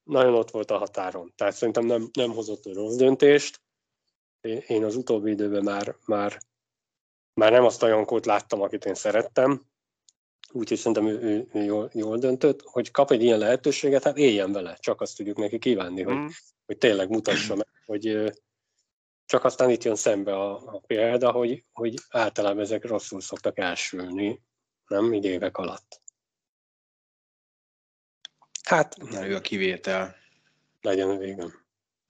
nagyon 0.03 0.33
ott 0.33 0.51
volt 0.51 0.71
a 0.71 0.77
határon. 0.77 1.33
Tehát 1.35 1.53
szerintem 1.55 1.85
nem, 1.85 2.09
nem 2.13 2.31
hozott 2.31 2.65
ő 2.65 2.71
rossz 2.71 2.95
döntést. 2.95 3.61
Én 4.67 4.83
az 4.83 4.95
utóbbi 4.95 5.31
időben 5.31 5.63
már, 5.63 5.95
már 6.05 6.41
már 7.41 7.51
nem 7.51 7.65
azt 7.65 7.83
a 7.83 7.87
Jankót 7.87 8.25
láttam, 8.25 8.61
akit 8.61 8.85
én 8.85 8.93
szerettem, 8.93 9.65
úgyhogy 10.51 10.77
szerintem 10.77 11.07
ő, 11.07 11.19
ő, 11.21 11.47
ő 11.53 11.63
jól, 11.63 11.89
jól 11.93 12.17
döntött, 12.17 12.61
hogy 12.61 12.91
kap 12.91 13.11
egy 13.11 13.23
ilyen 13.23 13.39
lehetőséget, 13.39 14.03
hát 14.03 14.17
éljen 14.17 14.51
vele, 14.51 14.77
csak 14.79 15.01
azt 15.01 15.17
tudjuk 15.17 15.37
neki 15.37 15.59
kívánni, 15.59 16.01
hogy, 16.01 16.13
Mm. 16.13 16.27
hogy 16.65 16.77
tényleg 16.77 17.09
mutassa 17.09 17.55
meg, 17.55 17.67
hogy 17.85 18.31
csak 19.25 19.43
aztán 19.43 19.69
itt 19.69 19.83
jön 19.83 19.95
szembe 19.95 20.33
a, 20.33 20.75
a 20.75 20.79
példa, 20.79 21.31
hogy, 21.31 21.63
hogy 21.71 21.93
általában 22.09 22.63
ezek 22.63 22.85
rosszul 22.85 23.21
szoktak 23.21 23.57
elsülni, 23.57 24.41
nem 24.87 25.13
így 25.13 25.25
évek 25.25 25.57
alatt. 25.57 26.01
Hát, 28.63 28.97
na, 28.97 29.27
ő 29.27 29.35
a 29.35 29.41
kivétel. 29.41 30.15
legyen 30.81 31.09
a 31.09 31.17
végén. 31.17 31.53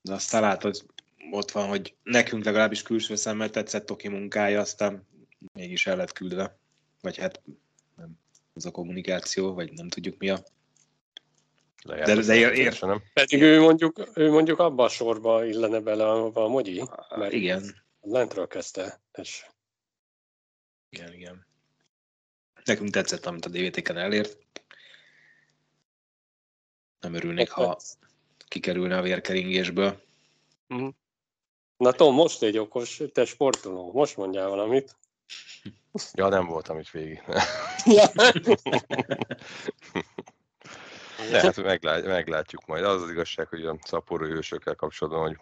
De 0.01 0.13
aztán 0.13 0.41
látod, 0.41 0.83
ott 1.31 1.51
van, 1.51 1.67
hogy 1.67 1.95
nekünk 2.03 2.43
legalábbis 2.43 2.81
külső 2.81 3.15
szemmel 3.15 3.49
tetszett 3.49 3.85
Toki 3.85 4.07
munkája, 4.07 4.59
aztán 4.59 5.09
mégis 5.53 5.87
el 5.87 5.95
lett 5.95 6.11
küldve. 6.11 6.57
Vagy 7.01 7.17
hát 7.17 7.41
nem, 7.95 8.19
az 8.53 8.65
a 8.65 8.71
kommunikáció, 8.71 9.53
vagy 9.53 9.73
nem 9.73 9.87
tudjuk 9.87 10.17
mi 10.17 10.29
a... 10.29 10.43
De- 11.83 12.15
de 12.21 12.35
ér- 12.35 12.81
nem. 12.81 13.03
Pedig 13.13 13.41
ő 13.41 13.59
mondjuk, 13.59 14.09
ő 14.13 14.29
mondjuk 14.31 14.59
abba 14.59 14.83
a 14.83 14.89
sorba 14.89 15.45
illene 15.45 15.79
bele, 15.79 16.09
ahova 16.09 16.43
a 16.43 16.47
Mogyi, 16.47 16.83
Mert- 17.15 17.33
Igen, 17.33 17.83
lentről 18.01 18.47
kezdte, 18.47 19.01
és 19.13 19.45
igen, 20.89 21.13
igen. 21.13 21.45
Nekünk 22.65 22.89
tetszett, 22.89 23.25
amit 23.25 23.45
a 23.45 23.49
DVT-ken 23.49 23.97
elért. 23.97 24.37
Nem 26.99 27.13
örülnék, 27.13 27.49
ha 27.49 27.77
kikerülne 28.47 28.97
a 28.97 29.01
vérkeringésből. 29.01 30.01
Na 31.77 31.91
Tom, 31.91 32.13
most 32.15 32.43
egy 32.43 32.57
okos, 32.57 33.01
te 33.13 33.25
sportoló, 33.25 33.91
most 33.91 34.17
mondjál 34.17 34.49
valamit. 34.49 34.95
Ja, 36.13 36.27
nem 36.27 36.45
voltam 36.45 36.79
itt 36.79 36.89
végig. 36.89 37.23
De 41.31 41.41
hát 41.41 41.63
meglát, 41.63 42.05
meglátjuk 42.05 42.65
majd. 42.65 42.83
Az 42.83 43.01
az 43.01 43.09
igazság, 43.09 43.47
hogy 43.47 43.65
a 43.65 43.77
szaporú 43.81 44.25
hősökkel 44.25 44.75
kapcsolatban, 44.75 45.21
hogy 45.27 45.37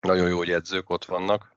nagyon 0.00 0.28
jó, 0.28 0.36
hogy 0.36 0.50
edzők 0.50 0.90
ott 0.90 1.04
vannak, 1.04 1.56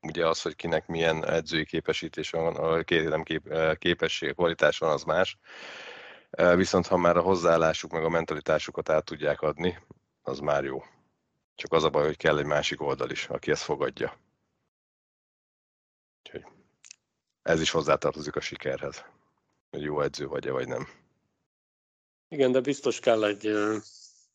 ugye 0.00 0.26
az, 0.26 0.42
hogy 0.42 0.56
kinek 0.56 0.86
milyen 0.86 1.26
edzői 1.26 1.64
képesítés 1.64 2.30
van, 2.30 2.84
két 2.84 3.08
nem 3.08 3.22
kép, 3.22 3.54
képesség, 3.78 4.34
kvalitás 4.34 4.78
van, 4.78 4.90
az 4.90 5.02
más. 5.02 5.38
Viszont 6.30 6.86
ha 6.86 6.96
már 6.96 7.16
a 7.16 7.22
hozzáállásuk 7.22 7.92
meg 7.92 8.04
a 8.04 8.08
mentalitásukat 8.08 8.88
át 8.88 9.04
tudják 9.04 9.40
adni, 9.40 9.78
az 10.22 10.38
már 10.38 10.64
jó. 10.64 10.82
Csak 11.54 11.72
az 11.72 11.84
a 11.84 11.90
baj, 11.90 12.04
hogy 12.04 12.16
kell 12.16 12.38
egy 12.38 12.44
másik 12.44 12.82
oldal 12.82 13.10
is, 13.10 13.26
aki 13.26 13.50
ezt 13.50 13.62
fogadja. 13.62 14.16
Úgyhogy 16.22 16.53
ez 17.44 17.60
is 17.60 17.70
hozzátartozik 17.70 18.36
a 18.36 18.40
sikerhez, 18.40 19.04
hogy 19.70 19.82
jó 19.82 20.00
edző 20.00 20.26
vagy-e, 20.26 20.50
vagy 20.50 20.68
nem. 20.68 20.88
Igen, 22.28 22.52
de 22.52 22.60
biztos 22.60 23.00
kell 23.00 23.24
egy 23.24 23.52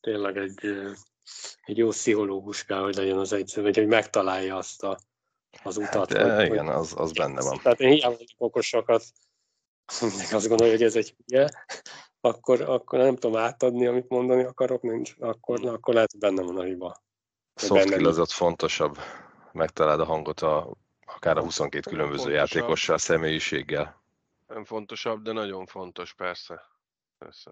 tényleg 0.01 0.37
egy, 0.37 0.65
egy 1.65 1.77
jó 1.77 1.87
pszichológus 1.87 2.65
kell, 2.65 2.81
hogy 2.81 2.95
legyen 2.95 3.17
az 3.17 3.33
edző, 3.33 3.61
vagy 3.61 3.75
hogy 3.75 3.87
megtalálja 3.87 4.57
azt 4.57 4.83
a, 4.83 4.99
az 5.63 5.77
utat. 5.77 6.13
Hát, 6.13 6.35
hogy, 6.35 6.45
igen, 6.45 6.67
az, 6.67 6.93
az 6.95 7.11
benne 7.11 7.41
van. 7.41 7.59
Tehát 7.63 7.79
én 7.79 7.91
hiába 7.91 8.15
vagyok 8.15 8.41
okosakat, 8.41 9.03
mindenki 10.01 10.35
azt 10.39 10.47
gondolja, 10.47 10.73
hogy 10.73 10.83
ez 10.83 10.95
egy 10.95 11.15
hülye, 11.25 11.49
akkor, 12.21 12.61
akkor 12.61 12.99
nem 12.99 13.15
tudom 13.15 13.37
átadni, 13.37 13.87
amit 13.87 14.09
mondani 14.09 14.43
akarok, 14.43 14.81
nincs, 14.81 15.15
akkor, 15.19 15.65
akkor 15.65 15.93
lehet, 15.93 16.19
benne 16.19 16.41
van 16.41 16.57
a 16.57 16.63
hiba. 16.63 17.03
Soft 17.55 17.87
skill 17.87 18.07
az 18.07 18.19
ott 18.19 18.31
fontosabb. 18.31 18.97
Megtaláld 19.51 19.99
a 19.99 20.05
hangot 20.05 20.41
a, 20.41 20.73
akár 21.15 21.37
a 21.37 21.41
22 21.41 21.89
különböző 21.89 22.21
fontosabb. 22.23 22.49
játékossal, 22.49 22.97
személyiséggel. 22.97 24.01
Nem 24.47 24.65
fontosabb, 24.65 25.21
de 25.21 25.31
nagyon 25.31 25.65
fontos, 25.65 26.13
persze. 26.13 26.69
persze. 27.17 27.51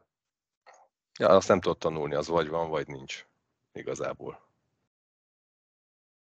Ja, 1.19 1.27
azt 1.27 1.47
nem 1.47 1.59
tudod 1.59 1.77
tanulni, 1.77 2.15
az 2.15 2.27
vagy 2.27 2.47
van, 2.47 2.69
vagy 2.69 2.87
nincs. 2.87 3.25
Igazából. 3.71 4.47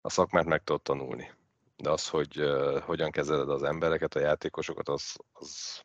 A 0.02 0.10
szakmát 0.10 0.46
meg 0.46 0.64
tudod 0.64 0.82
tanulni. 0.82 1.32
De 1.76 1.90
az, 1.90 2.10
hogy 2.10 2.42
uh, 2.42 2.80
hogyan 2.80 3.12
kezeled 3.12 3.50
az 3.50 3.64
embereket, 3.64 4.16
a 4.16 4.20
játékosokat, 4.20 4.90
az, 4.90 5.16
az... 5.32 5.84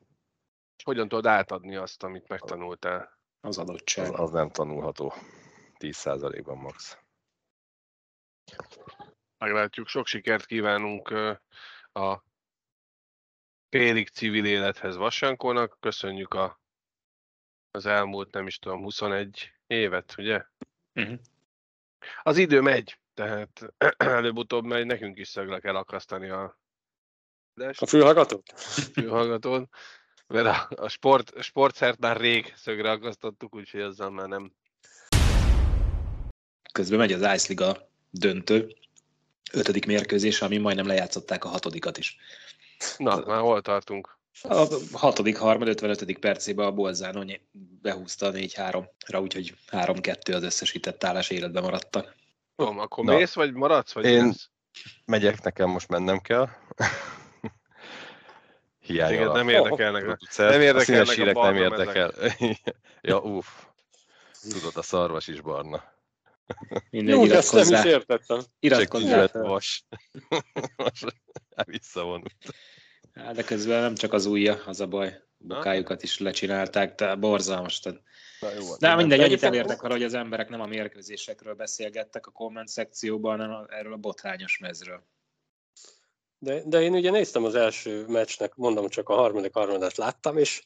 Hogyan 0.85 1.09
tudod 1.09 1.27
átadni 1.27 1.77
azt, 1.77 2.03
amit 2.03 2.29
megtanultál? 2.29 3.19
Az 3.41 3.59
adottság. 3.59 4.13
Az, 4.13 4.21
az 4.21 4.31
nem 4.31 4.51
tanulható. 4.51 5.13
10%-ban 5.79 6.57
max. 6.57 6.99
Meglátjuk, 9.43 9.89
sok 9.89 10.07
sikert 10.07 10.47
kívánunk 10.47 11.11
a 11.93 12.23
félig 13.69 14.09
civil 14.09 14.45
élethez 14.45 14.97
Vassankónak. 14.97 15.77
Köszönjük 15.81 16.35
a, 16.35 16.61
az 17.71 17.87
elmúlt, 17.87 18.33
nem 18.33 18.47
is 18.47 18.59
tudom, 18.59 18.83
21 18.83 19.53
évet, 19.67 20.15
ugye? 20.19 20.45
Uh-huh. 20.95 21.19
Az 22.23 22.37
idő 22.37 22.61
megy, 22.61 22.99
tehát 23.15 23.75
előbb-utóbb 23.97 24.65
megy, 24.65 24.87
nekünk 24.87 25.19
is 25.19 25.29
szögle 25.29 25.61
kell 25.61 25.77
akasztani 25.77 26.29
a... 26.29 26.59
A 27.55 27.87
fülhallgatót? 27.87 28.53
A 28.55 28.91
fülhallgatót, 28.93 29.69
mert 30.27 30.47
a, 30.47 30.69
a 30.75 30.89
sport, 30.89 31.31
a 31.31 31.43
sportszert 31.43 31.99
már 31.99 32.17
rég 32.17 32.53
szögre 32.57 32.91
akasztottuk, 32.91 33.55
úgyhogy 33.55 33.81
azzal 33.81 34.11
már 34.11 34.29
nem. 34.29 34.53
Közben 36.73 36.99
megy 36.99 37.13
az 37.13 37.35
Ice 37.35 37.49
Liga 37.49 37.89
döntő, 38.11 38.81
ötödik 39.53 39.87
mérkőzés, 39.87 40.43
ami 40.43 40.59
majdnem 40.59 40.87
lejátszották 40.87 41.45
a 41.45 41.49
hatodikat 41.49 41.99
is. 41.99 42.17
Na, 42.97 43.23
már 43.27 43.41
hol 43.41 43.63
tartunk? 43.63 44.19
A 44.43 44.67
hatodik 44.93 45.39
harmad, 45.39 45.69
55. 45.69 46.19
percében 46.19 46.67
a 46.67 46.73
Bolzánó 46.73 47.25
behúzta 47.83 48.27
a 48.27 48.31
4-3-ra, 48.33 49.23
úgyhogy 49.23 49.55
3-2 49.71 50.35
az 50.35 50.43
összesített 50.43 51.05
állás 51.05 51.31
életbe 51.31 51.61
maradtak. 51.61 52.15
Tom, 52.57 52.79
akkor 52.79 53.05
Na. 53.05 53.17
mész, 53.17 53.35
vagy 53.35 53.53
maradsz? 53.53 53.93
Vagy 53.93 54.05
Én 54.05 54.25
mész? 54.25 54.49
megyek, 55.05 55.43
nekem 55.43 55.69
most 55.69 55.89
mennem 55.89 56.19
kell. 56.19 56.49
Hiány 58.81 59.19
nem 59.19 59.49
érdekelnek. 59.49 60.09
A, 60.09 60.19
nem 60.43 60.61
érdekelnek 60.61 61.37
a, 61.37 61.41
a 61.41 61.45
nem 61.45 61.57
érdekel. 61.57 62.13
ja, 63.01 63.19
uff. 63.19 63.47
Tudod, 64.51 64.77
a 64.77 64.83
szarvas 64.83 65.29
is 65.29 65.41
barna. 65.41 65.85
Minden 66.91 67.17
Jó, 67.17 67.25
ezt 67.25 67.53
nem 67.53 67.73
is 67.73 67.85
értettem. 67.85 68.41
Iratkozzál. 68.61 69.31
vas. 69.33 69.85
Visszavonult. 71.67 72.35
Hát, 73.15 73.35
de 73.35 73.43
közben 73.43 73.81
nem 73.81 73.95
csak 73.95 74.13
az 74.13 74.27
ujja, 74.27 74.63
az 74.67 74.81
a 74.81 74.87
baj. 74.87 75.23
Bokájukat 75.37 76.03
is 76.03 76.19
lecsinálták, 76.19 76.95
de 76.95 77.15
borzalmas. 77.15 77.81
Tehát... 77.81 78.03
Na, 78.41 78.51
jó, 78.51 78.77
de 78.77 78.95
mindegy, 78.95 79.21
annyit 79.21 79.43
elértek 79.43 79.83
arra, 79.83 79.93
hogy 79.93 80.03
az 80.03 80.15
emberek 80.15 80.49
nem 80.49 80.61
a 80.61 80.67
mérkőzésekről 80.67 81.55
beszélgettek 81.55 82.27
a 82.27 82.31
komment 82.31 82.69
szekcióban, 82.69 83.39
hanem 83.39 83.67
erről 83.69 83.93
a 83.93 83.97
botrányos 83.97 84.59
mezről. 84.59 85.07
De, 86.39 86.63
de 86.65 86.81
én 86.81 86.93
ugye 86.93 87.11
néztem 87.11 87.45
az 87.45 87.55
első 87.55 88.07
meccsnek, 88.07 88.55
mondom 88.55 88.89
csak 88.89 89.09
a 89.09 89.15
harmadik 89.15 89.55
harmadat 89.55 89.97
láttam, 89.97 90.39
és, 90.39 90.63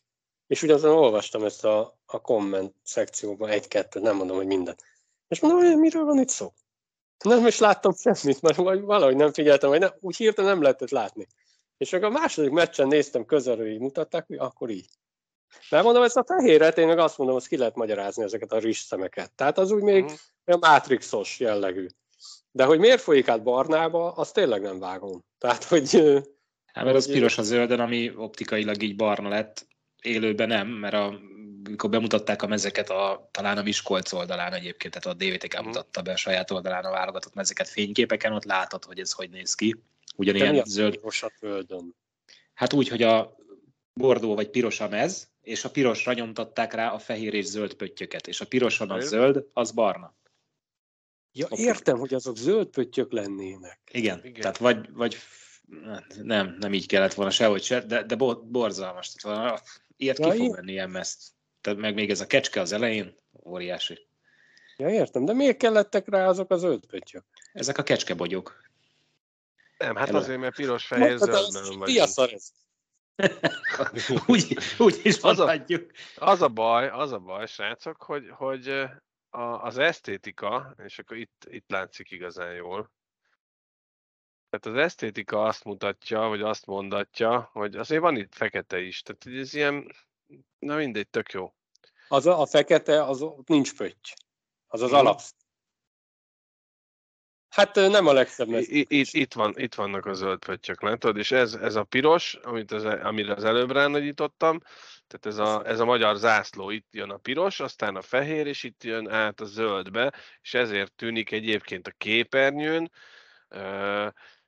és 0.46 0.62
ugyanazon 0.62 0.96
olvastam 0.96 1.44
ezt 1.44 1.64
a, 1.64 1.98
a 2.06 2.20
komment 2.20 2.74
szekcióban 2.82 3.48
egy-kettőt, 3.48 4.02
nem 4.02 4.16
mondom, 4.16 4.36
hogy 4.36 4.46
mindent. 4.46 4.82
És 5.28 5.40
mondom, 5.40 5.60
hogy 5.60 5.78
miről 5.78 6.04
van 6.04 6.18
itt 6.18 6.28
szó? 6.28 6.52
Nem 7.24 7.46
is 7.46 7.58
láttam 7.58 7.94
semmit, 7.94 8.42
mert 8.42 8.56
valahogy 8.56 9.16
nem 9.16 9.32
figyeltem, 9.32 9.70
vagy 9.70 9.80
nem, 9.80 9.90
úgy 10.00 10.16
hirtelen 10.16 10.50
nem 10.50 10.62
lehetett 10.62 10.90
látni. 10.90 11.26
És 11.76 11.92
akkor 11.92 12.06
a 12.06 12.10
második 12.10 12.50
meccsen 12.50 12.86
néztem 12.86 13.24
közelről, 13.24 13.70
így 13.70 13.80
mutatták, 13.80 14.26
hogy 14.26 14.36
akkor 14.36 14.70
így. 14.70 14.88
De 15.70 15.82
mondom, 15.82 16.02
ezt 16.02 16.16
a 16.16 16.24
fehéret, 16.24 16.78
én 16.78 16.86
meg 16.86 16.98
azt 16.98 17.18
mondom, 17.18 17.36
hogy 17.36 17.46
ki 17.46 17.56
lehet 17.56 17.74
magyarázni 17.74 18.22
ezeket 18.22 18.52
a 18.52 18.72
szemeket. 18.72 19.32
Tehát 19.32 19.58
az 19.58 19.70
úgy 19.70 19.82
még 19.82 20.04
uh-huh. 20.04 20.18
olyan 20.46 20.60
mátrixos 20.60 21.40
jellegű. 21.40 21.86
De 22.50 22.64
hogy 22.64 22.78
miért 22.78 23.00
folyik 23.00 23.28
át 23.28 23.42
barnába, 23.42 24.12
azt 24.12 24.34
tényleg 24.34 24.62
nem 24.62 24.78
vágom. 24.78 25.24
Tehát, 25.38 25.64
hogy... 25.64 25.90
Hát, 26.72 26.84
mert 26.84 26.96
az 26.96 27.06
piros 27.06 27.38
a 27.38 27.42
zöldön, 27.42 27.80
ami 27.80 28.12
optikailag 28.16 28.82
így 28.82 28.96
barna 28.96 29.28
lett, 29.28 29.66
élőben 30.02 30.48
nem, 30.48 30.68
mert 30.68 30.94
a 30.94 31.18
amikor 31.66 31.90
bemutatták 31.90 32.42
a 32.42 32.46
mezeket 32.46 32.90
a, 32.90 33.28
talán 33.30 33.58
a 33.58 33.62
Miskolc 33.62 34.12
oldalán 34.12 34.52
egyébként, 34.52 34.94
tehát 34.94 35.18
a 35.18 35.24
DVTK 35.24 35.52
uh-huh. 35.52 35.66
mutatta 35.66 36.02
be 36.02 36.12
a 36.12 36.16
saját 36.16 36.50
oldalán 36.50 36.84
a 36.84 36.90
válogatott 36.90 37.34
mezeket 37.34 37.68
fényképeken, 37.68 38.32
ott 38.32 38.44
látod, 38.44 38.84
hogy 38.84 38.98
ez 38.98 39.12
hogy 39.12 39.30
néz 39.30 39.54
ki. 39.54 39.76
Ugyanilyen 40.16 40.64
zöld. 40.64 41.00
földön. 41.38 41.94
Hát 42.54 42.72
úgy, 42.72 42.88
hogy 42.88 43.02
a 43.02 43.36
bordó 43.92 44.34
vagy 44.34 44.50
piros 44.50 44.80
a 44.80 44.88
mez, 44.88 45.30
és 45.42 45.64
a 45.64 45.70
pirosra 45.70 46.12
nyomtatták 46.12 46.72
rá 46.72 46.90
a 46.92 46.98
fehér 46.98 47.34
és 47.34 47.44
zöld 47.44 47.74
pöttyöket, 47.74 48.26
és 48.26 48.40
a 48.40 48.46
piroson 48.46 48.90
az 48.90 49.08
zöld, 49.08 49.46
az 49.52 49.70
barna. 49.70 50.14
Ja, 51.32 51.46
értem, 51.50 51.98
hogy 51.98 52.14
azok 52.14 52.36
zöld 52.36 52.66
pöttyök 52.66 53.12
lennének. 53.12 53.80
Igen, 53.92 54.20
Igen. 54.24 54.40
tehát 54.40 54.56
vagy, 54.56 54.92
vagy 54.92 55.16
nem, 56.22 56.56
nem 56.60 56.72
így 56.72 56.86
kellett 56.86 57.14
volna 57.14 57.30
sehogy 57.30 57.62
se, 57.62 57.80
de, 57.80 58.02
de 58.02 58.14
borzalmas. 58.44 59.12
Tehát 59.12 59.62
ilyet 59.96 60.18
ja, 60.18 60.30
ki 60.30 60.36
fog 60.36 60.54
venni 60.54 60.72
ilyen 60.72 60.90
mezt. 60.90 61.35
Tehát 61.66 61.80
meg 61.80 61.94
még 61.94 62.10
ez 62.10 62.20
a 62.20 62.26
kecske 62.26 62.60
az 62.60 62.72
elején, 62.72 63.14
óriási. 63.44 64.06
Ja, 64.76 64.88
értem, 64.88 65.24
de 65.24 65.32
miért 65.32 65.56
kellettek 65.56 66.08
rá 66.08 66.28
azok 66.28 66.50
az 66.50 66.60
zöld 66.60 66.86
pöttyök? 66.86 67.24
Ezek 67.52 67.78
a 67.78 67.82
kecskebogyok. 67.82 68.60
Nem, 69.78 69.96
hát 69.96 70.08
Elő. 70.08 70.18
azért, 70.18 70.38
mert 70.38 70.54
piros, 70.54 70.86
fehér, 70.86 71.18
zöld 71.18 71.52
nem 71.52 71.78
vagy. 71.78 71.92
Mi 71.92 71.98
a 71.98 72.06
szar 72.06 72.32
ez? 72.32 72.52
úgy, 74.26 74.58
úgy 74.78 75.00
is 75.02 75.22
az 75.22 75.38
a, 75.38 75.64
az 76.16 76.42
a 76.42 76.48
baj, 76.48 76.88
az 76.88 77.12
a 77.12 77.18
baj, 77.18 77.46
srácok, 77.46 78.02
hogy, 78.02 78.28
hogy 78.30 78.68
a, 79.30 79.40
az 79.40 79.78
esztétika, 79.78 80.74
és 80.84 80.98
akkor 80.98 81.16
itt, 81.16 81.46
itt 81.50 81.70
látszik 81.70 82.10
igazán 82.10 82.54
jól, 82.54 82.92
tehát 84.48 84.78
az 84.78 84.84
esztétika 84.84 85.42
azt 85.42 85.64
mutatja, 85.64 86.20
vagy 86.20 86.42
azt 86.42 86.66
mondatja, 86.66 87.48
hogy 87.52 87.76
azért 87.76 88.00
van 88.00 88.16
itt 88.16 88.34
fekete 88.34 88.80
is. 88.80 89.02
Tehát 89.02 89.40
ez 89.40 89.54
ilyen, 89.54 89.92
na 90.58 90.76
mindegy, 90.76 91.08
tök 91.08 91.32
jó. 91.32 91.55
Az 92.08 92.26
a, 92.26 92.40
a 92.40 92.46
fekete, 92.46 93.04
az 93.04 93.24
nincs 93.46 93.76
pötty. 93.76 94.14
Az 94.66 94.82
az 94.82 94.88
hmm. 94.88 94.98
alap. 94.98 95.20
Hát 97.48 97.74
nem 97.74 98.06
a 98.06 98.12
legszebb 98.12 98.48
itt, 98.48 98.90
itt, 98.90 99.12
itt, 99.12 99.32
van, 99.32 99.54
itt 99.56 99.74
vannak 99.74 100.06
a 100.06 100.12
zöld 100.14 100.38
pöttyök, 100.38 100.82
látod? 100.82 101.16
És 101.16 101.32
ez, 101.32 101.54
ez 101.54 101.74
a 101.74 101.84
piros, 101.84 102.34
amit 102.34 102.72
az, 102.72 102.84
amire 102.84 103.34
az 103.34 103.44
előbb 103.44 103.70
ránagyítottam, 103.70 104.60
tehát 105.06 105.26
ez 105.26 105.38
a, 105.38 105.66
ez 105.66 105.80
a 105.80 105.84
magyar 105.84 106.16
zászló, 106.16 106.70
itt 106.70 106.86
jön 106.90 107.10
a 107.10 107.16
piros, 107.16 107.60
aztán 107.60 107.96
a 107.96 108.02
fehér, 108.02 108.46
és 108.46 108.62
itt 108.62 108.84
jön 108.84 109.10
át 109.10 109.40
a 109.40 109.44
zöldbe, 109.44 110.12
és 110.40 110.54
ezért 110.54 110.92
tűnik 110.92 111.30
egyébként 111.30 111.86
a 111.86 111.94
képernyőn, 111.98 112.90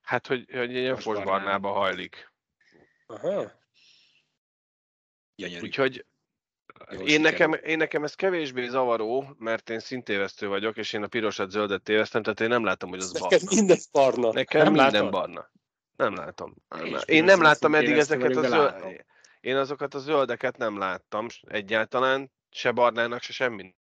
Hát, 0.09 0.27
hogy, 0.27 0.51
hogy 0.51 0.71
ilyen 0.71 0.97
fosbarnába 0.97 1.73
hajlik. 1.73 2.33
Aha. 3.07 3.53
Gyönyörű. 5.35 5.67
Úgyhogy 5.67 6.07
én 7.05 7.21
nekem, 7.21 7.53
én 7.53 7.77
nekem 7.77 8.05
ez 8.05 8.15
kevésbé 8.15 8.67
zavaró, 8.67 9.35
mert 9.39 9.71
én 9.71 9.79
szintévesztő 9.79 10.49
vagyok, 10.49 10.77
és 10.77 10.93
én 10.93 11.03
a 11.03 11.07
pirosat 11.07 11.51
zöldet 11.51 11.83
téveztem, 11.83 12.23
tehát 12.23 12.41
én 12.41 12.49
nem 12.49 12.65
látom, 12.65 12.91
hogy 12.91 12.99
az 12.99 13.13
barna. 13.13 13.29
Nekem 13.31 13.47
minden 13.57 13.79
barna. 13.93 14.33
Nekem 14.33 14.63
nem 14.63 14.73
minden 14.73 14.93
látod? 14.93 15.11
barna. 15.11 15.51
Nem 15.97 16.15
látom. 16.15 16.55
Én, 16.85 16.99
én 17.07 17.25
nem 17.25 17.43
láttam 17.43 17.75
eddig 17.75 17.97
ezeket 17.97 18.37
a 18.37 18.49
zöld... 18.49 19.05
Én 19.41 19.57
azokat 19.57 19.95
a 19.95 19.99
zöldeket 19.99 20.57
nem 20.57 20.79
láttam 20.79 21.27
egyáltalán, 21.47 22.33
se 22.51 22.71
barnának, 22.71 23.23
se 23.23 23.33
semmi 23.33 23.77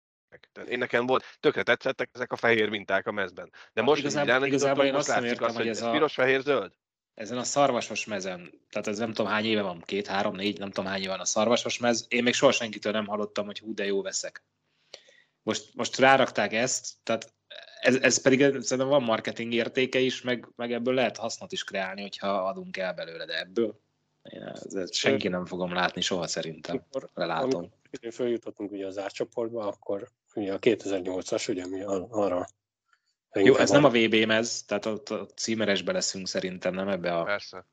tehát 0.53 0.69
én 0.69 0.79
nekem 0.79 1.07
volt, 1.07 1.25
tökre 1.41 1.63
tetszettek 1.63 2.11
ezek 2.13 2.33
a 2.33 2.37
fehér 2.37 2.69
minták 2.69 3.07
a 3.07 3.13
mezben. 3.13 3.53
De 3.73 3.83
most 3.83 4.01
igazából, 4.01 4.47
igazából 4.47 4.85
én 4.85 4.95
azt 4.95 5.09
nem 5.09 5.25
értem, 5.25 5.47
azt, 5.47 5.57
hogy 5.57 5.69
ez 5.69 5.83
a... 5.83 5.91
piros, 5.91 6.15
fehér, 6.15 6.41
zöld. 6.41 6.73
Ezen 7.15 7.39
a 7.39 7.45
szarvasos 7.45 8.05
mezen, 8.05 8.61
tehát 8.71 8.87
ez 8.87 8.99
nem 8.99 9.13
tudom 9.13 9.31
hány 9.31 9.45
éve 9.45 9.63
van, 9.63 9.83
két, 9.85 10.07
három, 10.07 10.35
négy, 10.35 10.59
nem 10.59 10.71
tudom 10.71 10.91
hány 10.91 11.01
éve 11.01 11.11
van 11.11 11.21
a 11.21 11.25
szarvasos 11.25 11.79
mez, 11.79 12.07
én 12.09 12.23
még 12.23 12.35
soha 12.35 12.53
senkitől 12.53 12.93
nem 12.93 13.07
hallottam, 13.07 13.47
hogy 13.47 13.59
hú, 13.59 13.75
de 13.75 13.85
jó 13.85 14.03
veszek. 14.03 14.45
Most, 15.43 15.75
most 15.75 15.99
rárakták 15.99 16.53
ezt, 16.53 16.95
tehát 17.03 17.33
ez, 17.81 17.95
ez 17.95 18.23
pedig 18.23 18.41
szerintem 18.41 18.89
van 18.89 19.03
marketing 19.03 19.53
értéke 19.53 19.99
is, 19.99 20.23
meg, 20.23 20.49
meg 20.57 20.73
ebből 20.73 20.95
lehet 20.95 21.17
hasznot 21.17 21.53
is 21.53 21.65
kreálni, 21.65 22.01
hogyha 22.01 22.29
adunk 22.29 22.77
el 22.77 22.95
belőle, 22.95 23.25
de 23.25 23.39
ebből 23.39 23.81
én 24.23 24.43
ez, 24.43 24.75
ez 24.75 24.97
senki 24.97 25.29
nem 25.29 25.47
fogom 25.47 25.73
látni 25.73 26.01
soha 26.01 26.27
szerintem. 26.27 26.85
Lelátom. 27.15 27.73
amikor 27.93 28.13
följutottunk 28.13 28.73
ugye 28.73 28.87
az 28.87 28.99
árcsoportba, 28.99 29.67
akkor 29.67 30.09
ugye 30.35 30.53
a 30.53 30.59
2008-as, 30.59 31.51
ugye 31.51 31.67
mi 31.67 31.83
arra 32.11 32.47
Jó, 33.33 33.57
ez 33.57 33.71
nem 33.71 33.85
a 33.85 33.91
VB 33.91 34.15
mez, 34.15 34.63
tehát 34.63 34.87
ott 34.87 35.09
a 35.09 35.27
címeresbe 35.27 35.93
leszünk 35.93 36.29
szerintem, 36.29 36.75
nem 36.75 36.89
ebbe 36.89 37.17
a... 37.17 37.23
Persze. 37.23 37.67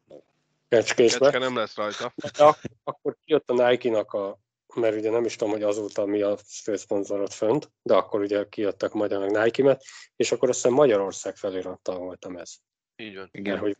kecskészbe. 0.68 1.20
Kecske 1.20 1.40
nem 1.40 1.56
lesz 1.56 1.76
rajta. 1.76 2.14
De 2.38 2.44
ak- 2.44 2.72
akkor 2.84 3.18
kijött 3.26 3.50
a 3.50 3.70
Nike-nak 3.70 4.14
a, 4.14 4.40
mert 4.76 4.96
ugye 4.96 5.10
nem 5.10 5.26
is 5.26 5.36
tudom, 5.36 5.54
hogy 5.54 5.64
azóta 5.64 6.06
mi 6.06 6.22
a 6.22 6.38
főszponzorot 6.64 7.34
fönt, 7.34 7.72
de 7.82 7.94
akkor 7.94 8.22
ugye 8.22 8.46
kijöttek 8.50 8.92
magyar 8.92 9.20
meg 9.20 9.44
Nike-met, 9.44 9.84
és 10.16 10.32
akkor 10.32 10.50
azt 10.50 10.58
hiszem 10.58 10.74
Magyarország 10.74 11.36
felirattal 11.36 11.98
voltam 11.98 12.38
ez. 12.38 12.56
Így 12.96 13.16
van. 13.16 13.30
Igen. 13.32 13.58
Hogy, 13.58 13.78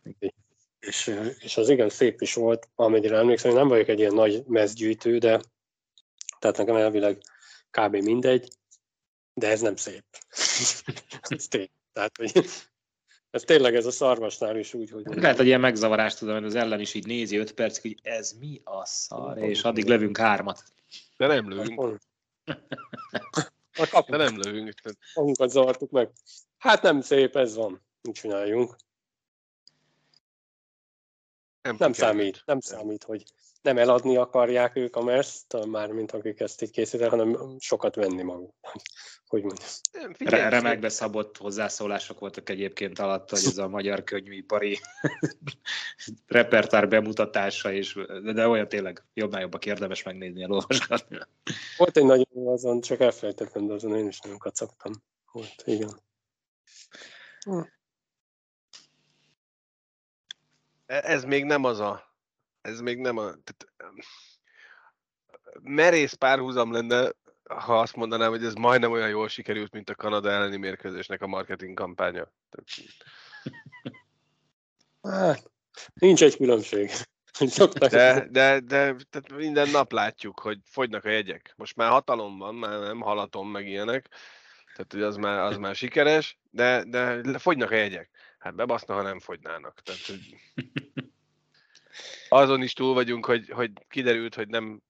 és, 0.78 1.16
és 1.38 1.56
az 1.56 1.68
igen 1.68 1.88
szép 1.88 2.20
is 2.20 2.34
volt, 2.34 2.68
amennyire 2.74 3.16
emlékszem, 3.16 3.50
én 3.50 3.56
nem 3.56 3.68
vagyok 3.68 3.88
egy 3.88 3.98
ilyen 3.98 4.14
nagy 4.14 4.42
mezgyűjtő, 4.46 5.18
de 5.18 5.40
tehát 6.38 6.56
nekem 6.56 6.76
elvileg 6.76 7.18
kb. 7.70 7.96
mindegy, 7.96 8.48
de 9.40 9.48
ez 9.48 9.60
nem 9.60 9.76
szép. 9.76 10.04
ez 11.28 11.46
tény. 11.48 11.70
Tehát, 11.92 12.16
hogy 12.16 12.32
ez 13.30 13.42
tényleg 13.42 13.74
ez 13.74 13.86
a 13.86 13.90
szarvasnál 13.90 14.56
is 14.56 14.74
úgy, 14.74 14.90
hogy... 14.90 15.04
Lehet, 15.06 15.36
hogy 15.36 15.46
ilyen 15.46 15.60
megzavarást 15.60 16.18
tudom, 16.18 16.34
hogy 16.34 16.44
az 16.44 16.54
ellen 16.54 16.80
is 16.80 16.94
így 16.94 17.06
nézi 17.06 17.36
5 17.36 17.52
percig, 17.52 17.82
hogy 17.82 18.12
ez 18.12 18.32
mi 18.32 18.60
a 18.64 18.84
szar, 18.84 19.38
és 19.38 19.62
addig 19.62 19.84
lövünk 19.84 20.16
hármat. 20.16 20.64
De 21.16 21.26
nem 21.26 21.48
lövünk. 21.48 22.00
A 23.72 23.86
kapunk, 23.90 24.08
De 24.08 24.16
nem 24.16 24.36
lövünk. 24.36 24.74
Magunkat 25.14 25.50
zavartuk 25.50 25.90
meg. 25.90 26.10
Hát 26.58 26.82
nem 26.82 27.00
szép, 27.00 27.36
ez 27.36 27.54
van. 27.54 27.82
Mit 28.02 28.14
csináljunk? 28.14 28.76
Nem, 31.62 31.76
Nem 31.78 31.92
számít, 31.92 32.42
nem 32.44 32.60
számít, 32.60 33.04
hogy 33.04 33.24
nem 33.62 33.78
eladni 33.78 34.16
akarják 34.16 34.76
ők 34.76 34.96
a 34.96 35.02
MERS-t, 35.02 35.66
mármint 35.66 36.12
akik 36.12 36.40
ezt 36.40 36.62
így 36.62 36.70
készítenek, 36.70 37.10
hanem 37.10 37.56
sokat 37.58 37.94
venni 37.94 38.22
maguk. 38.22 38.54
Hogy 39.30 39.42
mondjam. 39.42 39.68
Figyelj, 40.12 40.42
Re- 40.42 40.48
remekbe 40.48 40.88
szabott 40.88 41.36
hozzászólások 41.36 42.18
voltak 42.18 42.48
egyébként 42.48 42.98
alatt, 42.98 43.30
hogy 43.30 43.44
ez 43.44 43.58
a 43.58 43.68
magyar 43.78 44.04
könyvipari 44.04 44.78
repertár 46.26 46.88
bemutatása, 46.88 47.72
és, 47.72 47.98
de, 48.22 48.32
de 48.32 48.48
olyan 48.48 48.68
tényleg 48.68 49.04
jobbnál 49.14 49.40
jobbak 49.40 49.66
érdemes 49.66 50.02
megnézni, 50.02 50.42
elolvasgatni. 50.42 51.18
Volt 51.76 51.96
egy 51.96 52.04
nagyon 52.04 52.28
jó 52.34 52.52
azon, 52.52 52.80
csak 52.80 53.00
elfelejtettem, 53.00 53.66
de 53.66 53.72
azon 53.72 53.96
én 53.96 54.08
is 54.08 54.20
nagyon 54.20 54.38
kacagtam. 54.38 54.92
Volt, 55.32 55.62
igen. 55.64 56.00
E- 60.86 61.02
ez 61.04 61.24
még 61.24 61.44
nem 61.44 61.64
az 61.64 61.80
a... 61.80 62.14
Ez 62.60 62.80
még 62.80 62.98
nem 62.98 63.16
a... 63.16 63.22
Tehát, 63.22 63.94
merész 65.62 66.12
párhuzam 66.12 66.72
lenne, 66.72 67.12
ha 67.58 67.80
azt 67.80 67.96
mondanám, 67.96 68.30
hogy 68.30 68.44
ez 68.44 68.54
majdnem 68.54 68.92
olyan 68.92 69.08
jól 69.08 69.28
sikerült, 69.28 69.72
mint 69.72 69.90
a 69.90 69.94
Kanada 69.94 70.30
elleni 70.30 70.56
mérkőzésnek 70.56 71.22
a 71.22 71.26
marketing 71.26 71.76
kampánya. 71.76 72.32
Hát, 75.02 75.50
nincs 75.94 76.22
egy 76.22 76.36
különbség. 76.36 76.90
De, 77.90 78.26
de, 78.30 78.60
de 78.60 78.94
tehát 79.10 79.32
minden 79.36 79.70
nap 79.70 79.92
látjuk, 79.92 80.40
hogy 80.40 80.58
fogynak 80.64 81.04
a 81.04 81.08
jegyek. 81.08 81.52
Most 81.56 81.76
már 81.76 81.90
hatalom 81.90 82.38
van, 82.38 82.54
már 82.54 82.80
nem 82.80 83.00
halatom 83.00 83.50
meg 83.50 83.68
ilyenek, 83.68 84.08
tehát 84.74 84.92
hogy 84.92 85.02
az 85.02 85.16
már, 85.16 85.38
az 85.38 85.56
már 85.56 85.74
sikeres, 85.74 86.38
de, 86.50 86.84
de 86.84 87.38
fogynak 87.38 87.70
a 87.70 87.74
jegyek. 87.74 88.10
Hát 88.38 88.54
bebaszna, 88.54 88.94
ha 88.94 89.02
nem 89.02 89.20
fogynának. 89.20 89.80
Tehát, 89.82 90.00
hogy 90.06 90.36
azon 92.32 92.62
is 92.62 92.72
túl 92.72 92.94
vagyunk, 92.94 93.26
hogy, 93.26 93.50
hogy 93.50 93.70
kiderült, 93.88 94.34
hogy 94.34 94.48
nem, 94.48 94.80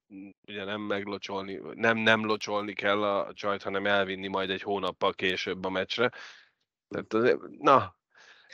ugye 0.46 0.64
nem 0.64 0.80
meglocsolni, 0.80 1.60
nem 1.74 1.96
nem 1.96 2.24
locsolni 2.24 2.72
kell 2.72 3.02
a 3.02 3.32
csajt, 3.34 3.62
hanem 3.62 3.86
elvinni 3.86 4.28
majd 4.28 4.50
egy 4.50 4.62
hónappal 4.62 5.12
később 5.12 5.64
a 5.64 5.70
meccsre. 5.70 6.10
Tehát, 6.88 7.14
azért- 7.14 7.38
na, 7.58 7.96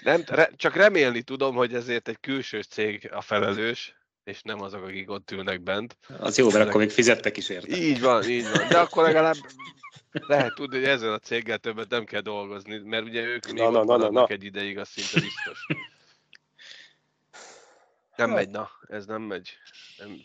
nem, 0.02 0.22
re, 0.26 0.50
csak 0.56 0.74
remélni 0.74 1.22
tudom, 1.22 1.54
hogy 1.54 1.74
ezért 1.74 2.08
egy 2.08 2.20
külső 2.20 2.62
cég 2.62 3.10
a 3.12 3.20
felelős, 3.20 3.96
és 4.24 4.42
nem 4.42 4.60
azok, 4.62 4.82
akik 4.82 5.10
ott 5.10 5.30
ülnek 5.30 5.62
bent. 5.62 5.96
Az 6.18 6.38
jó, 6.38 6.50
mert 6.50 6.68
akkor 6.68 6.80
még 6.80 6.90
fizettek 6.90 7.36
is 7.36 7.48
érte. 7.48 7.76
Így 7.76 8.00
van, 8.00 8.28
így 8.28 8.44
van. 8.50 8.68
De 8.68 8.78
akkor 8.78 9.02
legalább 9.02 9.36
lehet 10.10 10.54
tudni, 10.54 10.76
hogy 10.76 10.88
ezzel 10.88 11.12
a 11.12 11.18
céggel 11.18 11.58
többet 11.58 11.88
nem 11.88 12.04
kell 12.04 12.20
dolgozni, 12.20 12.78
mert 12.78 13.04
ugye 13.04 13.22
ők 13.22 13.46
még 13.46 13.62
Na, 13.62 13.70
na, 13.70 13.84
na, 13.84 13.96
na, 13.96 14.10
na. 14.10 14.26
egy 14.26 14.44
ideig, 14.44 14.78
az 14.78 14.88
szinte 14.88 15.26
biztos. 15.26 15.66
Nem 18.16 18.30
megy, 18.30 18.50
na, 18.50 18.70
ez 18.88 19.06
nem 19.06 19.22
megy. 19.22 19.56
Nem. 19.98 20.20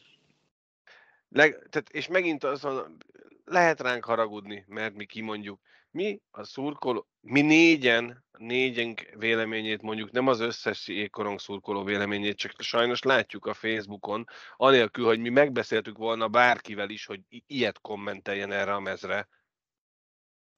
Leg, 1.30 1.68
tehát, 1.70 1.90
és 1.90 2.08
megint 2.08 2.44
azon 2.44 2.98
lehet 3.46 3.82
ránk 3.82 4.06
haragudni, 4.06 4.66
mert 4.68 4.94
mi 4.94 5.06
kimondjuk. 5.06 5.62
Mi 5.92 6.22
a 6.32 6.44
szurkoló, 6.44 7.08
mi 7.22 7.42
négyen, 7.42 8.26
négyenk 8.38 9.02
véleményét 9.16 9.82
mondjuk, 9.82 10.12
nem 10.12 10.28
az 10.28 10.40
összes 10.40 10.88
jégkorong 10.88 11.40
szurkoló 11.40 11.84
véleményét, 11.84 12.38
csak 12.38 12.62
sajnos 12.62 13.02
látjuk 13.02 13.46
a 13.46 13.54
Facebookon, 13.54 14.26
anélkül, 14.58 15.06
hogy 15.06 15.20
mi 15.20 15.30
megbeszéltük 15.30 15.98
volna 15.98 16.28
bárkivel 16.28 16.90
is, 16.90 17.06
hogy 17.06 17.22
i- 17.30 17.44
ilyet 17.48 17.82
kommenteljen 17.82 18.52
erre 18.52 18.74
a 18.74 18.80
mezre. 18.80 19.28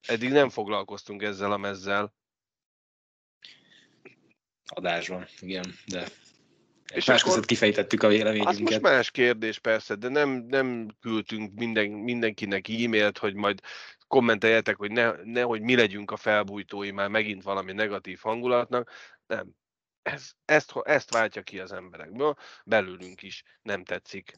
Eddig 0.06 0.30
nem 0.30 0.48
foglalkoztunk 0.48 1.22
ezzel 1.22 1.52
a 1.52 1.56
mezzel. 1.56 2.14
Adásban, 4.66 5.26
igen, 5.40 5.74
de 5.86 6.08
És 6.92 7.04
más 7.04 7.22
között 7.22 7.44
kifejtettük 7.44 8.02
a 8.02 8.06
Az 8.06 8.12
most 8.12 8.24
véleményünket. 8.24 8.80
más 8.80 9.10
kérdés 9.10 9.58
persze, 9.58 9.94
de 9.94 10.08
nem, 10.08 10.30
nem 10.30 10.88
küldtünk 11.00 11.54
minden, 11.54 11.90
mindenkinek 11.90 12.68
e-mailt, 12.68 13.18
hogy 13.18 13.34
majd 13.34 13.60
kommenteljetek, 14.06 14.76
hogy 14.76 14.90
ne, 14.90 15.12
nehogy 15.22 15.60
mi 15.60 15.76
legyünk 15.76 16.10
a 16.10 16.16
felbújtói 16.16 16.90
már 16.90 17.08
megint 17.08 17.42
valami 17.42 17.72
negatív 17.72 18.18
hangulatnak. 18.22 18.90
Nem. 19.26 19.48
Ez, 20.02 20.30
ezt, 20.44 20.72
ezt 20.82 21.10
váltja 21.10 21.42
ki 21.42 21.58
az 21.60 21.72
emberekből, 21.72 22.34
belülünk 22.64 23.22
is 23.22 23.42
nem 23.62 23.84
tetszik. 23.84 24.32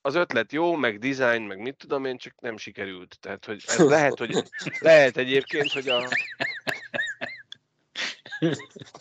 Az 0.00 0.14
ötlet 0.14 0.52
jó, 0.52 0.74
meg 0.74 0.98
design, 0.98 1.42
meg 1.42 1.58
mit 1.58 1.76
tudom 1.76 2.04
én, 2.04 2.16
csak 2.16 2.40
nem 2.40 2.56
sikerült. 2.56 3.16
Tehát, 3.20 3.44
hogy 3.44 3.64
ez 3.66 3.78
lehet, 3.96 4.18
hogy 4.18 4.42
lehet 4.78 5.16
egyébként, 5.16 5.72
hogy 5.72 5.88
a, 5.88 6.08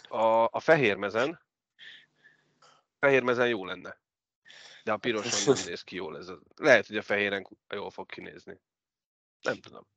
a, 0.07 0.49
a 0.51 0.59
fehérmezen, 2.99 3.47
fehérmezen 3.47 3.47
jó 3.47 3.65
lenne. 3.65 3.97
De 4.83 4.91
a 4.91 4.97
piroson 4.97 5.53
nem 5.55 5.63
néz 5.65 5.81
ki 5.81 5.95
jól 5.95 6.17
ez. 6.17 6.27
a- 6.27 6.39
Lehet, 6.55 6.87
hogy 6.87 6.97
a 6.97 7.01
fehéren 7.01 7.47
jól 7.69 7.89
fog 7.91 8.09
kinézni. 8.09 8.59
Nem 9.41 9.59
tudom. 9.59 9.87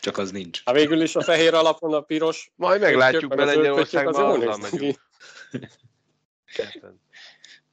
Csak 0.00 0.18
az 0.18 0.30
nincs. 0.30 0.62
Hát 0.64 0.74
végül 0.74 1.00
is 1.02 1.16
a 1.16 1.22
fehér 1.22 1.54
alapon 1.54 1.94
a 1.94 2.00
piros. 2.00 2.50
Majd 2.54 2.80
meglátjuk, 2.80 3.32
a 3.32 3.36
zöld 3.36 3.46
Lengyelországban, 3.56 4.40
azzal 4.40 4.56
megyünk. 4.56 5.00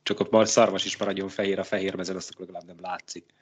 Csak 0.03 0.19
ott 0.19 0.29
már 0.31 0.47
szarvas 0.47 0.85
is 0.85 0.97
maradjon 0.97 1.29
fehér 1.29 1.59
a 1.59 1.63
fehér 1.63 1.95
mezen, 1.95 2.15
azt 2.15 2.39
legalább 2.39 2.63
nem 2.65 2.79
látszik. 2.81 3.33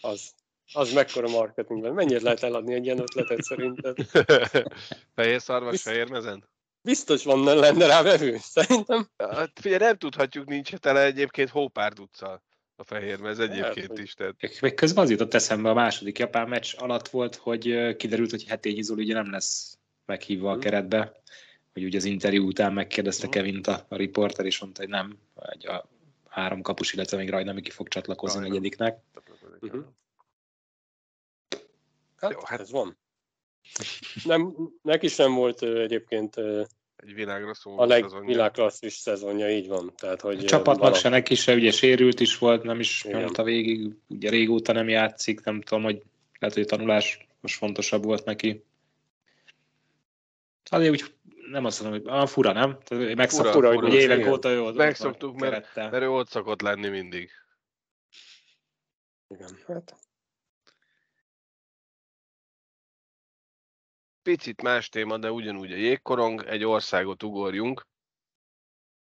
Az, 0.00 0.34
az 0.72 0.92
mekkora 0.92 1.28
marketingben. 1.28 1.92
Mennyire 1.92 2.20
lehet 2.22 2.42
eladni 2.42 2.74
egy 2.74 2.84
ilyen 2.84 2.98
ötletet 2.98 3.42
szerinted? 3.42 3.96
Fehér 5.14 5.40
szarvas, 5.40 5.70
Visz- 5.70 5.82
fehér 5.82 6.10
mezen? 6.10 6.48
Biztos 6.82 7.24
van, 7.24 7.44
lenne 7.56 7.86
rá 7.86 8.02
vevő, 8.02 8.36
szerintem. 8.40 9.08
Hát 9.16 9.50
figyelj, 9.60 9.82
nem 9.82 9.96
tudhatjuk, 9.96 10.46
nincs 10.48 10.74
tele 10.74 11.04
egyébként 11.04 11.48
hópárd 11.48 11.98
utccal 12.00 12.42
a 12.76 12.84
fehér 12.84 13.20
mez 13.20 13.38
egyébként 13.38 13.86
hogy- 13.86 13.98
is. 13.98 14.14
Tehát 14.14 14.60
Még 14.60 14.74
közben 14.74 15.04
az 15.04 15.10
jutott 15.10 15.34
eszembe 15.34 15.70
a 15.70 15.74
második 15.74 16.18
japán 16.18 16.48
meccs 16.48 16.74
alatt 16.76 17.08
volt, 17.08 17.34
hogy 17.36 17.96
kiderült, 17.96 18.30
hogy 18.30 18.44
Hetényi 18.44 18.82
Zoli 18.82 19.02
ugye 19.02 19.14
nem 19.14 19.30
lesz 19.30 19.78
meghívva 20.06 20.48
a 20.50 20.52
Mhm. 20.52 20.60
keretbe, 20.60 21.20
hogy 21.72 21.84
ugye 21.84 21.96
az 21.96 22.04
interjú 22.04 22.46
után 22.46 22.72
megkérdezte 22.72 23.26
Mhm. 23.26 23.34
Kevint 23.36 23.66
a, 23.66 23.86
a 23.88 23.96
riporter, 23.96 24.46
és 24.46 24.58
mondta, 24.60 24.80
hogy 24.80 24.90
nem, 24.90 25.18
hogy 25.34 25.66
a 25.66 25.88
három 26.28 26.62
kapus, 26.62 26.92
illetve 26.92 27.16
még 27.16 27.30
Rajnami 27.30 27.60
ki 27.60 27.70
fog 27.70 27.88
csatlakozni 27.88 28.38
Rajnami. 28.40 28.58
negyediknek. 28.58 28.98
Mhm. 29.60 29.78
Hát, 32.16 32.32
Jó, 32.32 32.38
hát- 32.44 32.60
ez 32.60 32.70
van. 32.70 32.98
Nem, 34.24 34.54
neki 34.82 35.08
sem 35.08 35.34
volt 35.34 35.62
egyébként 35.62 36.36
egy 36.96 37.14
világra 37.14 37.54
szóló 37.54 37.78
a 37.78 37.88
szezonja. 37.88 38.16
legvilágklasszis 38.16 38.92
szezonja, 38.92 39.50
így 39.50 39.68
van. 39.68 39.92
Tehát, 39.96 40.20
hogy 40.20 40.38
A 40.38 40.42
csapatnak 40.48 40.78
valami- 40.78 40.98
se 40.98 41.08
neki 41.08 41.34
se, 41.34 41.54
ugye 41.54 41.70
sérült 41.70 42.20
is 42.20 42.38
volt, 42.38 42.62
nem 42.62 42.80
is 42.80 43.04
Igen. 43.04 43.20
nyomta 43.20 43.42
végig, 43.42 43.94
ugye 44.08 44.30
régóta 44.30 44.72
nem 44.72 44.88
játszik, 44.88 45.44
nem 45.44 45.60
tudom, 45.60 45.82
hogy 45.82 46.02
lehet, 46.38 46.54
hogy 46.56 46.64
a 46.64 46.76
tanulás 46.76 47.26
most 47.40 47.56
fontosabb 47.56 48.04
volt 48.04 48.24
neki. 48.24 48.64
Azért 50.70 50.90
úgy 50.90 51.14
nem 51.50 51.64
azt 51.64 51.82
mondom, 51.82 52.00
hogy 52.00 52.10
ah, 52.10 52.26
fura, 52.28 52.52
nem? 52.52 52.78
Megszoktuk, 53.14 53.52
Fura, 53.52 53.68
hogy 53.68 53.78
fura, 53.78 53.92
évek 53.92 54.18
igen. 54.18 54.30
óta 54.32 54.50
jó. 54.50 54.72
Megszoktuk, 54.72 55.38
mert-. 55.40 55.74
Mert 55.74 56.02
ő 56.02 56.10
ott 56.10 56.28
szokott 56.28 56.60
lenni 56.62 56.88
mindig. 56.88 57.30
Igen, 59.28 59.58
hát 59.66 59.96
Picit 64.28 64.62
más 64.62 64.88
téma, 64.88 65.18
de 65.18 65.30
ugyanúgy 65.32 65.72
a 65.72 65.76
jégkorong, 65.76 66.44
egy 66.46 66.64
országot 66.64 67.22
ugorjunk. 67.22 67.86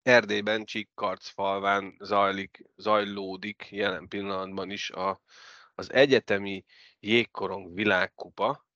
Erdélyben 0.02 0.64
Csikkarcfalván 0.64 1.96
zajlik, 1.98 2.64
zajlódik 2.76 3.68
jelen 3.70 4.08
pillanatban 4.08 4.70
is 4.70 4.90
a, 4.90 5.20
az 5.74 5.92
egyetemi 5.92 6.64
jégkorong 7.00 7.74
világkupa. 7.74 8.66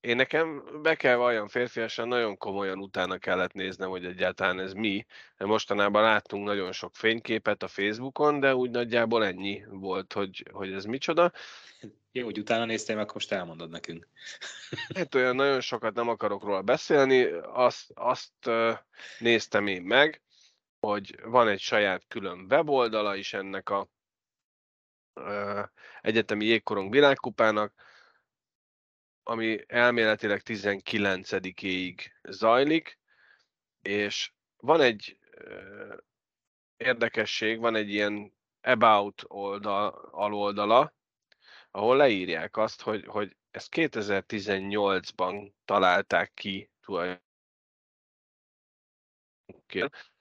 Én 0.00 0.16
nekem 0.16 0.64
be 0.82 0.94
kell 0.94 1.16
valljam 1.16 1.48
férfiasan, 1.48 2.08
nagyon 2.08 2.36
komolyan 2.36 2.78
utána 2.78 3.18
kellett 3.18 3.52
néznem, 3.52 3.88
hogy 3.88 4.04
egyáltalán 4.04 4.60
ez 4.60 4.72
mi. 4.72 5.06
Mostanában 5.38 6.02
láttunk 6.02 6.46
nagyon 6.46 6.72
sok 6.72 6.94
fényképet 6.94 7.62
a 7.62 7.68
Facebookon, 7.68 8.40
de 8.40 8.54
úgy 8.54 8.70
nagyjából 8.70 9.26
ennyi 9.26 9.64
volt, 9.68 10.12
hogy, 10.12 10.46
hogy 10.52 10.72
ez 10.72 10.84
micsoda. 10.84 11.32
Jó, 12.12 12.24
hogy 12.24 12.38
utána 12.38 12.64
néztél, 12.64 12.96
meg 12.96 13.10
most 13.14 13.32
elmondod 13.32 13.70
nekünk. 13.70 14.08
Hát 14.94 15.14
olyan 15.14 15.36
nagyon 15.36 15.60
sokat 15.60 15.94
nem 15.94 16.08
akarok 16.08 16.42
róla 16.42 16.62
beszélni, 16.62 17.22
azt, 17.42 17.90
azt 17.94 18.50
néztem 19.18 19.66
én 19.66 19.82
meg, 19.82 20.22
hogy 20.80 21.20
van 21.22 21.48
egy 21.48 21.60
saját 21.60 22.04
külön 22.08 22.46
weboldala 22.48 23.16
is 23.16 23.32
ennek 23.32 23.70
a 23.70 23.88
egyetemi 26.00 26.44
jégkorong 26.44 26.90
világkupának, 26.90 27.72
ami 29.28 29.64
elméletileg 29.66 30.42
19-éig 30.44 32.00
zajlik, 32.22 32.98
és 33.82 34.32
van 34.56 34.80
egy 34.80 35.18
ö, 35.30 35.96
érdekesség, 36.76 37.58
van 37.58 37.74
egy 37.74 37.88
ilyen 37.88 38.34
about 38.60 39.24
oldal, 39.26 40.08
aloldala, 40.10 40.94
ahol 41.70 41.96
leírják 41.96 42.56
azt, 42.56 42.80
hogy, 42.82 43.04
hogy 43.06 43.36
ezt 43.50 43.68
2018-ban 43.76 45.52
találták 45.64 46.34
ki 46.34 46.70
tulajdonképpen, 46.80 47.22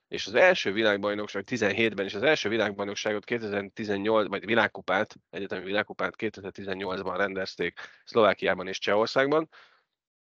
és 0.07 0.27
az 0.27 0.33
első 0.33 0.71
világbajnokság 0.71 1.43
17-ben, 1.47 2.05
és 2.05 2.13
az 2.13 2.23
első 2.23 2.49
világbajnokságot 2.49 3.25
2018, 3.25 4.27
vagy 4.27 4.45
világkupát, 4.45 5.15
egyetemi 5.29 5.63
világkupát 5.63 6.13
2018-ban 6.17 7.13
rendezték 7.17 7.79
Szlovákiában 8.05 8.67
és 8.67 8.79
Csehországban, 8.79 9.49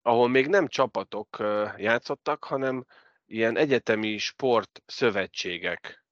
ahol 0.03 0.29
még 0.29 0.47
nem 0.47 0.67
csapatok 0.67 1.37
játszottak, 1.77 2.45
hanem 2.45 2.85
ilyen 3.27 3.57
egyetemi 3.57 4.19
sportszövetségek 4.19 6.05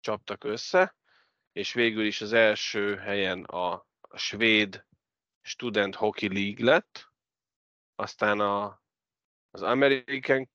csaptak 0.00 0.44
össze, 0.44 0.96
és 1.52 1.72
végül 1.72 2.04
is 2.04 2.20
az 2.20 2.32
első 2.32 2.96
helyen 2.96 3.44
a 3.44 3.86
svéd 4.14 4.84
Student 5.40 5.94
Hockey 5.94 6.28
League 6.32 6.64
lett, 6.72 7.12
aztán 7.94 8.40
a, 8.40 8.82
az 9.50 9.62
American 9.62 10.50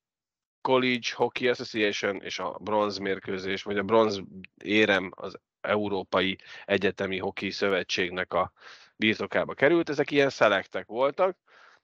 College 0.64 1.08
Hockey 1.16 1.48
Association 1.48 2.22
és 2.22 2.40
a 2.40 2.58
bronz 2.62 2.98
mérkőzés, 2.98 3.64
vagy 3.64 3.78
a 3.78 3.84
bronz 3.84 4.22
érem 4.64 5.12
az 5.16 5.40
Európai 5.62 6.38
Egyetemi 6.66 7.18
Hockey 7.18 7.50
Szövetségnek 7.52 8.34
a 8.34 8.52
birtokába 8.96 9.54
került. 9.54 9.90
Ezek 9.90 10.12
ilyen 10.12 10.30
szelektek 10.30 10.88
voltak, 10.88 11.38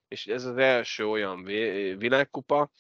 és 0.08 0.26
ez 0.26 0.46
az 0.46 0.58
első 0.58 1.08
olyan 1.08 1.44
világkupa, 1.98 2.72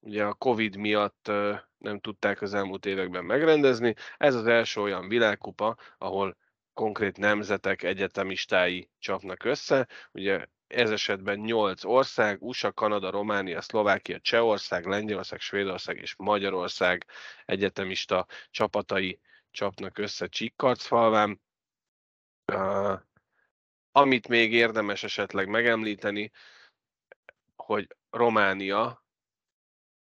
ugye 0.00 0.24
a 0.24 0.34
Covid 0.34 0.76
miatt 0.76 1.30
nem 1.78 2.00
tudták 2.00 2.42
az 2.42 2.54
elmúlt 2.54 2.86
években 2.86 3.24
megrendezni. 3.24 3.94
Ez 4.16 4.34
az 4.34 4.46
első 4.46 4.80
olyan 4.80 5.08
világkupa, 5.08 5.76
ahol 5.98 6.36
konkrét 6.72 7.16
nemzetek 7.16 7.82
egyetemistái 7.82 8.90
csapnak 8.98 9.44
össze. 9.44 9.88
Ugye 10.12 10.46
ez 10.74 10.90
esetben 10.90 11.38
8 11.38 11.84
ország, 11.84 12.42
USA, 12.42 12.72
Kanada, 12.72 13.10
Románia, 13.10 13.60
Szlovákia, 13.60 14.20
Csehország, 14.20 14.86
Lengyelország, 14.86 15.40
Svédország 15.40 15.96
és 15.96 16.14
Magyarország 16.16 17.06
egyetemista 17.44 18.26
csapatai 18.50 19.20
csapnak 19.50 19.98
össze 19.98 20.26
Csikkarcfalván. 20.26 21.40
Uh, 22.52 23.00
amit 23.92 24.28
még 24.28 24.52
érdemes 24.52 25.02
esetleg 25.02 25.48
megemlíteni, 25.48 26.30
hogy 27.56 27.96
Románia 28.10 29.04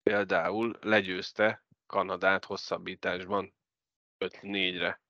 például 0.03 0.79
legyőzte 0.81 1.65
Kanadát 1.87 2.45
hosszabbításban 2.45 3.55
5-4-re. 4.19 5.01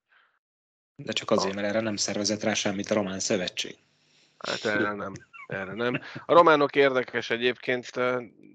De 0.95 1.11
csak 1.11 1.31
azért, 1.31 1.55
mert 1.55 1.67
erre 1.67 1.79
nem 1.79 1.95
szervezett 1.95 2.43
rá 2.43 2.53
semmit 2.53 2.89
a 2.89 2.93
Román 2.93 3.19
Szövetség. 3.19 3.77
Hát 4.37 4.65
erre 4.65 4.93
nem. 4.93 5.13
Erre 5.47 5.73
nem. 5.73 5.99
A 6.25 6.33
románok 6.33 6.75
érdekes 6.75 7.29
egyébként, 7.29 7.91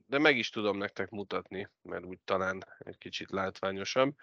de 0.07 0.18
meg 0.18 0.36
is 0.36 0.51
tudom 0.51 0.78
nektek 0.78 1.11
mutatni, 1.11 1.68
mert 1.82 2.05
úgy 2.05 2.18
talán 2.24 2.64
egy 2.78 2.99
kicsit 2.99 3.30
látványosabb. 3.30 4.14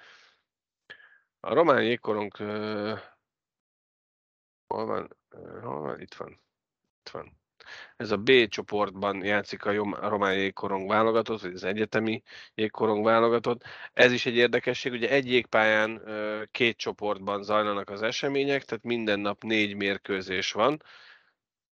A 1.40 1.54
román 1.54 1.84
jégkorong... 1.84 2.32
Uh, 2.40 3.00
hol 4.68 4.86
van? 4.86 5.18
Hol 5.62 5.82
van? 5.82 6.02
Itt 6.02 6.14
van. 6.14 6.40
Itt 7.00 7.10
van. 7.10 7.38
Ez 7.98 8.12
a 8.12 8.18
B 8.18 8.48
csoportban 8.48 9.24
játszik 9.24 9.66
a 9.66 9.72
román 10.10 10.34
jégkorong 10.34 10.90
válogatott, 10.90 11.42
vagy 11.42 11.54
az 11.54 11.64
egyetemi 11.64 12.24
jégkorong 12.56 13.06
válogatott. 13.06 13.64
Ez 13.94 14.12
is 14.12 14.26
egy 14.26 14.36
érdekesség, 14.36 14.92
ugye 14.92 15.10
egy 15.10 15.32
jégpályán 15.32 16.02
két 16.52 16.78
csoportban 16.78 17.44
zajlanak 17.44 17.90
az 17.90 18.02
események, 18.02 18.64
tehát 18.64 18.84
minden 18.84 19.20
nap 19.20 19.44
négy 19.44 19.76
mérkőzés 19.76 20.52
van. 20.52 20.82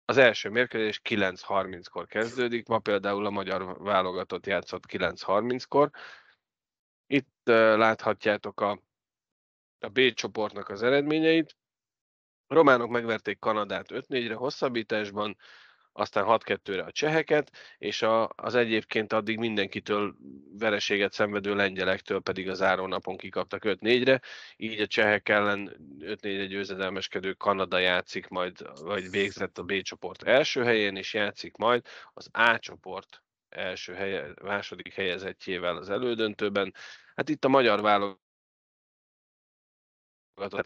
Az 0.09 0.17
első 0.17 0.49
mérkőzés 0.49 1.01
9.30-kor 1.03 2.07
kezdődik, 2.07 2.67
ma 2.67 2.79
például 2.79 3.25
a 3.25 3.29
magyar 3.29 3.77
válogatott 3.81 4.45
játszott 4.45 4.83
9.30-kor. 4.87 5.89
Itt 7.07 7.41
láthatjátok 7.45 8.61
a, 8.61 8.81
a 9.79 9.87
B 9.87 10.13
csoportnak 10.13 10.69
az 10.69 10.83
eredményeit. 10.83 11.57
A 12.47 12.53
románok 12.53 12.89
megverték 12.89 13.39
Kanadát 13.39 13.85
5-4-re 13.89 14.33
hosszabbításban, 14.33 15.37
aztán 15.91 16.25
6-2-re 16.27 16.83
a 16.83 16.91
cseheket, 16.91 17.51
és 17.77 18.01
a, 18.01 18.29
az 18.35 18.55
egyébként 18.55 19.13
addig 19.13 19.37
mindenkitől 19.37 20.15
vereséget 20.57 21.13
szenvedő 21.13 21.55
lengyelektől 21.55 22.19
pedig 22.19 22.49
az 22.49 22.61
áronapon 22.61 23.17
kikaptak 23.17 23.61
5-4-re, 23.65 24.21
így 24.57 24.81
a 24.81 24.87
csehek 24.87 25.29
ellen 25.29 25.77
5-4-re 25.99 26.45
győzedelmeskedő 26.45 27.33
Kanada 27.33 27.77
játszik 27.77 28.27
majd, 28.27 28.81
vagy 28.81 29.09
végzett 29.09 29.57
a 29.57 29.63
B 29.63 29.81
csoport 29.81 30.23
első 30.23 30.63
helyén, 30.63 30.95
és 30.95 31.13
játszik 31.13 31.55
majd 31.55 31.85
az 32.13 32.29
A 32.31 32.59
csoport 32.59 33.23
első 33.49 33.93
helye, 33.93 34.33
második 34.41 34.93
helyezettjével 34.93 35.77
az 35.77 35.89
elődöntőben. 35.89 36.73
Hát 37.15 37.29
itt 37.29 37.45
a 37.45 37.49
magyar 37.49 37.81
válogatott 37.81 38.19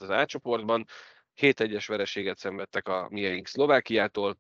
az 0.01 0.09
A 0.09 0.26
csoportban, 0.26 0.86
7-1-es 1.41 1.86
vereséget 1.88 2.38
szenvedtek 2.38 2.88
a 2.88 3.07
mieink 3.09 3.47
Szlovákiától, 3.47 4.38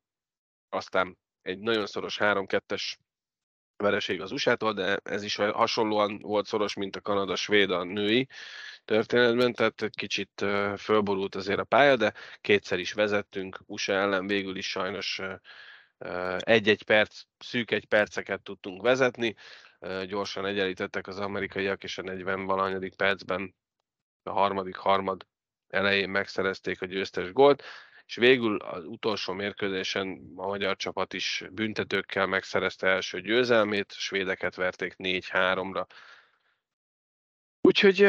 aztán 0.73 1.17
egy 1.41 1.59
nagyon 1.59 1.85
szoros 1.85 2.17
3-2-es 2.19 2.95
vereség 3.77 4.21
az 4.21 4.31
USA-tól, 4.31 4.73
de 4.73 4.99
ez 5.03 5.23
is 5.23 5.35
hasonlóan 5.35 6.19
volt 6.19 6.45
szoros, 6.45 6.73
mint 6.73 6.95
a 6.95 7.01
Kanada-Svéd 7.01 7.71
a 7.71 7.83
női 7.83 8.27
történetben, 8.85 9.53
tehát 9.53 9.89
kicsit 9.89 10.45
fölborult 10.77 11.35
azért 11.35 11.59
a 11.59 11.63
pálya, 11.63 11.95
de 11.95 12.13
kétszer 12.41 12.79
is 12.79 12.93
vezettünk, 12.93 13.59
USA 13.65 13.93
ellen 13.93 14.27
végül 14.27 14.55
is 14.55 14.69
sajnos 14.69 15.21
egy-egy 16.37 16.83
perc, 16.83 17.21
szűk 17.37 17.71
egy 17.71 17.85
perceket 17.85 18.41
tudtunk 18.41 18.81
vezetni, 18.81 19.35
gyorsan 20.05 20.45
egyenlítettek 20.45 21.07
az 21.07 21.19
amerikaiak, 21.19 21.83
és 21.83 21.97
a 21.97 22.01
40 22.01 22.45
valanyadik 22.45 22.95
percben 22.95 23.55
a 24.23 24.31
harmadik 24.31 24.75
harmad 24.75 25.25
elején 25.67 26.09
megszerezték 26.09 26.81
a 26.81 26.85
győztes 26.85 27.31
gólt, 27.31 27.63
és 28.13 28.19
végül 28.19 28.57
az 28.57 28.85
utolsó 28.85 29.33
mérkőzésen 29.33 30.33
a 30.35 30.45
magyar 30.47 30.75
csapat 30.75 31.13
is 31.13 31.43
büntetőkkel 31.51 32.25
megszerezte 32.25 32.87
első 32.87 33.21
győzelmét, 33.21 33.91
svédeket 33.91 34.55
verték 34.55 34.95
4-3-ra. 34.97 35.85
Úgyhogy 37.61 38.01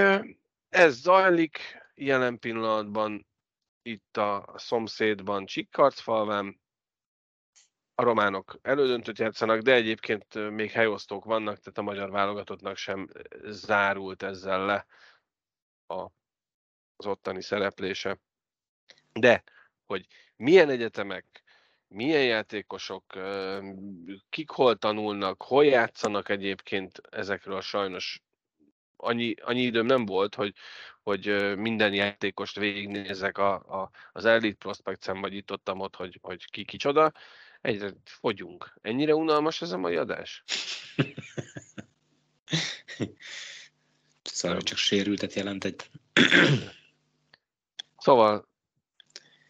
ez 0.69 0.95
zajlik 0.95 1.59
jelen 1.95 2.39
pillanatban 2.39 3.27
itt 3.83 4.17
a 4.17 4.55
szomszédban 4.57 5.47
Csikkarcfalván. 5.47 6.61
A 7.95 8.03
románok 8.03 8.59
elődöntőt 8.63 9.19
játszanak, 9.19 9.61
de 9.61 9.75
egyébként 9.75 10.51
még 10.51 10.71
helyosztók 10.71 11.25
vannak, 11.25 11.59
tehát 11.59 11.79
a 11.79 11.83
magyar 11.83 12.11
válogatottnak 12.11 12.77
sem 12.77 13.09
zárult 13.45 14.23
ezzel 14.23 14.65
le 14.65 14.87
a, 15.87 16.11
az 16.97 17.07
ottani 17.07 17.43
szereplése. 17.43 18.19
De 19.13 19.43
hogy 19.87 20.07
milyen 20.37 20.69
egyetemek, 20.69 21.43
milyen 21.89 22.25
játékosok, 22.25 23.05
kik 24.31 24.51
hol 24.51 24.77
tanulnak, 24.77 25.43
hol 25.43 25.65
játszanak 25.65 26.29
egyébként 26.29 27.01
ezekről 27.11 27.61
sajnos 27.61 28.23
annyi, 28.97 29.35
annyi 29.41 29.63
időm 29.63 29.87
nem 29.87 30.05
volt, 30.07 30.35
hogy, 30.35 30.55
hogy 31.03 31.57
minden 31.57 31.93
játékost 31.93 32.59
végignézek 32.59 33.39
a, 33.39 33.55
a, 33.55 33.91
az 34.13 34.25
Elite 34.25 34.57
Prospect-en, 34.57 35.21
vagy 35.21 35.35
itt 35.35 35.53
ott, 35.53 35.73
ott 35.73 35.97
hogy, 35.97 36.19
hogy 36.23 36.51
ki 36.51 36.65
kicsoda. 36.65 37.13
Egyre 37.61 37.91
fogyunk. 38.05 38.75
Ennyire 38.83 39.15
unalmas 39.15 39.63
ez 39.63 39.73
a 39.73 39.79
mai 39.79 39.97
adás? 39.97 40.45
szóval 44.23 44.61
csak 44.61 44.79
sérültet 44.79 45.33
jelent 45.33 45.65
egy. 45.65 45.91
szóval 47.97 48.49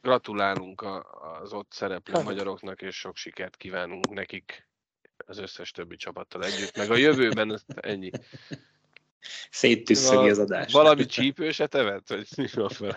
gratulálunk 0.05 0.81
a, 0.81 1.05
az 1.41 1.53
ott 1.53 1.73
szereplő 1.73 2.23
magyaroknak, 2.23 2.83
és 2.83 2.97
sok 2.97 3.17
sikert 3.17 3.57
kívánunk 3.57 4.09
nekik 4.09 4.69
az 5.27 5.39
összes 5.39 5.71
többi 5.71 5.97
csapattal 5.97 6.45
együtt, 6.45 6.77
meg 6.77 6.91
a 6.91 6.97
jövőben 6.97 7.61
ennyi. 7.75 8.11
Széttüsszögi 9.51 10.31
az 10.31 10.39
adás. 10.39 10.73
Valami 10.73 11.07
csípőset 11.07 11.75
evett, 11.75 12.09
vagy 12.09 12.29
mi 12.37 12.49
van? 12.55 12.97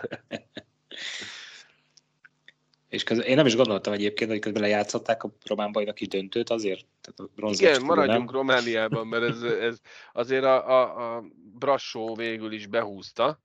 És 2.88 3.02
közben, 3.02 3.26
én 3.26 3.36
nem 3.36 3.46
is 3.46 3.56
gondoltam 3.56 3.92
egyébként, 3.92 4.30
hogy 4.30 4.38
közben 4.38 4.62
lejátszották 4.62 5.22
a 5.22 5.32
román 5.44 5.72
bajnoki 5.72 6.06
döntőt 6.06 6.50
azért. 6.50 6.86
Tehát 7.00 7.32
a 7.36 7.50
Igen, 7.50 7.82
maradjunk 7.82 8.30
nem. 8.30 8.34
Romániában, 8.34 9.06
mert 9.06 9.22
ez, 9.22 9.42
ez 9.42 9.78
azért 10.12 10.44
a, 10.44 10.68
a, 10.68 11.16
a 11.16 11.24
Brassó 11.58 12.14
végül 12.14 12.52
is 12.52 12.66
behúzta. 12.66 13.40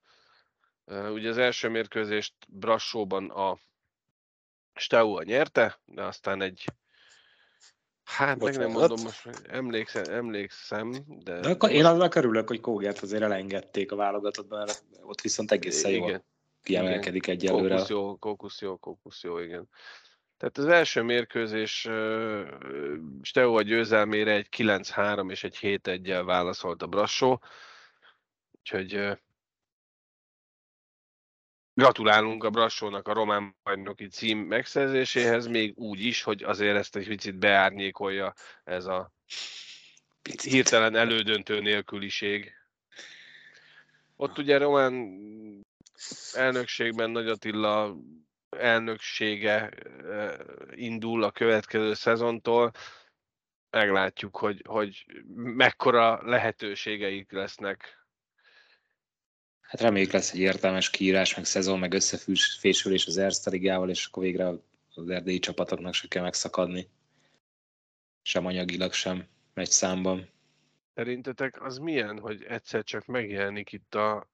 Ugye 0.86 1.28
az 1.28 1.38
első 1.38 1.68
mérkőzést 1.68 2.34
Brassóban 2.48 3.30
a 3.30 3.58
Steaua 4.74 5.22
nyerte, 5.22 5.80
de 5.84 6.02
aztán 6.02 6.42
egy 6.42 6.64
Hát 8.04 8.38
Bocsánat. 8.38 8.58
meg 8.58 8.66
nem 8.66 8.80
mondom 8.80 9.04
most, 9.04 9.46
emlékszem, 9.48 10.04
emlékszem 10.08 10.92
de... 11.06 11.40
de 11.40 11.48
akkor 11.48 11.70
én 11.70 11.84
annak 11.84 12.14
örülök, 12.14 12.48
hogy 12.48 12.60
Kógert 12.60 13.02
azért 13.02 13.22
elengedték 13.22 13.92
a 13.92 13.96
válogatottban, 13.96 14.58
mert 14.58 14.84
ott 15.02 15.20
viszont 15.20 15.52
egészen 15.52 15.90
igen. 15.90 16.08
jól 16.08 16.24
kiemelkedik 16.62 17.26
egyelőre. 17.26 17.74
Kókusz 17.74 17.88
jó, 17.88 18.16
kókusz 18.16 18.60
jó, 18.60 18.76
kókusz 18.76 19.22
jó, 19.22 19.38
igen. 19.38 19.68
Tehát 20.36 20.58
az 20.58 20.66
első 20.66 21.02
mérkőzés 21.02 21.84
uh, 21.84 22.48
Steaua 23.22 23.62
győzelmére 23.62 24.32
egy 24.32 24.48
9-3 24.56 25.30
és 25.30 25.44
egy 25.44 25.58
7-1-jel 25.60 26.22
válaszolt 26.24 26.82
a 26.82 26.86
Brassó, 26.86 27.42
úgyhogy 28.58 28.94
uh, 28.94 29.16
Gratulálunk 31.74 32.44
a 32.44 32.50
Brassónak 32.50 33.08
a 33.08 33.12
román 33.12 33.56
bajnoki 33.62 34.06
cím 34.06 34.38
megszerzéséhez, 34.38 35.46
még 35.46 35.78
úgy 35.78 36.00
is, 36.00 36.22
hogy 36.22 36.42
azért 36.42 36.76
ezt 36.76 36.96
egy 36.96 37.06
picit 37.06 37.38
beárnyékolja 37.38 38.34
ez 38.64 38.86
a 38.86 39.12
picit. 40.22 40.52
hirtelen 40.52 40.96
elődöntő 40.96 41.60
nélküliség. 41.60 42.52
Ott 44.16 44.38
ugye 44.38 44.58
román 44.58 45.18
elnökségben 46.32 47.10
Nagy 47.10 47.28
Attila 47.28 47.96
elnöksége 48.50 49.70
indul 50.70 51.22
a 51.22 51.30
következő 51.30 51.94
szezontól. 51.94 52.72
Meglátjuk, 53.70 54.36
hogy, 54.36 54.62
hogy 54.66 55.06
mekkora 55.34 56.22
lehetőségeik 56.22 57.32
lesznek 57.32 58.03
Hát 59.74 59.82
reméljük 59.82 60.12
lesz 60.12 60.32
egy 60.32 60.38
értelmes 60.38 60.90
kiírás, 60.90 61.34
meg 61.34 61.44
szezon, 61.44 61.78
meg 61.78 61.92
összefésülés 61.92 63.06
az 63.06 63.18
Erste 63.18 63.50
Ligával, 63.50 63.90
és 63.90 64.06
akkor 64.06 64.22
végre 64.22 64.52
az 64.94 65.08
erdélyi 65.08 65.38
csapatoknak 65.38 65.94
se 65.94 66.08
kell 66.08 66.22
megszakadni. 66.22 66.88
Sem 68.22 68.46
anyagilag, 68.46 68.92
sem 68.92 69.26
megy 69.54 69.70
számban. 69.70 70.28
Szerintetek 70.94 71.62
az 71.62 71.78
milyen, 71.78 72.18
hogy 72.18 72.44
egyszer 72.44 72.84
csak 72.84 73.06
megjelenik 73.06 73.72
itt 73.72 73.94
a 73.94 74.28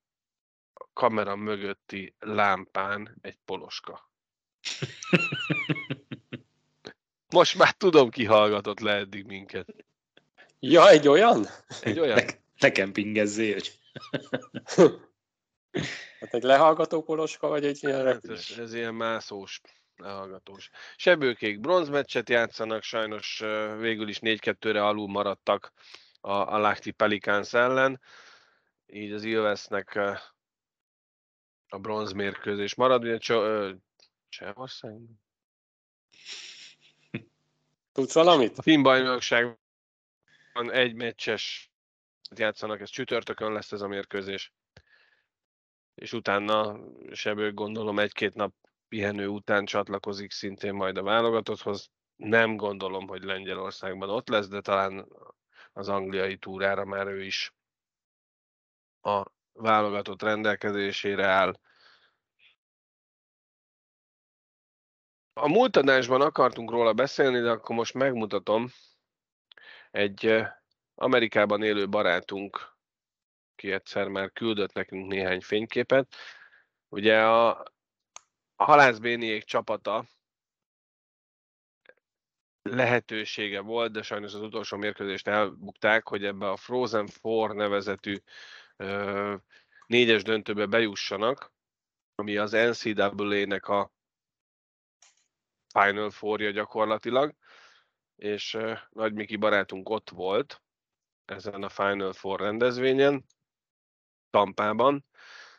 kamera 0.93 1.37
mögötti 1.37 2.15
lámpán 2.19 3.17
egy 3.21 3.39
poloska? 3.45 4.11
Most 7.37 7.59
már 7.59 7.73
tudom, 7.73 8.11
ki 8.11 8.25
hallgatott 8.25 8.81
le 8.81 8.95
eddig 8.95 9.25
minket. 9.25 9.75
Ja, 10.59 10.89
egy 10.89 11.09
olyan? 11.09 11.47
Egy 11.81 11.99
olyan? 11.99 12.25
Ne, 12.25 12.33
nekem 12.59 12.93
pingezzé, 12.93 13.53
hogy... 13.53 13.79
Hát 16.21 16.35
egy 16.35 16.43
lehallgató 16.43 17.03
poloska, 17.03 17.49
vagy 17.49 17.65
egy 17.65 17.79
ilyen 17.85 18.05
hát 18.05 18.25
ez, 18.25 18.55
ez 18.59 18.75
ilyen 18.75 18.95
mászós 18.95 19.61
lehallgatós. 19.97 20.71
Sebőkék 20.97 21.61
bronzmeccset 21.61 22.29
játszanak, 22.29 22.83
sajnos 22.83 23.39
végül 23.79 24.09
is 24.09 24.19
4-2-re 24.21 24.85
alul 24.87 25.09
maradtak 25.09 25.73
a, 26.21 26.31
a 26.31 26.59
Lákti 26.59 26.91
Pelicans 26.91 27.53
ellen, 27.53 28.01
így 28.87 29.13
az 29.13 29.25
Ilvesnek 29.25 29.95
a 31.69 31.79
bronzmérkőzés 31.79 32.75
marad, 32.75 33.05
ugye 33.05 33.19
Csehország? 34.29 34.99
Tudsz 37.93 38.15
valamit? 38.15 38.59
A 38.59 38.63
Finn 38.63 38.83
bajnokságban 38.83 39.59
egy 40.71 40.95
meccses 40.95 41.71
játszanak, 42.37 42.81
ez 42.81 42.91
csütörtökön 42.91 43.53
lesz 43.53 43.73
ez 43.73 43.81
a 43.81 43.89
mérkőzés 43.89 44.53
és 46.01 46.13
utána 46.13 46.81
Sebők 47.13 47.55
gondolom 47.55 47.99
egy-két 47.99 48.35
nap 48.35 48.55
pihenő 48.89 49.27
után 49.27 49.65
csatlakozik 49.65 50.31
szintén 50.31 50.75
majd 50.75 50.97
a 50.97 51.03
válogatotthoz. 51.03 51.91
Nem 52.17 52.57
gondolom, 52.57 53.09
hogy 53.09 53.23
Lengyelországban 53.23 54.11
ott 54.11 54.29
lesz, 54.29 54.49
de 54.49 54.61
talán 54.61 55.09
az 55.73 55.89
angliai 55.89 56.37
túrára 56.37 56.85
már 56.85 57.07
ő 57.07 57.25
is 57.25 57.55
a 59.01 59.25
válogatott 59.53 60.23
rendelkezésére 60.23 61.27
áll. 61.27 61.61
A 65.33 65.49
múlt 65.49 65.77
adásban 65.77 66.21
akartunk 66.21 66.71
róla 66.71 66.93
beszélni, 66.93 67.41
de 67.41 67.51
akkor 67.51 67.77
most 67.77 67.95
megmutatom. 67.95 68.69
Egy 69.91 70.27
eh, 70.27 70.53
Amerikában 70.95 71.63
élő 71.63 71.89
barátunk 71.89 72.70
aki 73.61 73.73
egyszer 73.73 74.09
már 74.09 74.33
küldött 74.33 74.73
nekünk 74.73 75.07
néhány 75.07 75.41
fényképet. 75.41 76.15
Ugye 76.89 77.23
a, 77.23 77.49
a 78.57 78.65
halászbéniék 78.65 79.45
csapata 79.45 80.05
lehetősége 82.63 83.61
volt, 83.61 83.93
de 83.93 84.03
sajnos 84.03 84.35
az 84.35 84.41
utolsó 84.41 84.77
mérkőzést 84.77 85.29
elbukták, 85.29 86.09
hogy 86.09 86.25
ebbe 86.25 86.51
a 86.51 86.57
Frozen 86.57 87.07
Four 87.07 87.55
nevezetű 87.55 88.17
ö, 88.77 89.35
négyes 89.87 90.23
döntőbe 90.23 90.67
bejussanak, 90.67 91.53
ami 92.15 92.37
az 92.37 92.53
NCAA-nek 92.53 93.69
a 93.69 93.91
Final 95.79 96.11
Four-ja 96.11 96.51
gyakorlatilag, 96.51 97.35
és 98.17 98.59
Nagy 98.91 99.13
Miki 99.13 99.37
barátunk 99.37 99.89
ott 99.89 100.11
volt 100.11 100.63
ezen 101.25 101.63
a 101.63 101.69
Final 101.69 102.13
Four 102.13 102.41
rendezvényen, 102.41 103.25
Tampában, 104.31 105.05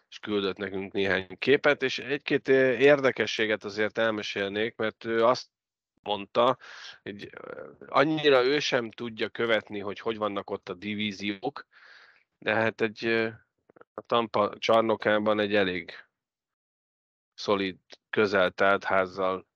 és 0.10 0.20
küldött 0.20 0.58
nekünk 0.58 0.92
néhány 0.92 1.38
képet, 1.40 1.84
és 1.84 2.00
egy-két 2.00 2.48
érdekességet 2.48 3.64
azért 3.64 3.98
elmesélnék, 3.98 4.76
mert 4.76 5.06
ő 5.06 5.26
azt 5.26 5.48
mondta, 6.04 6.58
hogy 7.02 7.30
annyira 7.86 8.44
ő 8.44 8.60
sem 8.60 8.92
tudja 8.92 9.30
követni, 9.30 9.80
hogy 9.80 10.00
hogy 10.00 10.18
vannak 10.18 10.50
ott 10.50 10.70
a 10.70 10.74
divíziók, 10.74 11.68
de 12.38 12.54
hát 12.54 12.82
egy 12.82 13.06
a 13.94 14.02
Tampa 14.02 14.58
csarnokában 14.58 15.40
egy 15.40 15.56
elég 15.56 15.92
szolid, 17.34 17.78
közel 18.10 18.52
telt 18.52 18.84
házzal 18.84 19.48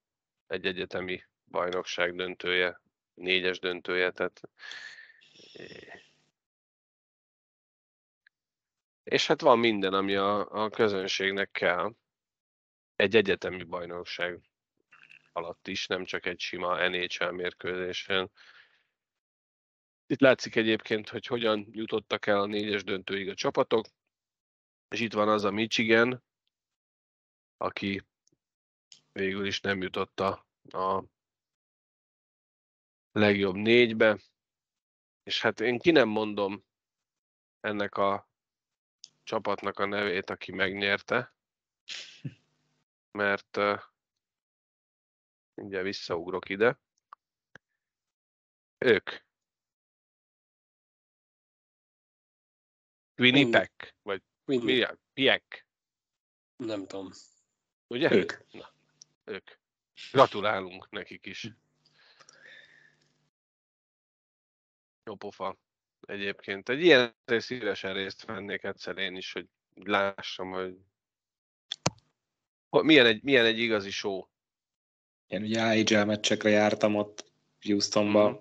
egy 0.46 0.66
egyetemi 0.66 1.22
bajnokság 1.50 2.14
döntője, 2.14 2.80
négyes 3.14 3.58
döntője, 3.58 4.10
tehát 4.10 4.40
és 9.06 9.26
hát 9.26 9.40
van 9.40 9.58
minden, 9.58 9.92
ami 9.92 10.14
a, 10.14 10.64
a 10.64 10.70
közönségnek 10.70 11.50
kell. 11.50 11.94
Egy 12.96 13.16
egyetemi 13.16 13.62
bajnokság 13.62 14.40
alatt 15.32 15.68
is, 15.68 15.86
nem 15.86 16.04
csak 16.04 16.26
egy 16.26 16.40
sima 16.40 16.88
NHL 16.88 17.30
mérkőzésen. 17.30 18.30
Itt 20.06 20.20
látszik 20.20 20.56
egyébként, 20.56 21.08
hogy 21.08 21.26
hogyan 21.26 21.66
jutottak 21.70 22.26
el 22.26 22.40
a 22.40 22.46
négyes 22.46 22.84
döntőig 22.84 23.28
a 23.28 23.34
csapatok, 23.34 23.86
és 24.88 25.00
itt 25.00 25.12
van 25.12 25.28
az 25.28 25.44
a 25.44 25.50
Michigan, 25.50 26.24
aki 27.56 28.02
végül 29.12 29.46
is 29.46 29.60
nem 29.60 29.82
jutott 29.82 30.20
a, 30.20 30.46
a 30.62 31.04
legjobb 33.12 33.54
négybe, 33.54 34.18
és 35.22 35.40
hát 35.40 35.60
én 35.60 35.78
ki 35.78 35.90
nem 35.90 36.08
mondom 36.08 36.64
ennek 37.60 37.96
a 37.96 38.34
csapatnak 39.26 39.78
a 39.78 39.86
nevét, 39.86 40.30
aki 40.30 40.52
megnyerte, 40.52 41.34
mert 43.10 43.58
Mindjárt 45.56 45.84
visszaugrok 45.84 46.48
ide. 46.48 46.80
Ők. 48.78 49.10
Winnipeg, 53.16 53.94
vagy 54.02 54.22
a? 54.44 54.98
Piek, 55.12 55.66
Nem 56.56 56.86
tudom. 56.86 57.10
ugye? 57.86 58.12
Ők. 58.12 58.32
Ők. 59.24 59.50
Gratulálunk 60.12 60.90
nekik 60.90 61.26
is. 61.26 61.48
Jó 65.04 65.16
pofa. 65.16 65.58
Egyébként 66.06 66.68
egy 66.68 66.82
ilyen 66.82 67.14
szívesen 67.26 67.94
részt 67.94 68.24
vennék 68.24 68.64
egyszer 68.64 68.98
én 68.98 69.16
is, 69.16 69.32
hogy 69.32 69.46
lássam, 69.74 70.50
hogy 70.50 70.76
milyen 72.70 73.06
egy, 73.06 73.22
milyen 73.22 73.44
egy 73.44 73.58
igazi 73.58 73.90
show. 73.90 74.26
Én 75.26 75.42
ugye 75.42 75.62
AHL 75.62 76.04
meccsekre 76.04 76.50
jártam 76.50 76.94
ott 76.94 77.32
Houstonba. 77.60 78.30
Mhm. 78.30 78.40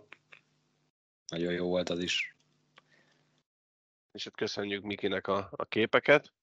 Nagyon 1.28 1.54
jó 1.54 1.68
volt 1.68 1.90
az 1.90 2.00
is. 2.00 2.36
És 4.12 4.24
hát 4.24 4.36
köszönjük 4.36 4.84
Mikinek 4.84 5.28
a, 5.28 5.50
a 5.52 5.66
képeket, 5.66 6.34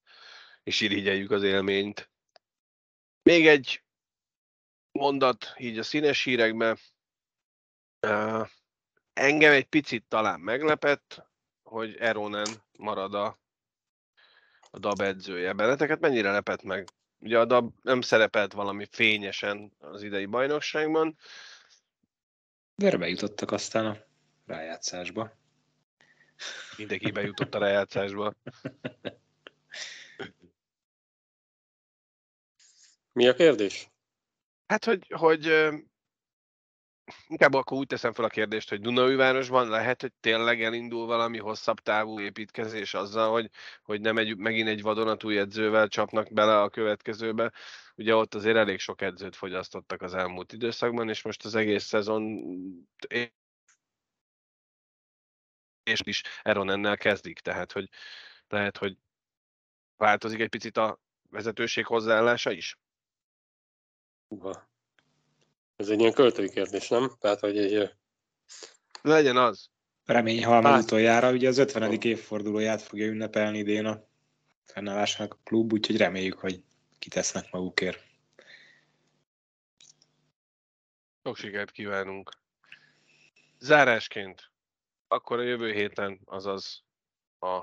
és 0.62 0.80
irigyeljük 0.80 1.30
az 1.30 1.42
élményt. 1.42 2.10
Még 3.22 3.46
egy 3.46 3.82
mondat 4.92 5.54
így 5.58 5.78
a 5.78 5.82
színes 5.82 6.24
hírekben. 6.24 6.78
Uh, 8.06 8.48
engem 9.12 9.52
egy 9.52 9.66
picit 9.66 10.04
talán 10.08 10.40
meglepett, 10.40 11.26
hogy 11.62 11.96
Eronen 11.96 12.48
marad 12.78 13.14
a, 13.14 13.38
a 14.70 14.78
DAB 14.78 15.00
edzője. 15.00 15.52
Benneteket 15.52 16.00
mennyire 16.00 16.30
lepett 16.30 16.62
meg? 16.62 16.88
Ugye 17.18 17.38
a 17.38 17.44
DAB 17.44 17.74
nem 17.82 18.00
szerepelt 18.00 18.52
valami 18.52 18.86
fényesen 18.90 19.72
az 19.78 20.02
idei 20.02 20.26
bajnokságban, 20.26 21.16
De 22.74 22.96
bejutottak 22.96 23.50
aztán 23.50 23.86
a 23.86 23.96
rájátszásba. 24.46 25.32
mindenki 26.76 27.10
bejutott 27.10 27.54
a 27.54 27.58
rájátszásba. 27.58 28.34
Mi 33.12 33.28
a 33.28 33.34
kérdés? 33.34 33.90
Hát, 34.66 34.84
hogy, 34.84 35.06
hogy 35.16 35.72
inkább 37.28 37.54
akkor 37.54 37.76
úgy 37.76 37.86
teszem 37.86 38.12
fel 38.12 38.24
a 38.24 38.28
kérdést, 38.28 38.68
hogy 38.68 38.80
Dunaújvárosban 38.80 39.68
lehet, 39.68 40.00
hogy 40.00 40.12
tényleg 40.20 40.62
elindul 40.62 41.06
valami 41.06 41.38
hosszabb 41.38 41.80
távú 41.80 42.20
építkezés 42.20 42.94
azzal, 42.94 43.30
hogy, 43.30 43.50
hogy 43.82 44.00
nem 44.00 44.18
egy, 44.18 44.36
megint 44.36 44.68
egy 44.68 44.82
vadonatúj 44.82 45.38
edzővel 45.38 45.88
csapnak 45.88 46.32
bele 46.32 46.60
a 46.60 46.70
következőbe. 46.70 47.52
Ugye 47.96 48.14
ott 48.14 48.34
azért 48.34 48.56
elég 48.56 48.78
sok 48.78 49.00
edzőt 49.00 49.36
fogyasztottak 49.36 50.02
az 50.02 50.14
elmúlt 50.14 50.52
időszakban, 50.52 51.08
és 51.08 51.22
most 51.22 51.44
az 51.44 51.54
egész 51.54 51.84
szezon 51.84 52.22
és 55.82 56.00
is 56.04 56.22
Eronennel 56.42 56.96
kezdik, 56.96 57.38
tehát 57.38 57.72
hogy 57.72 57.88
lehet, 58.48 58.76
hogy 58.76 58.96
változik 59.96 60.40
egy 60.40 60.48
picit 60.48 60.76
a 60.76 61.00
vezetőség 61.30 61.86
hozzáállása 61.86 62.50
is. 62.50 62.78
Uha. 64.28 64.71
Ez 65.82 65.88
egy 65.88 66.00
ilyen 66.00 66.12
költői 66.12 66.50
kérdés, 66.50 66.88
nem? 66.88 67.12
Tehát, 67.20 67.40
hogy 67.40 67.58
egy... 67.58 67.90
Legyen 69.02 69.36
az. 69.36 69.70
Remény 70.04 70.44
halma 70.44 70.68
Hát- 70.68 70.82
utoljára, 70.82 71.30
ugye 71.30 71.48
az 71.48 71.58
50. 71.58 71.92
évfordulóját 71.92 72.82
fogja 72.82 73.06
ünnepelni 73.06 73.58
idén 73.58 73.86
a 73.86 74.04
fennállásának 74.64 75.32
a 75.34 75.38
klub, 75.44 75.72
úgyhogy 75.72 75.96
reméljük, 75.96 76.38
hogy 76.38 76.62
kitesznek 76.98 77.50
magukért. 77.50 78.04
Sok 81.24 81.36
sikert 81.36 81.70
kívánunk. 81.70 82.30
Zárásként, 83.58 84.50
akkor 85.08 85.38
a 85.38 85.42
jövő 85.42 85.72
héten, 85.72 86.20
azaz 86.24 86.82
a 87.40 87.62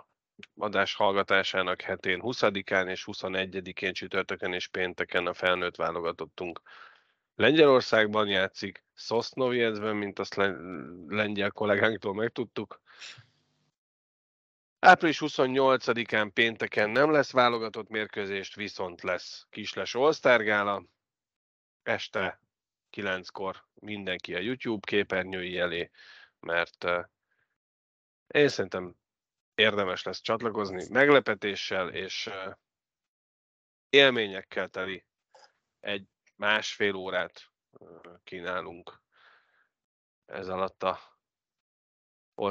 adás 0.57 0.93
hallgatásának 0.93 1.82
hetén 1.82 2.20
20-án 2.24 2.89
és 2.89 3.03
21-én 3.11 3.93
csütörtökön 3.93 4.53
és 4.53 4.67
pénteken 4.67 5.28
a 5.28 5.34
felnőtt 5.34 5.76
válogatottunk. 5.76 6.61
Lengyelországban 7.40 8.28
játszik, 8.28 8.84
Szosznoviecben, 8.94 9.96
mint 9.96 10.20
azt 10.20 10.36
len- 10.36 11.06
lengyel 11.08 11.52
kollégánktól 11.52 12.14
megtudtuk. 12.14 12.82
Április 14.80 15.20
28-án 15.22 16.32
pénteken 16.34 16.90
nem 16.90 17.12
lesz 17.12 17.32
válogatott 17.32 17.90
mérkőzést, 17.90 18.56
viszont 18.56 19.02
lesz 19.02 19.48
Kisles 19.50 19.96
All-Star 19.96 20.44
Gála. 20.44 20.86
Este 21.84 22.42
9-kor 22.92 23.66
mindenki 23.74 24.36
a 24.36 24.40
YouTube 24.40 24.88
képernyői 24.88 25.58
elé, 25.58 25.90
mert 26.40 26.84
eh, 26.84 27.04
én 28.28 28.48
szerintem 28.48 28.96
érdemes 29.56 30.04
lesz 30.04 30.22
csatlakozni 30.22 30.86
meglepetéssel 30.90 31.90
és 31.90 32.28
eh, 32.28 32.54
élményekkel 33.90 34.68
teli 34.68 35.06
egy 35.80 36.08
másfél 36.40 36.96
órát 36.96 37.52
eh, 37.80 37.88
kínálunk 38.24 39.02
ez 40.26 40.48
alatt 40.48 40.84
a 40.84 41.00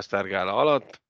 Gála 0.09 0.57
alatt. 0.57 1.03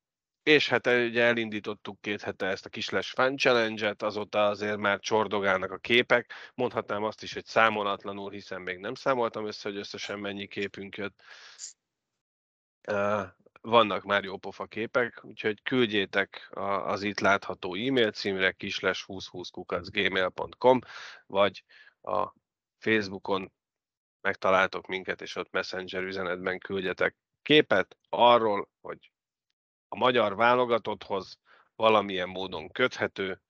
És 0.43 0.68
hát 0.68 0.87
ugye 0.87 1.22
elindítottuk 1.22 2.01
két 2.01 2.22
hete 2.22 2.47
ezt 2.47 2.66
a 2.66 2.68
Kisles 2.68 3.11
Fan 3.11 3.37
Challenge-et, 3.37 4.03
azóta 4.03 4.47
azért 4.47 4.76
már 4.76 4.99
csordogálnak 4.99 5.70
a 5.70 5.79
képek. 5.79 6.33
Mondhatnám 6.55 7.05
azt 7.05 7.22
is, 7.22 7.33
hogy 7.33 7.45
számolatlanul, 7.45 8.31
hiszen 8.31 8.61
még 8.61 8.79
nem 8.79 8.95
számoltam 8.95 9.47
össze, 9.47 9.68
hogy 9.68 9.79
összesen 9.79 10.18
mennyi 10.18 10.47
képünk 10.47 10.97
jött. 10.97 11.22
Vannak 13.61 14.03
már 14.03 14.24
jó 14.24 14.37
pofa 14.37 14.66
képek, 14.66 15.24
úgyhogy 15.24 15.62
küldjétek 15.62 16.49
az 16.85 17.03
itt 17.03 17.20
látható 17.20 17.74
e-mail 17.74 18.11
címre 18.11 18.55
kisles2020kukacgmail.com 18.59 20.81
vagy 21.26 21.64
a 22.03 22.33
Facebookon 22.79 23.53
megtaláltok 24.20 24.87
minket, 24.87 25.20
és 25.20 25.37
ott 25.37 25.51
Messenger 25.51 26.03
üzenetben 26.03 26.59
küldjetek 26.59 27.16
képet 27.43 27.97
arról, 28.09 28.68
hogy 28.81 29.12
a 29.89 29.97
magyar 29.97 30.37
válogatotthoz 30.37 31.39
valamilyen 31.76 32.29
módon 32.29 32.70
köthető, 32.70 33.41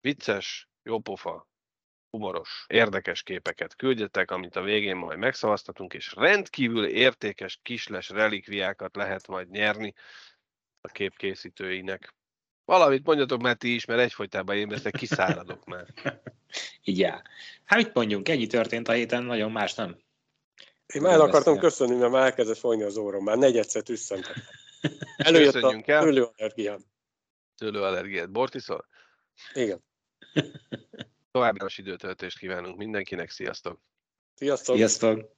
vicces, 0.00 0.68
jópofa, 0.82 1.48
humoros, 2.10 2.64
érdekes 2.68 3.22
képeket 3.22 3.76
küldjetek, 3.76 4.30
amit 4.30 4.56
a 4.56 4.62
végén 4.62 4.96
majd 4.96 5.18
megszavaztatunk, 5.18 5.94
és 5.94 6.12
rendkívül 6.14 6.86
értékes 6.86 7.58
kisles 7.62 8.08
relikviákat 8.08 8.96
lehet 8.96 9.26
majd 9.26 9.50
nyerni 9.50 9.92
a 10.80 10.88
kép 10.88 11.16
készítőinek. 11.16 12.15
Valamit 12.66 13.06
mondjatok 13.06 13.40
már 13.40 13.56
ti 13.56 13.74
is, 13.74 13.84
mert 13.84 14.00
egyfolytában 14.00 14.56
én 14.56 14.68
beszélek, 14.68 14.94
kiszáradok 14.94 15.64
már. 15.64 15.86
Így 16.84 17.02
áll. 17.02 17.22
Hát 17.64 17.78
mit 17.78 17.94
mondjunk, 17.94 18.28
ennyi 18.28 18.46
történt 18.46 18.88
a 18.88 18.92
héten, 18.92 19.22
nagyon 19.22 19.52
más 19.52 19.74
nem. 19.74 19.96
Én 20.94 21.02
már 21.02 21.12
el 21.12 21.20
akartam 21.20 21.54
Beszél. 21.54 21.68
köszönni, 21.68 21.94
mert 21.94 22.12
már 22.12 22.24
elkezdett 22.24 22.56
folyni 22.56 22.82
az 22.82 22.96
órom, 22.96 23.24
már 23.24 23.36
negyedszer 23.36 23.82
tüsszentem. 23.82 24.34
Előjött 25.16 25.54
a 25.54 25.82
el. 25.86 26.02
szőlőallergiám. 26.02 26.78
Szőlőallergiát, 27.54 28.30
bortiszol. 28.30 28.86
Igen. 29.52 29.84
További 31.30 31.58
időtöltést 31.76 32.38
kívánunk 32.38 32.76
mindenkinek, 32.76 33.30
sziasztok! 33.30 33.80
Sziasztok! 34.34 34.76
Sziasztok! 34.76 35.35